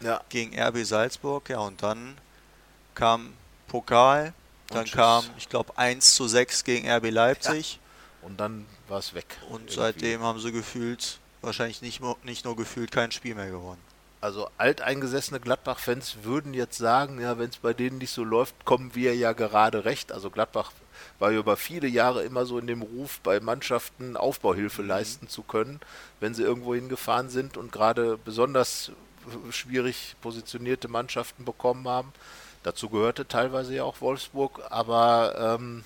Ja. 0.00 0.20
gegen 0.28 0.58
RB 0.58 0.84
Salzburg. 0.84 1.48
Ja, 1.48 1.60
und 1.60 1.82
dann 1.82 2.18
kam 2.94 3.32
Pokal. 3.68 4.34
Dann 4.68 4.86
kam, 4.86 5.24
ich 5.38 5.48
glaube, 5.48 5.76
1 5.78 6.14
zu 6.14 6.26
6 6.26 6.64
gegen 6.64 6.88
RB 6.90 7.10
Leipzig. 7.10 7.78
Und 8.22 8.40
dann 8.40 8.66
war 8.88 8.98
es 8.98 9.14
weg. 9.14 9.26
Und 9.50 9.60
Irgendwie. 9.62 9.74
seitdem 9.74 10.22
haben 10.22 10.40
sie 10.40 10.50
gefühlt, 10.52 11.18
wahrscheinlich 11.42 11.82
nicht, 11.82 12.00
nur- 12.00 12.16
nicht 12.22 12.44
nur 12.44 12.56
gefühlt, 12.56 12.90
kein 12.90 13.12
Spiel 13.12 13.34
mehr 13.34 13.50
gewonnen. 13.50 13.80
Also 14.20 14.48
alteingesessene 14.56 15.38
Gladbach-Fans 15.38 16.16
würden 16.22 16.54
jetzt 16.54 16.78
sagen, 16.78 17.20
ja, 17.20 17.38
wenn 17.38 17.50
es 17.50 17.58
bei 17.58 17.74
denen 17.74 17.98
nicht 17.98 18.10
so 18.10 18.24
läuft, 18.24 18.64
kommen 18.64 18.94
wir 18.94 19.14
ja 19.14 19.32
gerade 19.34 19.84
recht. 19.84 20.10
Also 20.12 20.30
Gladbach 20.30 20.72
war 21.18 21.32
ja 21.32 21.38
über 21.38 21.56
viele 21.56 21.86
Jahre 21.86 22.24
immer 22.24 22.46
so 22.46 22.58
in 22.58 22.66
dem 22.66 22.82
Ruf, 22.82 23.20
bei 23.22 23.40
Mannschaften 23.40 24.16
Aufbauhilfe 24.16 24.82
leisten 24.82 25.28
zu 25.28 25.42
können, 25.42 25.80
wenn 26.20 26.34
sie 26.34 26.42
irgendwo 26.42 26.74
hingefahren 26.74 27.28
sind 27.28 27.56
und 27.56 27.72
gerade 27.72 28.18
besonders 28.24 28.92
schwierig 29.50 30.16
positionierte 30.20 30.88
Mannschaften 30.88 31.44
bekommen 31.44 31.88
haben. 31.88 32.12
Dazu 32.62 32.88
gehörte 32.88 33.28
teilweise 33.28 33.74
ja 33.74 33.84
auch 33.84 34.00
Wolfsburg, 34.00 34.60
aber 34.70 35.58
ähm, 35.58 35.84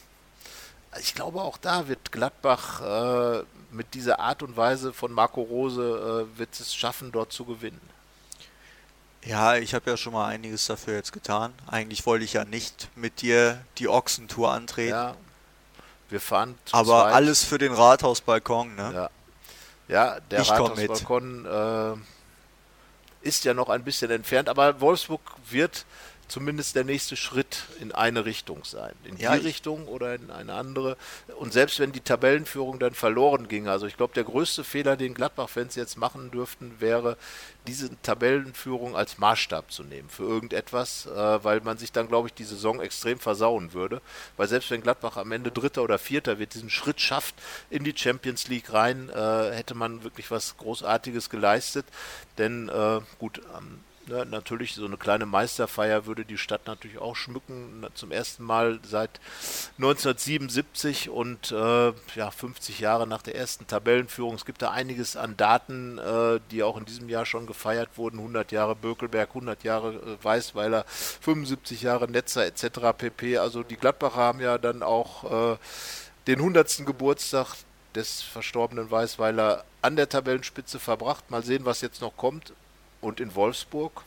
ich 1.01 1.15
glaube 1.15 1.43
auch 1.43 1.59
da 1.59 1.89
wird 1.89 2.13
Gladbach 2.13 2.81
äh, 2.81 3.45
mit 3.71 3.95
dieser 3.95 4.21
Art 4.21 4.43
und 4.43 4.57
Weise 4.57 4.93
von 4.93 5.13
Marco 5.13 5.43
Rose 5.43 6.27
äh, 6.33 6.39
wird 6.39 6.59
es 6.59 6.75
schaffen, 6.75 7.13
dort 7.13 7.33
zu 7.33 7.45
gewinnen. 7.45 7.81
Ja, 9.25 9.57
ich 9.57 9.75
habe 9.75 9.91
ja 9.91 9.97
schon 9.97 10.13
mal 10.13 10.27
einiges 10.27 10.67
dafür 10.67 10.95
jetzt 10.95 11.13
getan. 11.13 11.53
Eigentlich 11.67 12.07
wollte 12.07 12.25
ich 12.25 12.33
ja 12.35 12.45
nicht 12.45 12.89
mit 12.97 13.21
dir 13.21 13.61
die 13.79 13.89
Ochsentour 13.89 14.53
antreten, 14.53 14.91
Ja, 14.91 15.17
wir 16.09 16.21
fahren 16.21 16.57
zu 16.65 16.75
aber 16.75 17.03
zweit. 17.03 17.15
alles 17.15 17.45
für 17.45 17.59
den 17.59 17.73
Rathausbalkon, 17.73 18.75
ne? 18.77 18.93
Ja, 18.95 19.11
ja 20.15 20.21
der 20.31 20.41
Ich. 20.41 20.51
Rathausbalkon 20.51 21.45
äh, 21.47 23.27
ist 23.27 23.45
ja 23.45 23.53
noch 23.55 23.69
ein 23.69 23.83
bisschen 23.85 24.11
entfernt, 24.11 24.49
aber 24.49 24.81
Wolfsburg 24.81 25.21
wird 25.51 25.85
zumindest 26.29 26.77
der 26.77 26.85
nächste 26.85 27.17
Schritt 27.17 27.65
in 27.81 27.91
eine 27.93 28.25
Richtung 28.25 28.65
sein. 28.65 28.93
In 29.05 29.17
Ja, 29.17 29.33
die 29.33 29.41
ich- 29.41 29.47
Richtung 29.47 29.89
oder 29.89 30.15
in 30.15 30.31
eine 30.31 30.53
andere. 30.55 30.97
Und 31.39 31.53
selbst 31.53 31.81
wenn 31.81 31.91
die 31.93 32.01
Tabellenführung 32.01 32.79
dann 32.79 32.95
verloren 32.95 33.49
ging, 33.49 33.67
also 33.67 33.87
ich 33.87 33.97
glaube, 33.97 34.15
der 34.15 34.25
größte 34.25 34.63
Fehler, 34.63 34.97
den 34.97 35.15
Gladbach-Fans 35.15 35.75
jetzt 35.75 35.97
machen 35.97 36.31
dürften, 36.31 36.77
wäre, 36.79 37.17
diese 37.67 37.91
Tabellenführung 38.03 38.97
als 38.97 39.19
Maßstab 39.19 39.71
zu 39.71 39.83
nehmen 39.85 40.09
für 40.09 40.23
irgendetwas, 40.23 41.07
äh, 41.07 41.45
weil 41.45 41.61
man 41.61 41.77
sich 41.79 41.93
dann, 41.93 42.09
glaube 42.09 42.29
ich, 42.29 42.35
die 42.35 42.45
Saison 42.45 42.81
extrem 42.81 43.19
versauen 43.19 43.73
würde. 43.73 44.01
Weil 44.37 44.49
selbst 44.49 44.71
wenn 44.71 44.83
Gladbach 44.83 45.17
am 45.17 45.33
Ende 45.33 45.51
Dritter 45.51 45.83
oder 45.83 45.99
Vierter 45.99 46.39
wird, 46.39 46.55
diesen 46.55 46.71
Schritt 46.71 47.01
schafft 47.01 47.35
in 47.71 47.85
die 47.85 47.95
Champions 47.97 48.49
League 48.49 48.73
rein, 48.73 49.11
äh, 49.11 49.51
hätte 49.55 49.75
man 49.75 50.03
wirklich 50.05 50.31
was 50.31 50.57
Großartiges 50.59 51.29
geleistet. 51.31 51.87
Denn 52.39 52.69
äh, 52.69 53.01
gut, 53.19 53.41
ähm, 53.57 53.81
ne, 54.09 54.27
natürlich 54.27 54.75
so 54.75 54.85
eine 54.85 54.97
kleine 54.97 55.27
Meisterfeier 55.27 56.07
würde 56.07 56.25
die 56.25 56.39
Stadt 56.39 56.67
natürlich 56.67 56.99
auch 56.99 57.17
schmücken. 57.17 57.87
Zum 57.95 58.11
ersten 58.11 58.45
Mal 58.45 58.81
seit 58.83 59.21
1977 59.77 61.11
und 61.11 61.53
äh, 61.53 61.93
ja, 62.15 62.31
50 62.31 62.81
Jahre 62.81 63.07
nach 63.07 63.23
der 63.23 63.37
ersten 63.37 63.67
Tabellenführung. 63.67 64.35
Es 64.35 64.45
gibt 64.45 64.63
da 64.63 64.71
einiges 64.71 65.17
an 65.17 65.37
Daten, 65.37 65.99
äh, 65.99 66.41
die 66.51 66.63
auch 66.63 66.77
in 66.77 66.85
diesem 66.85 67.09
Jahr 67.09 67.27
schon 67.27 67.47
gefeiert 67.47 67.91
wurden. 67.97 68.19
100 68.19 68.53
Jahre 68.53 68.75
Bökelberg, 68.75 69.31
100 69.31 69.65
Jahre 69.65 69.95
äh, 69.95 70.25
Weißweiler, 70.25 70.85
75 70.87 71.83
Jahre 71.83 72.11
Netzer 72.11 72.47
etc. 72.47 72.97
pp. 72.97 73.39
Also 73.39 73.63
die 73.63 73.77
Gladbacher 73.77 74.17
haben 74.17 74.41
ja 74.41 74.59
dann 74.59 74.83
auch 74.83 75.53
äh, 75.53 75.57
den 76.27 76.39
100. 76.39 76.85
Geburtstag 76.85 77.55
des 77.95 78.23
verstorbenen 78.23 78.91
Weißweiler 78.91 79.65
an 79.83 79.97
der 79.97 80.09
Tabellenspitze 80.09 80.79
verbracht. 80.79 81.31
Mal 81.31 81.43
sehen, 81.43 81.65
was 81.65 81.81
jetzt 81.81 82.01
noch 82.01 82.17
kommt. 82.17 82.53
Und 83.01 83.21
in 83.21 83.35
Wolfsburg, 83.35 84.05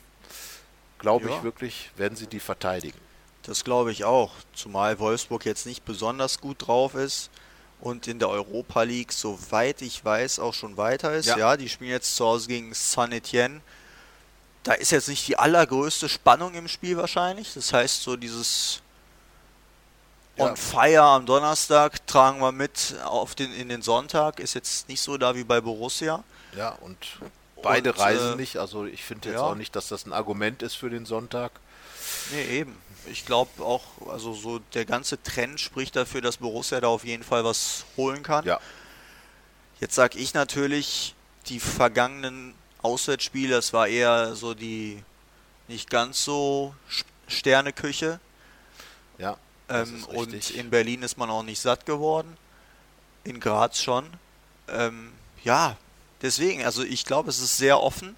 glaube 0.99 1.29
Ja. 1.29 1.37
ich 1.37 1.43
wirklich, 1.43 1.91
werden 1.95 2.15
sie 2.15 2.27
die 2.27 2.39
verteidigen. 2.39 2.99
Das 3.43 3.63
glaube 3.63 3.91
ich 3.91 4.03
auch. 4.03 4.31
Zumal 4.53 4.99
Wolfsburg 4.99 5.45
jetzt 5.45 5.65
nicht 5.65 5.83
besonders 5.85 6.39
gut 6.41 6.67
drauf 6.67 6.93
ist 6.93 7.29
und 7.79 8.07
in 8.07 8.19
der 8.19 8.29
Europa 8.29 8.83
League, 8.83 9.11
soweit 9.11 9.81
ich 9.81 10.03
weiß, 10.05 10.39
auch 10.39 10.53
schon 10.53 10.77
weiter 10.77 11.13
ist. 11.13 11.25
Ja. 11.25 11.37
Ja, 11.37 11.57
die 11.57 11.67
spielen 11.69 11.89
jetzt 11.91 12.15
zu 12.15 12.25
Hause 12.25 12.47
gegen 12.47 12.73
Saint-Etienne. 12.73 13.61
Da 14.63 14.73
ist 14.73 14.91
jetzt 14.91 15.07
nicht 15.07 15.27
die 15.27 15.39
allergrößte 15.39 16.07
Spannung 16.07 16.53
im 16.53 16.67
Spiel 16.67 16.95
wahrscheinlich. 16.97 17.53
Das 17.55 17.73
heißt, 17.73 18.03
so 18.03 18.15
dieses 18.15 18.81
Ja. 20.37 20.45
On 20.51 20.55
Fire 20.55 21.01
am 21.01 21.25
Donnerstag 21.25 22.05
tragen 22.07 22.39
wir 22.39 22.51
mit 22.51 22.95
auf 23.05 23.33
den, 23.35 23.51
in 23.53 23.69
den 23.69 23.81
Sonntag. 23.81 24.39
Ist 24.39 24.53
jetzt 24.53 24.87
nicht 24.87 25.01
so 25.01 25.17
da 25.17 25.35
wie 25.35 25.43
bei 25.43 25.59
Borussia. 25.61 26.23
Ja, 26.55 26.69
und 26.81 26.97
beide 27.61 27.93
Und, 27.93 27.99
reisen 27.99 28.33
äh, 28.33 28.35
nicht. 28.35 28.57
Also 28.57 28.85
ich 28.85 29.03
finde 29.03 29.29
jetzt 29.29 29.37
ja. 29.37 29.43
auch 29.43 29.55
nicht, 29.55 29.75
dass 29.75 29.87
das 29.87 30.05
ein 30.05 30.13
Argument 30.13 30.61
ist 30.61 30.75
für 30.75 30.89
den 30.89 31.05
Sonntag. 31.05 31.51
Nee, 32.31 32.59
eben. 32.59 32.77
Ich 33.09 33.25
glaube 33.25 33.63
auch, 33.63 33.83
also 34.09 34.33
so 34.33 34.59
der 34.73 34.85
ganze 34.85 35.21
Trend 35.23 35.59
spricht 35.59 35.95
dafür, 35.95 36.21
dass 36.21 36.37
Borussia 36.37 36.79
da 36.79 36.87
auf 36.87 37.03
jeden 37.03 37.23
Fall 37.23 37.43
was 37.43 37.85
holen 37.97 38.21
kann. 38.21 38.45
Ja, 38.45 38.59
Jetzt 39.81 39.95
sag 39.95 40.15
ich 40.15 40.35
natürlich, 40.35 41.15
die 41.47 41.59
vergangenen 41.59 42.53
Auswärtsspiele, 42.83 43.55
das 43.55 43.73
war 43.73 43.87
eher 43.87 44.35
so 44.35 44.53
die 44.53 45.03
nicht 45.67 45.89
ganz 45.89 46.23
so 46.23 46.75
Sterneküche. 47.27 48.19
ja. 49.17 49.37
Ähm, 49.69 50.03
und 50.05 50.51
in 50.51 50.69
Berlin 50.69 51.01
ist 51.01 51.17
man 51.17 51.29
auch 51.29 51.43
nicht 51.43 51.59
satt 51.59 51.85
geworden. 51.85 52.35
In 53.23 53.39
Graz 53.39 53.81
schon. 53.81 54.05
Ähm, 54.67 55.13
ja, 55.43 55.77
deswegen, 56.21 56.63
also 56.65 56.83
ich 56.83 57.05
glaube, 57.05 57.29
es 57.29 57.39
ist 57.39 57.57
sehr 57.57 57.79
offen. 57.81 58.15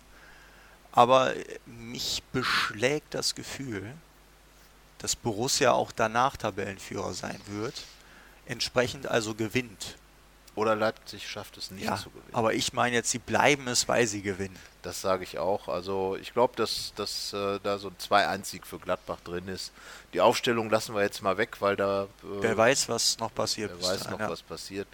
Aber 0.96 1.34
mich 1.66 2.22
beschlägt 2.32 3.16
das 3.16 3.34
Gefühl, 3.34 3.94
dass 5.00 5.16
Borussia 5.16 5.72
auch 5.72 5.92
danach 5.92 6.38
Tabellenführer 6.38 7.13
sein 7.13 7.39
wird. 7.48 7.74
Entsprechend 8.46 9.08
also 9.08 9.34
gewinnt. 9.34 9.96
Oder 10.56 10.76
Leipzig 10.76 11.28
schafft 11.28 11.58
es 11.58 11.72
nicht 11.72 11.86
Ja, 11.86 11.98
zu 11.98 12.12
gewinnen. 12.12 12.30
aber 12.36 12.54
ich 12.54 12.74
meine 12.74 12.96
jetzt, 12.98 13.10
sie 13.10 13.18
bleiben 13.18 13.68
es, 13.68 13.88
weil 13.88 14.06
sie 14.06 14.22
gewinnen. 14.22 14.56
Das 14.84 15.02
sage 15.02 15.24
ich 15.24 15.39
auch. 15.39 15.68
Also 15.68 16.16
ich 16.22 16.32
glaube, 16.32 16.56
dass, 16.58 16.94
dass 16.96 17.34
äh, 17.34 17.60
da 17.63 17.80
so 17.80 17.88
ein 17.88 17.96
2-1-Sieg 17.98 18.68
für 18.68 18.78
Gladbach 18.78 19.18
drin 19.24 19.48
ist. 19.48 19.72
Die 20.13 20.22
Aufstellung 20.22 20.70
lassen 20.70 20.94
wir 20.94 21.02
jetzt 21.02 21.24
mal 21.24 21.38
weg, 21.39 21.58
weil 21.60 21.76
da 21.76 22.04
äh, 22.04 22.08
Wer 22.42 22.56
weiß, 22.56 22.88
was 22.88 23.18
noch 23.18 23.34
passiert. 23.34 23.72
wer 23.80 23.89
weiß 23.89 24.00
dahin, 24.02 24.12
noch, 24.12 24.20
ja. 24.20 24.30
was 24.30 24.44
passiert. 24.44 24.88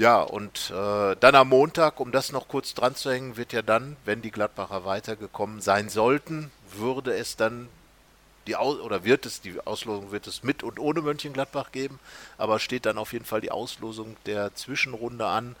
Ja, 0.00 0.22
und 0.22 0.70
äh, 0.70 1.14
dann 1.20 1.34
am 1.34 1.50
Montag, 1.50 2.00
um 2.00 2.10
das 2.10 2.32
noch 2.32 2.48
kurz 2.48 2.72
dran 2.72 2.94
zu 2.94 3.10
hängen, 3.10 3.36
wird 3.36 3.52
ja 3.52 3.60
dann, 3.60 3.98
wenn 4.06 4.22
die 4.22 4.30
Gladbacher 4.30 4.86
weitergekommen 4.86 5.60
sein 5.60 5.90
sollten, 5.90 6.50
würde 6.72 7.14
es 7.14 7.36
dann 7.36 7.68
die 8.46 8.56
Aus 8.56 8.80
oder 8.80 9.04
wird 9.04 9.26
es, 9.26 9.42
die 9.42 9.60
Auslosung 9.66 10.10
wird 10.10 10.26
es 10.26 10.42
mit 10.42 10.62
und 10.62 10.78
ohne 10.78 11.02
Mönchengladbach 11.02 11.70
geben, 11.70 11.98
aber 12.38 12.60
steht 12.60 12.86
dann 12.86 12.96
auf 12.96 13.12
jeden 13.12 13.26
Fall 13.26 13.42
die 13.42 13.50
Auslosung 13.50 14.16
der 14.24 14.54
Zwischenrunde 14.54 15.26
an. 15.26 15.54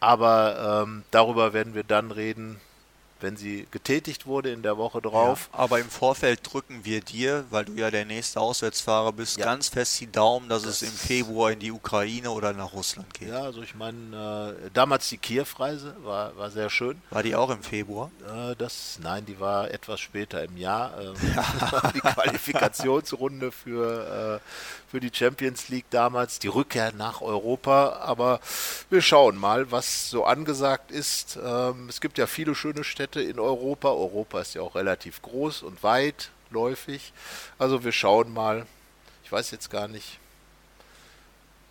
Aber 0.00 0.82
ähm, 0.84 1.04
darüber 1.12 1.52
werden 1.52 1.76
wir 1.76 1.84
dann 1.84 2.10
reden, 2.10 2.60
wenn 3.20 3.36
sie 3.36 3.66
getätigt 3.70 4.26
wurde 4.26 4.50
in 4.50 4.62
der 4.62 4.76
Woche 4.76 5.00
drauf. 5.02 5.48
Ja, 5.52 5.58
aber 5.58 5.80
im 5.80 5.88
Vorfeld 5.90 6.40
drücken 6.52 6.84
wir 6.84 7.00
dir, 7.00 7.44
weil 7.50 7.64
du 7.64 7.72
ja 7.74 7.90
der 7.90 8.04
nächste 8.04 8.40
Auswärtsfahrer 8.40 9.12
bist, 9.12 9.38
Ja. 9.38 9.44
ganz 9.46 9.68
fest 9.68 10.00
die 10.00 10.10
Daumen, 10.10 10.48
dass 10.48 10.62
Das- 10.62 10.82
es 10.82 10.88
im 10.88 10.94
Februar 10.96 11.52
in 11.52 11.58
die 11.58 11.72
Ukraine 11.72 12.30
oder 12.30 12.52
nach 12.52 12.72
Russland 12.72 13.12
geht. 13.14 13.28
Ja, 13.28 13.42
also 13.42 13.62
ich 13.62 13.74
meine, 13.74 14.54
äh, 14.66 14.70
damals 14.74 15.08
die 15.08 15.18
Kiew-Reise 15.18 15.96
war, 16.02 16.36
war 16.36 16.50
sehr 16.50 16.70
schön. 16.70 17.00
War 17.10 17.22
die 17.22 17.34
auch 17.34 17.50
im 17.50 17.62
Februar? 17.62 18.10
Äh, 18.26 18.54
das, 18.56 18.98
nein, 19.02 19.24
die 19.26 19.38
war 19.40 19.70
etwas 19.70 20.00
später 20.00 20.42
im 20.44 20.56
Jahr. 20.56 20.92
Ähm, 21.00 21.14
die 21.94 22.00
Qualifikationsrunde 22.00 23.52
für, 23.52 24.40
äh, 24.42 24.50
für 24.90 25.00
die 25.00 25.10
Champions 25.12 25.68
League 25.68 25.86
damals, 25.90 26.38
die 26.38 26.48
Rückkehr 26.48 26.92
nach 26.92 27.20
Europa. 27.20 27.98
Aber 28.00 28.40
wir 28.90 29.02
schauen 29.02 29.36
mal, 29.36 29.70
was 29.70 30.10
so 30.10 30.24
angesagt 30.24 30.90
ist. 30.90 31.38
Ähm, 31.42 31.88
es 31.88 32.00
gibt 32.00 32.18
ja 32.18 32.26
viele 32.26 32.54
schöne 32.54 32.84
Städte 32.84 33.07
in 33.16 33.38
Europa. 33.38 33.88
Europa 33.88 34.40
ist 34.40 34.54
ja 34.54 34.62
auch 34.62 34.74
relativ 34.74 35.22
groß 35.22 35.62
und 35.62 35.82
weitläufig. 35.82 37.12
Also 37.58 37.84
wir 37.84 37.92
schauen 37.92 38.32
mal. 38.32 38.66
Ich 39.24 39.32
weiß 39.32 39.50
jetzt 39.50 39.70
gar 39.70 39.88
nicht, 39.88 40.18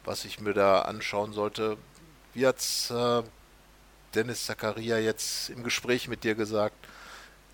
was 0.05 0.25
ich 0.25 0.39
mir 0.39 0.53
da 0.53 0.81
anschauen 0.81 1.33
sollte. 1.33 1.77
Wie 2.33 2.45
hat's 2.45 2.91
äh, 2.91 3.23
Dennis 4.13 4.45
Zakaria 4.45 4.99
jetzt 4.99 5.49
im 5.49 5.63
Gespräch 5.63 6.07
mit 6.07 6.23
dir 6.23 6.35
gesagt, 6.35 6.75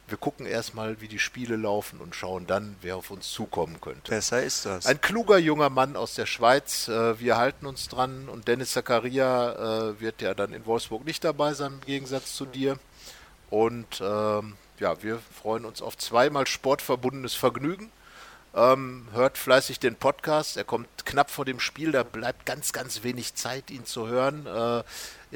wir 0.07 0.17
gucken 0.17 0.45
erstmal, 0.45 0.99
wie 1.01 1.07
die 1.07 1.19
Spiele 1.19 1.55
laufen 1.55 1.99
und 1.99 2.15
schauen 2.15 2.45
dann, 2.45 2.75
wer 2.81 2.97
auf 2.97 3.09
uns 3.09 3.31
zukommen 3.31 3.79
könnte. 3.79 4.11
Besser 4.11 4.43
ist 4.43 4.65
das. 4.65 4.86
Ein 4.86 4.99
kluger 4.99 5.38
junger 5.38 5.69
Mann 5.69 5.95
aus 5.95 6.15
der 6.15 6.25
Schweiz. 6.25 6.88
Äh, 6.88 7.19
wir 7.19 7.38
halten 7.38 7.65
uns 7.65 7.88
dran 7.88 8.27
und 8.29 8.47
Dennis 8.47 8.73
Zakaria 8.73 9.91
äh, 9.91 9.99
wird 10.01 10.21
ja 10.21 10.34
dann 10.34 10.53
in 10.53 10.65
Wolfsburg 10.65 11.05
nicht 11.05 11.23
dabei 11.23 11.53
sein, 11.53 11.73
im 11.73 11.81
Gegensatz 11.81 12.36
zu 12.36 12.45
dir. 12.45 12.77
Und 13.54 14.01
ähm, 14.01 14.56
ja, 14.80 15.04
wir 15.04 15.20
freuen 15.20 15.66
uns 15.66 15.84
auf 15.84 15.95
zweimal 15.95 16.47
sportverbundenes 16.47 17.36
Vergnügen. 17.36 17.91
Ähm, 18.56 19.08
hört 19.12 19.38
fleißig 19.38 19.80
den 19.80 19.95
Podcast. 19.95 20.58
Er 20.58 20.64
kommt 20.64 20.88
knapp 21.06 21.30
vor 21.30 21.45
dem 21.45 21.60
Spiel. 21.60 21.91
Da 21.91 22.01
bleibt 22.01 22.47
ganz, 22.47 22.74
ganz 22.74 23.04
wenig 23.04 23.36
Zeit, 23.36 23.70
ihn 23.70 23.86
zu 23.86 24.08
hören. 24.08 24.47
Äh, 24.47 24.84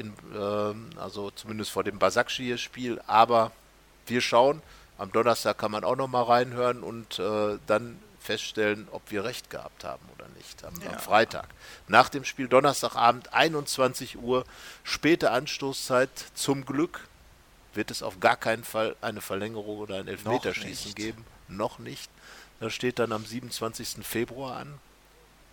in, 0.00 0.14
äh, 0.34 0.98
also 0.98 1.30
zumindest 1.30 1.70
vor 1.70 1.84
dem 1.84 2.00
Basakşehir-Spiel. 2.00 3.00
Aber 3.06 3.52
wir 4.08 4.20
schauen. 4.20 4.62
Am 4.98 5.12
Donnerstag 5.12 5.56
kann 5.56 5.70
man 5.70 5.84
auch 5.84 5.94
noch 5.94 6.08
mal 6.08 6.24
reinhören 6.24 6.82
und 6.82 7.20
äh, 7.20 7.58
dann 7.68 8.00
feststellen, 8.18 8.88
ob 8.90 9.12
wir 9.12 9.22
recht 9.22 9.48
gehabt 9.48 9.84
haben 9.84 10.02
oder 10.16 10.26
nicht 10.36 10.64
am, 10.64 10.74
ja. 10.82 10.90
am, 10.90 10.98
Freitag. 10.98 11.46
Nach 11.86 12.08
dem 12.08 12.24
Spiel 12.24 12.48
Donnerstagabend 12.48 13.32
21 13.32 14.18
Uhr, 14.18 14.44
späte 14.82 15.30
Anstoßzeit. 15.30 16.10
Zum 16.34 16.66
Glück 16.66 17.06
wird 17.78 17.90
es 17.90 18.02
auf 18.02 18.20
gar 18.20 18.36
keinen 18.36 18.64
Fall 18.64 18.94
eine 19.00 19.22
Verlängerung 19.22 19.78
oder 19.78 19.96
ein 19.96 20.08
Elfmeterschießen 20.08 20.94
geben. 20.94 21.24
Noch 21.48 21.78
nicht. 21.78 22.10
Das 22.60 22.74
steht 22.74 22.98
dann 22.98 23.12
am 23.12 23.24
27. 23.24 24.04
Februar 24.06 24.58
an. 24.58 24.74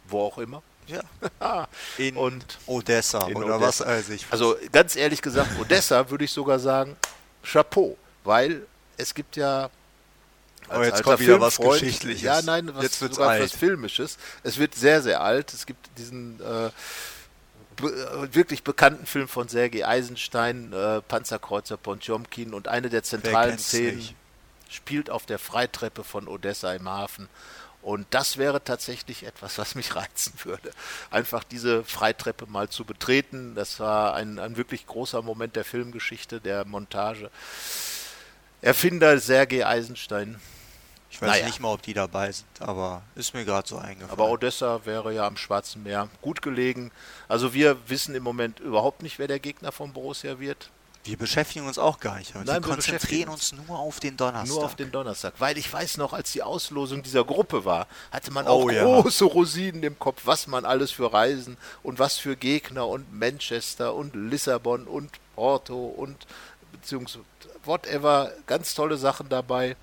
Wo 0.08 0.22
auch 0.22 0.38
immer. 0.38 0.62
Ja. 0.88 1.68
in 1.98 2.18
und 2.18 2.58
Odessa 2.68 3.28
in 3.28 3.38
oder 3.38 3.56
Odessa. 3.56 3.86
was 3.86 3.88
weiß 3.88 4.10
ich. 4.10 4.26
Also 4.30 4.58
ganz 4.72 4.98
ehrlich 4.98 5.22
gesagt, 5.22 5.58
Odessa 5.60 6.10
würde 6.10 6.26
ich 6.26 6.32
sogar 6.32 6.60
sagen, 6.60 6.98
Chapeau 7.44 7.98
weil 8.26 8.66
es 8.98 9.14
gibt 9.14 9.38
ja 9.38 9.70
als 10.68 10.70
Aber 10.70 10.86
jetzt 10.86 11.04
kommt 11.04 11.20
wieder 11.20 11.40
was 11.40 11.58
Geschichtliches. 11.58 12.24
Ja, 12.24 12.42
nein, 12.42 12.72
was, 12.74 12.84
jetzt 12.84 13.00
sogar 13.00 13.30
alt. 13.30 13.44
was 13.44 13.52
Filmisches. 13.52 14.18
Es 14.44 14.58
wird 14.58 14.74
sehr, 14.74 15.02
sehr 15.02 15.22
alt. 15.22 15.54
Es 15.54 15.66
gibt 15.68 15.88
diesen 15.98 16.40
äh, 16.42 16.72
be 17.76 18.30
wirklich 18.34 18.64
bekannten 18.64 19.06
Film 19.06 19.28
von 19.28 19.48
Sergei 19.48 19.86
Eisenstein, 19.88 20.74
äh, 20.74 21.02
Panzerkreuzer 21.02 21.78
Pontjomkin 21.78 22.54
und 22.54 22.68
eine 22.68 22.90
der 22.90 23.04
zentralen 23.04 23.58
Szenen 23.58 23.98
nicht? 23.98 24.16
spielt 24.70 25.10
auf 25.10 25.26
der 25.26 25.40
Freitreppe 25.40 26.04
von 26.04 26.28
Odessa 26.28 26.74
im 26.74 26.90
Hafen. 26.90 27.30
Und 27.82 28.08
das 28.10 28.38
wäre 28.38 28.64
tatsächlich 28.64 29.28
etwas, 29.28 29.60
was 29.60 29.76
mich 29.76 29.96
reizen 29.96 30.34
würde. 30.44 30.72
Einfach 31.12 31.44
diese 31.44 31.84
Freitreppe 31.84 32.48
mal 32.48 32.68
zu 32.68 32.84
betreten. 32.84 33.54
Das 33.54 33.80
war 33.80 34.16
ein, 34.16 34.40
ein 34.40 34.58
wirklich 34.58 34.88
großer 34.88 35.22
Moment 35.22 35.56
der 35.56 35.66
Filmgeschichte, 35.66 36.42
der 36.42 36.66
Montage. 36.66 37.30
Erfinder 38.62 39.20
Sergei 39.20 39.68
Eisenstein. 39.68 40.42
Ich 41.16 41.22
weiß 41.22 41.30
naja. 41.30 41.46
nicht 41.46 41.62
mal, 41.62 41.72
ob 41.72 41.82
die 41.82 41.94
dabei 41.94 42.30
sind, 42.30 42.46
aber 42.60 43.02
ist 43.16 43.34
mir 43.34 43.46
gerade 43.46 43.66
so 43.66 43.78
eingefallen. 43.78 44.12
Aber 44.12 44.30
Odessa 44.30 44.82
wäre 44.84 45.14
ja 45.14 45.26
am 45.26 45.38
Schwarzen 45.38 45.82
Meer 45.82 46.10
gut 46.22 46.42
gelegen. 46.42 46.92
Also 47.30 47.54
wir 47.54 47.78
wissen 47.88 48.16
im 48.16 48.24
Moment 48.24 48.60
überhaupt 48.60 49.02
nicht, 49.02 49.18
wer 49.18 49.30
der 49.30 49.40
Gegner 49.40 49.72
von 49.72 49.94
Borussia 49.94 50.42
wird. 50.42 50.70
Wir 51.06 51.16
beschäftigen 51.18 51.68
uns 51.68 51.78
auch 51.78 52.02
gar 52.02 52.18
nicht 52.18 52.36
damit. 52.36 52.48
Nein, 52.48 52.62
wir 52.62 52.70
konzentrieren 52.70 53.30
uns 53.30 53.54
nur 53.54 53.80
auf 53.80 54.02
den 54.02 54.18
Donnerstag. 54.18 54.54
Nur 54.54 54.66
auf 54.66 54.76
den 54.76 54.92
Donnerstag. 54.92 55.36
Weil 55.40 55.58
ich 55.58 55.72
weiß 55.72 55.96
noch, 55.96 56.12
als 56.12 56.34
die 56.34 56.44
Auslosung 56.44 57.02
dieser 57.02 57.24
Gruppe 57.24 57.64
war, 57.64 57.88
hatte 58.12 58.32
man 58.32 58.46
auch 58.46 58.64
oh, 58.64 58.68
große 58.68 59.26
ja. 59.26 59.32
Rosinen 59.32 59.84
im 59.84 59.98
Kopf, 59.98 60.24
was 60.26 60.48
man 60.48 60.66
alles 60.66 60.92
für 60.92 61.14
Reisen 61.14 61.56
und 61.82 61.98
was 61.98 62.18
für 62.18 62.36
Gegner 62.36 62.90
und 62.90 63.14
Manchester 63.18 63.94
und 63.94 64.16
Lissabon 64.18 64.86
und 64.86 65.12
Porto 65.36 65.86
und 65.86 66.28
beziehungsweise 66.74 67.24
whatever, 67.64 68.34
ganz 68.48 68.76
tolle 68.76 68.98
Sachen 68.98 69.30
dabei. 69.30 69.78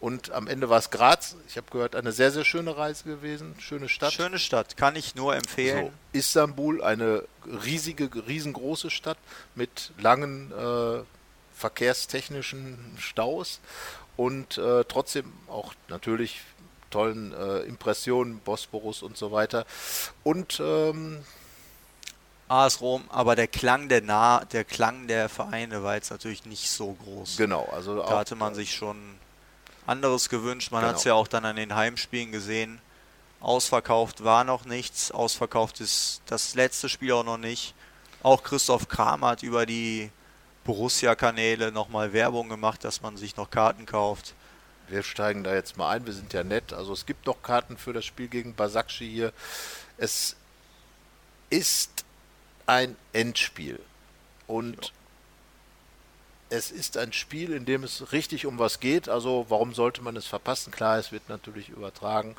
Und 0.00 0.30
am 0.30 0.46
Ende 0.46 0.68
war 0.68 0.78
es 0.78 0.90
Graz. 0.90 1.36
Ich 1.48 1.56
habe 1.56 1.66
gehört, 1.70 1.96
eine 1.96 2.12
sehr, 2.12 2.30
sehr 2.30 2.44
schöne 2.44 2.76
Reise 2.76 3.04
gewesen. 3.04 3.54
Schöne 3.58 3.88
Stadt. 3.88 4.12
Schöne 4.12 4.38
Stadt, 4.38 4.76
kann 4.76 4.94
ich 4.94 5.14
nur 5.14 5.34
empfehlen. 5.34 5.86
So, 5.86 6.18
Istanbul, 6.18 6.82
eine 6.82 7.24
riesige, 7.46 8.08
riesengroße 8.26 8.90
Stadt 8.90 9.18
mit 9.56 9.92
langen 9.98 10.52
äh, 10.52 11.02
verkehrstechnischen 11.52 12.78
Staus 12.98 13.60
und 14.16 14.58
äh, 14.58 14.84
trotzdem 14.84 15.32
auch 15.48 15.74
natürlich 15.88 16.40
tollen 16.90 17.32
äh, 17.32 17.60
Impressionen, 17.60 18.38
Bosporus 18.38 19.02
und 19.02 19.16
so 19.16 19.32
weiter. 19.32 19.66
Und 20.22 20.60
ähm, 20.60 21.24
AS 22.48 22.80
Rom, 22.80 23.04
aber 23.10 23.36
der 23.36 23.48
Klang 23.48 23.88
der 23.88 24.00
nah 24.00 24.44
der 24.44 24.64
Klang 24.64 25.06
der 25.06 25.28
Vereine 25.28 25.82
war 25.82 25.96
jetzt 25.96 26.10
natürlich 26.10 26.46
nicht 26.46 26.70
so 26.70 26.92
groß. 27.04 27.36
Genau, 27.36 27.68
also 27.72 27.96
da 27.96 28.18
hatte 28.18 28.36
man 28.36 28.54
sich 28.54 28.74
schon 28.74 28.96
anderes 29.88 30.28
gewünscht. 30.28 30.70
Man 30.70 30.82
genau. 30.82 30.90
hat 30.90 30.98
es 30.98 31.04
ja 31.04 31.14
auch 31.14 31.28
dann 31.28 31.44
an 31.44 31.56
den 31.56 31.74
Heimspielen 31.74 32.32
gesehen. 32.32 32.80
Ausverkauft 33.40 34.24
war 34.24 34.44
noch 34.44 34.64
nichts, 34.64 35.12
ausverkauft 35.12 35.80
ist 35.80 36.22
das 36.26 36.54
letzte 36.54 36.88
Spiel 36.88 37.12
auch 37.12 37.24
noch 37.24 37.38
nicht. 37.38 37.74
Auch 38.22 38.42
Christoph 38.42 38.88
Kramer 38.88 39.28
hat 39.28 39.42
über 39.44 39.64
die 39.64 40.10
Borussia-Kanäle 40.64 41.70
nochmal 41.70 42.12
Werbung 42.12 42.48
gemacht, 42.48 42.82
dass 42.84 43.00
man 43.00 43.16
sich 43.16 43.36
noch 43.36 43.50
Karten 43.50 43.86
kauft. 43.86 44.34
Wir 44.88 45.02
steigen 45.02 45.44
da 45.44 45.54
jetzt 45.54 45.76
mal 45.76 45.90
ein, 45.90 46.04
wir 46.04 46.12
sind 46.12 46.32
ja 46.32 46.42
nett. 46.42 46.72
Also 46.72 46.92
es 46.92 47.06
gibt 47.06 47.26
noch 47.26 47.42
Karten 47.42 47.76
für 47.76 47.92
das 47.92 48.04
Spiel 48.04 48.28
gegen 48.28 48.54
Basakci 48.54 49.08
hier. 49.08 49.32
Es 49.98 50.34
ist 51.48 52.04
ein 52.66 52.96
Endspiel. 53.12 53.80
Und. 54.46 54.92
Es 56.50 56.70
ist 56.70 56.96
ein 56.96 57.12
Spiel, 57.12 57.52
in 57.52 57.64
dem 57.64 57.84
es 57.84 58.12
richtig 58.12 58.46
um 58.46 58.58
was 58.58 58.80
geht. 58.80 59.08
Also 59.08 59.46
warum 59.48 59.74
sollte 59.74 60.02
man 60.02 60.16
es 60.16 60.26
verpassen? 60.26 60.70
Klar, 60.70 60.98
es 60.98 61.12
wird 61.12 61.28
natürlich 61.28 61.68
übertragen. 61.68 62.36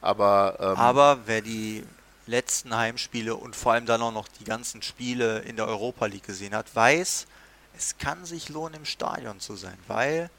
Aber, 0.00 0.56
ähm, 0.60 0.76
aber 0.76 1.18
wer 1.26 1.42
die 1.42 1.84
letzten 2.26 2.76
Heimspiele 2.76 3.34
und 3.34 3.56
vor 3.56 3.72
allem 3.72 3.86
dann 3.86 4.02
auch 4.02 4.12
noch 4.12 4.28
die 4.28 4.44
ganzen 4.44 4.82
Spiele 4.82 5.40
in 5.40 5.56
der 5.56 5.66
Europa 5.66 6.06
League 6.06 6.26
gesehen 6.26 6.54
hat, 6.54 6.74
weiß, 6.74 7.26
es 7.76 7.98
kann 7.98 8.24
sich 8.24 8.48
lohnen, 8.48 8.74
im 8.74 8.84
Stadion 8.84 9.40
zu 9.40 9.56
sein, 9.56 9.78
weil 9.86 10.30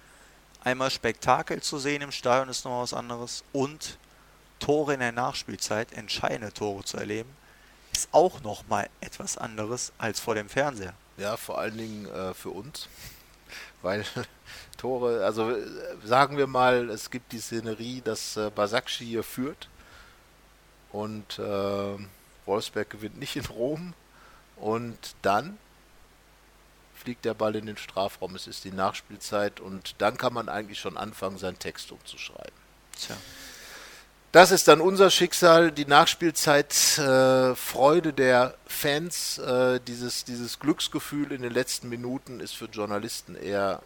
einmal 0.63 0.91
Spektakel 0.91 1.61
zu 1.61 1.79
sehen 1.79 2.01
im 2.01 2.11
Stadion 2.11 2.49
ist 2.49 2.65
noch 2.65 2.81
was 2.81 2.93
anderes 2.93 3.43
und 3.53 3.97
Tore 4.59 4.93
in 4.93 4.99
der 4.99 5.13
Nachspielzeit, 5.13 5.93
entscheidende 5.93 6.53
Tore 6.53 6.83
zu 6.83 6.97
erleben, 6.97 7.29
ist 7.93 8.09
auch 8.11 8.41
noch 8.41 8.67
mal 8.67 8.89
etwas 9.01 9.37
anderes 9.37 9.93
als 9.97 10.19
vor 10.19 10.35
dem 10.35 10.49
Fernseher. 10.49 10.93
Ja, 11.19 11.35
vor 11.35 11.59
allen 11.59 11.77
Dingen 11.77 12.05
äh, 12.05 12.33
für 12.33 12.49
uns, 12.49 12.87
weil 13.81 14.05
Tore, 14.77 15.25
also 15.25 15.51
äh, 15.51 15.65
sagen 16.03 16.37
wir 16.37 16.47
mal, 16.47 16.89
es 16.89 17.09
gibt 17.09 17.33
die 17.33 17.39
Szenerie, 17.39 18.01
dass 18.01 18.37
äh, 18.37 18.49
Basakci 18.49 19.05
hier 19.05 19.23
führt. 19.23 19.67
Und 20.91 21.37
äh, 21.37 21.97
Wolfsberg 22.45 22.89
gewinnt 22.89 23.19
nicht 23.19 23.35
in 23.35 23.45
Rom. 23.45 23.93
Und 24.55 25.15
dann 25.21 25.57
fliegt 26.95 27.25
der 27.25 27.33
Ball 27.33 27.55
in 27.55 27.65
den 27.65 27.77
Strafraum, 27.77 28.35
es 28.35 28.47
ist 28.47 28.63
die 28.63 28.71
Nachspielzeit. 28.71 29.59
Und 29.59 29.95
dann 29.99 30.17
kann 30.17 30.33
man 30.33 30.49
eigentlich 30.49 30.79
schon 30.79 30.97
anfangen, 30.97 31.37
seinen 31.37 31.59
Text 31.59 31.91
umzuschreiben. 31.91 32.57
Tja. 32.97 33.15
Das 34.31 34.51
ist 34.51 34.67
dann 34.67 34.79
unser 34.79 35.09
Schicksal, 35.09 35.71
die 35.71 35.85
Nachspielzeit, 35.85 36.99
äh, 36.99 37.55
Freude 37.55 38.13
der 38.13 38.53
Fans, 38.67 39.39
äh, 39.39 39.79
dieses, 39.79 40.23
dieses 40.23 40.59
Glücksgefühl 40.59 41.31
in 41.31 41.41
den 41.41 41.51
letzten 41.51 41.89
Minuten 41.89 42.39
ist 42.39 42.55
für 42.55 42.65
Journalisten 42.65 43.35
eher 43.35 43.81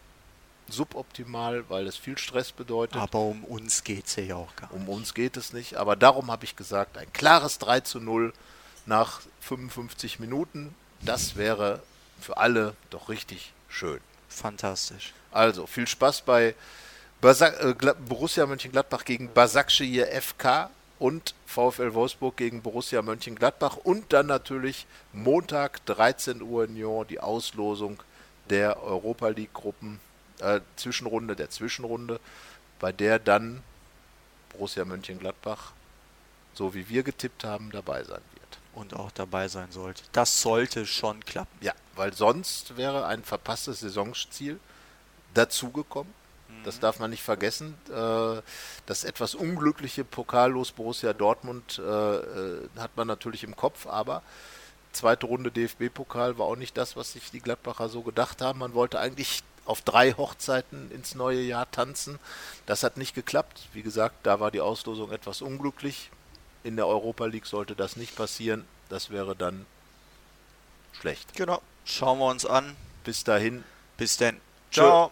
suboptimal, 0.67 1.63
weil 1.69 1.87
es 1.87 1.95
viel 1.95 2.17
Stress 2.17 2.51
bedeutet. 2.51 2.97
Aber 2.97 3.19
um 3.19 3.45
uns 3.45 3.85
geht 3.85 4.07
es 4.07 4.17
ja 4.17 4.35
auch 4.35 4.53
gar 4.57 4.67
nicht. 4.67 4.75
Um 4.75 4.89
uns 4.89 5.13
geht 5.13 5.37
es 5.37 5.53
nicht, 5.53 5.75
aber 5.75 5.95
darum 5.95 6.29
habe 6.29 6.43
ich 6.43 6.57
gesagt, 6.57 6.97
ein 6.97 7.11
klares 7.13 7.59
3 7.59 7.79
zu 7.81 8.01
0 8.01 8.33
nach 8.85 9.21
55 9.41 10.19
Minuten, 10.19 10.75
das 11.01 11.37
wäre 11.37 11.81
für 12.19 12.35
alle 12.35 12.75
doch 12.89 13.07
richtig 13.07 13.53
schön. 13.69 13.99
Fantastisch. 14.27 15.13
Also 15.31 15.67
viel 15.67 15.87
Spaß 15.87 16.23
bei 16.23 16.53
Basak, 17.23 17.57
äh, 17.63 17.93
Borussia 18.05 18.45
Mönchengladbach 18.45 19.05
gegen 19.05 19.33
Basakşehir 19.33 20.07
FK 20.21 20.69
und 20.99 21.33
VfL 21.45 21.93
Wolfsburg 21.93 22.35
gegen 22.35 22.61
Borussia 22.61 23.01
Mönchengladbach 23.01 23.77
und 23.77 24.11
dann 24.11 24.25
natürlich 24.25 24.85
Montag 25.13 25.85
13 25.85 26.41
Uhr 26.41 26.65
in 26.65 26.75
Lyon 26.75 27.07
die 27.07 27.21
Auslosung 27.21 28.03
der 28.49 28.83
Europa 28.83 29.29
League 29.29 29.53
Gruppen 29.53 30.01
äh, 30.41 30.59
Zwischenrunde 30.75 31.37
der 31.37 31.49
Zwischenrunde, 31.49 32.19
bei 32.81 32.91
der 32.91 33.19
dann 33.19 33.63
Borussia 34.49 34.83
Mönchengladbach 34.83 35.71
so 36.53 36.73
wie 36.73 36.89
wir 36.89 37.03
getippt 37.03 37.45
haben 37.45 37.71
dabei 37.71 38.03
sein 38.03 38.21
wird 38.33 38.59
und 38.73 38.97
auch 38.97 39.11
dabei 39.11 39.47
sein 39.47 39.71
sollte. 39.71 40.03
Das 40.11 40.41
sollte 40.41 40.85
schon 40.85 41.23
klappen. 41.23 41.57
Ja, 41.61 41.73
weil 41.95 42.11
sonst 42.11 42.75
wäre 42.75 43.05
ein 43.05 43.23
verpasstes 43.23 43.79
Saisonziel 43.79 44.59
dazugekommen 45.33 46.13
das 46.63 46.79
darf 46.79 46.99
man 46.99 47.09
nicht 47.09 47.23
vergessen. 47.23 47.75
Äh, 47.89 48.41
das 48.85 49.03
etwas 49.03 49.35
unglückliche 49.35 50.03
Pokallos 50.03 50.71
Borussia 50.71 51.13
Dortmund 51.13 51.79
äh, 51.79 52.15
äh, 52.15 52.69
hat 52.77 52.95
man 52.95 53.07
natürlich 53.07 53.43
im 53.43 53.55
Kopf, 53.55 53.87
aber 53.87 54.23
zweite 54.91 55.25
Runde 55.25 55.51
DFB-Pokal 55.51 56.37
war 56.37 56.45
auch 56.45 56.55
nicht 56.55 56.77
das, 56.77 56.95
was 56.95 57.13
sich 57.13 57.31
die 57.31 57.39
Gladbacher 57.39 57.89
so 57.89 58.01
gedacht 58.01 58.41
haben. 58.41 58.59
Man 58.59 58.73
wollte 58.73 58.99
eigentlich 58.99 59.43
auf 59.65 59.81
drei 59.81 60.13
Hochzeiten 60.13 60.91
ins 60.91 61.15
neue 61.15 61.41
Jahr 61.41 61.69
tanzen. 61.71 62.19
Das 62.65 62.83
hat 62.83 62.97
nicht 62.97 63.15
geklappt. 63.15 63.67
Wie 63.73 63.81
gesagt, 63.81 64.15
da 64.23 64.39
war 64.39 64.51
die 64.51 64.61
Auslosung 64.61 65.11
etwas 65.11 65.41
unglücklich. 65.41 66.11
In 66.63 66.75
der 66.75 66.87
Europa 66.87 67.25
League 67.25 67.45
sollte 67.45 67.75
das 67.75 67.95
nicht 67.95 68.15
passieren. 68.15 68.65
Das 68.89 69.09
wäre 69.09 69.35
dann 69.35 69.65
schlecht. 70.93 71.33
Genau. 71.35 71.61
Schauen 71.85 72.19
wir 72.19 72.27
uns 72.27 72.45
an. 72.45 72.75
Bis 73.03 73.23
dahin. 73.23 73.63
Bis 73.97 74.17
denn. 74.17 74.39
Ciao. 74.71 75.11